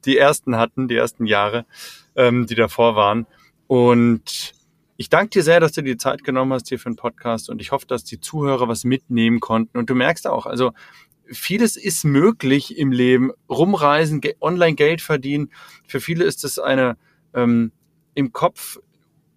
[0.05, 1.65] die ersten hatten, die ersten Jahre,
[2.17, 3.27] ähm, die davor waren.
[3.69, 4.55] Und
[4.97, 7.61] ich danke dir sehr, dass du die Zeit genommen hast hier für den Podcast und
[7.61, 9.79] ich hoffe, dass die Zuhörer was mitnehmen konnten.
[9.79, 10.73] Und du merkst auch, also
[11.27, 13.33] vieles ist möglich im Leben.
[13.49, 15.51] Rumreisen, online Geld verdienen.
[15.87, 16.97] Für viele ist es eine
[17.37, 17.71] ähm,
[18.15, 18.79] im Kopf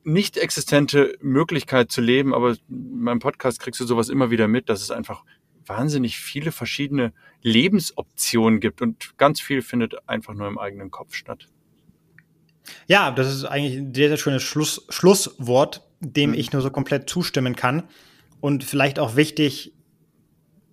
[0.03, 4.69] nicht existente Möglichkeit zu leben, aber in meinem Podcast kriegst du sowas immer wieder mit,
[4.69, 5.23] dass es einfach
[5.65, 7.13] wahnsinnig viele verschiedene
[7.43, 11.47] Lebensoptionen gibt und ganz viel findet einfach nur im eigenen Kopf statt.
[12.87, 16.37] Ja, das ist eigentlich ein sehr, sehr schönes Schluss, Schlusswort, dem mhm.
[16.37, 17.83] ich nur so komplett zustimmen kann.
[18.41, 19.73] Und vielleicht auch wichtig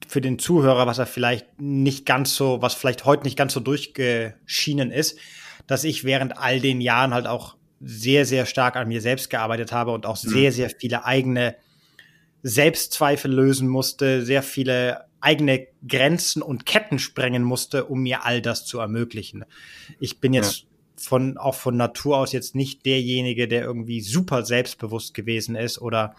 [0.06, 3.60] für den Zuhörer, was er vielleicht nicht ganz so, was vielleicht heute nicht ganz so
[3.60, 5.18] durchgeschienen ist,
[5.66, 9.72] dass ich während all den Jahren halt auch sehr, sehr stark an mir selbst gearbeitet
[9.72, 10.28] habe und auch mhm.
[10.28, 11.56] sehr, sehr viele eigene
[12.42, 18.64] Selbstzweifel lösen musste, sehr viele eigene Grenzen und Ketten sprengen musste, um mir all das
[18.64, 19.44] zu ermöglichen.
[19.98, 20.66] Ich bin jetzt ja.
[20.96, 26.14] von, auch von Natur aus jetzt nicht derjenige, der irgendwie super selbstbewusst gewesen ist oder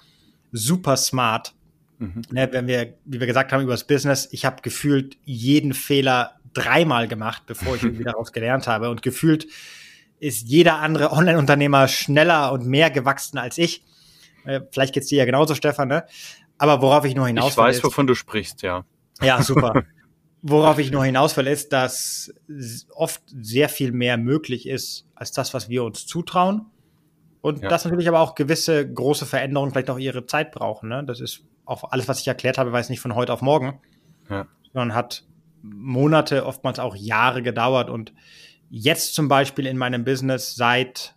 [0.52, 1.54] super smart.
[2.00, 2.22] Mhm.
[2.32, 6.37] Ne, wenn wir, wie wir gesagt haben, über das Business, ich habe gefühlt jeden Fehler
[6.54, 8.90] dreimal gemacht, bevor ich irgendwie daraus gelernt habe.
[8.90, 9.48] Und gefühlt
[10.20, 13.84] ist jeder andere Online-Unternehmer schneller und mehr gewachsen als ich.
[14.46, 16.06] Äh, vielleicht geht's dir ja genauso, Stefan, ne?
[16.58, 17.64] Aber worauf ich nur hinaus will.
[17.64, 18.84] Ich weiß, ist, wovon du sprichst, ja.
[19.22, 19.84] Ja, super.
[20.42, 22.34] worauf ich nur hinaus will, ist, dass
[22.94, 26.68] oft sehr viel mehr möglich ist, als das, was wir uns zutrauen.
[27.42, 27.70] Und ja.
[27.70, 30.90] dass natürlich aber auch gewisse große Veränderungen vielleicht auch ihre Zeit brauchen.
[30.90, 31.04] Ne?
[31.06, 33.80] Das ist auch alles, was ich erklärt habe, weiß nicht von heute auf morgen,
[34.30, 34.48] ja.
[34.74, 35.24] sondern hat
[35.74, 37.90] Monate, oftmals auch Jahre gedauert.
[37.90, 38.14] Und
[38.70, 41.16] jetzt zum Beispiel in meinem Business seit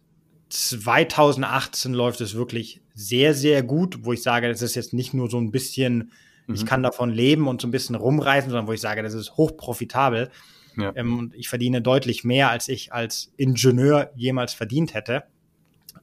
[0.50, 5.30] 2018 läuft es wirklich sehr, sehr gut, wo ich sage, das ist jetzt nicht nur
[5.30, 6.12] so ein bisschen,
[6.46, 6.54] mhm.
[6.54, 9.36] ich kann davon leben und so ein bisschen rumreisen, sondern wo ich sage, das ist
[9.36, 10.30] hochprofitabel.
[10.76, 10.92] Ja.
[10.94, 15.24] Ähm, und ich verdiene deutlich mehr, als ich als Ingenieur jemals verdient hätte.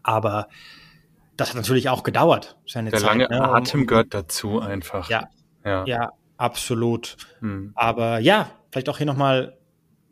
[0.04, 0.48] Aber
[1.36, 2.58] das hat natürlich auch gedauert.
[2.66, 3.42] Seine Der Zeit, lange ne?
[3.42, 5.10] Atem gehört dazu einfach.
[5.10, 5.30] Ja,
[5.64, 7.18] ja, ja absolut.
[7.40, 7.72] Hm.
[7.76, 9.58] Aber ja, vielleicht auch hier nochmal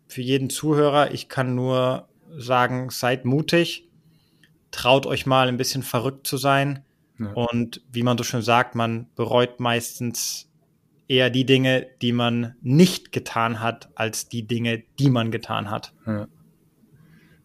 [0.08, 1.14] für jeden Zuhörer.
[1.14, 2.08] Ich kann nur
[2.38, 3.90] sagen, seid mutig,
[4.72, 6.84] traut euch mal ein bisschen verrückt zu sein.
[7.20, 7.32] Ja.
[7.32, 10.52] Und wie man so schön sagt, man bereut meistens
[11.08, 15.94] eher die Dinge, die man nicht getan hat, als die Dinge, die man getan hat.
[16.06, 16.28] Ja.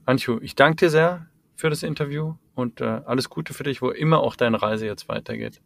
[0.06, 3.90] Anchu, ich danke dir sehr für das Interview und äh, alles Gute für dich, wo
[3.90, 5.60] immer auch deine Reise jetzt weitergeht.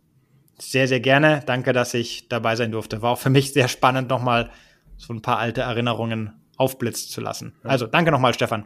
[0.59, 1.43] Sehr, sehr gerne.
[1.47, 3.03] Danke, dass ich dabei sein durfte.
[3.03, 4.51] War auch für mich sehr spannend, nochmal
[4.97, 7.55] so ein paar alte Erinnerungen aufblitzen zu lassen.
[7.65, 8.65] Also danke nochmal, Stefan.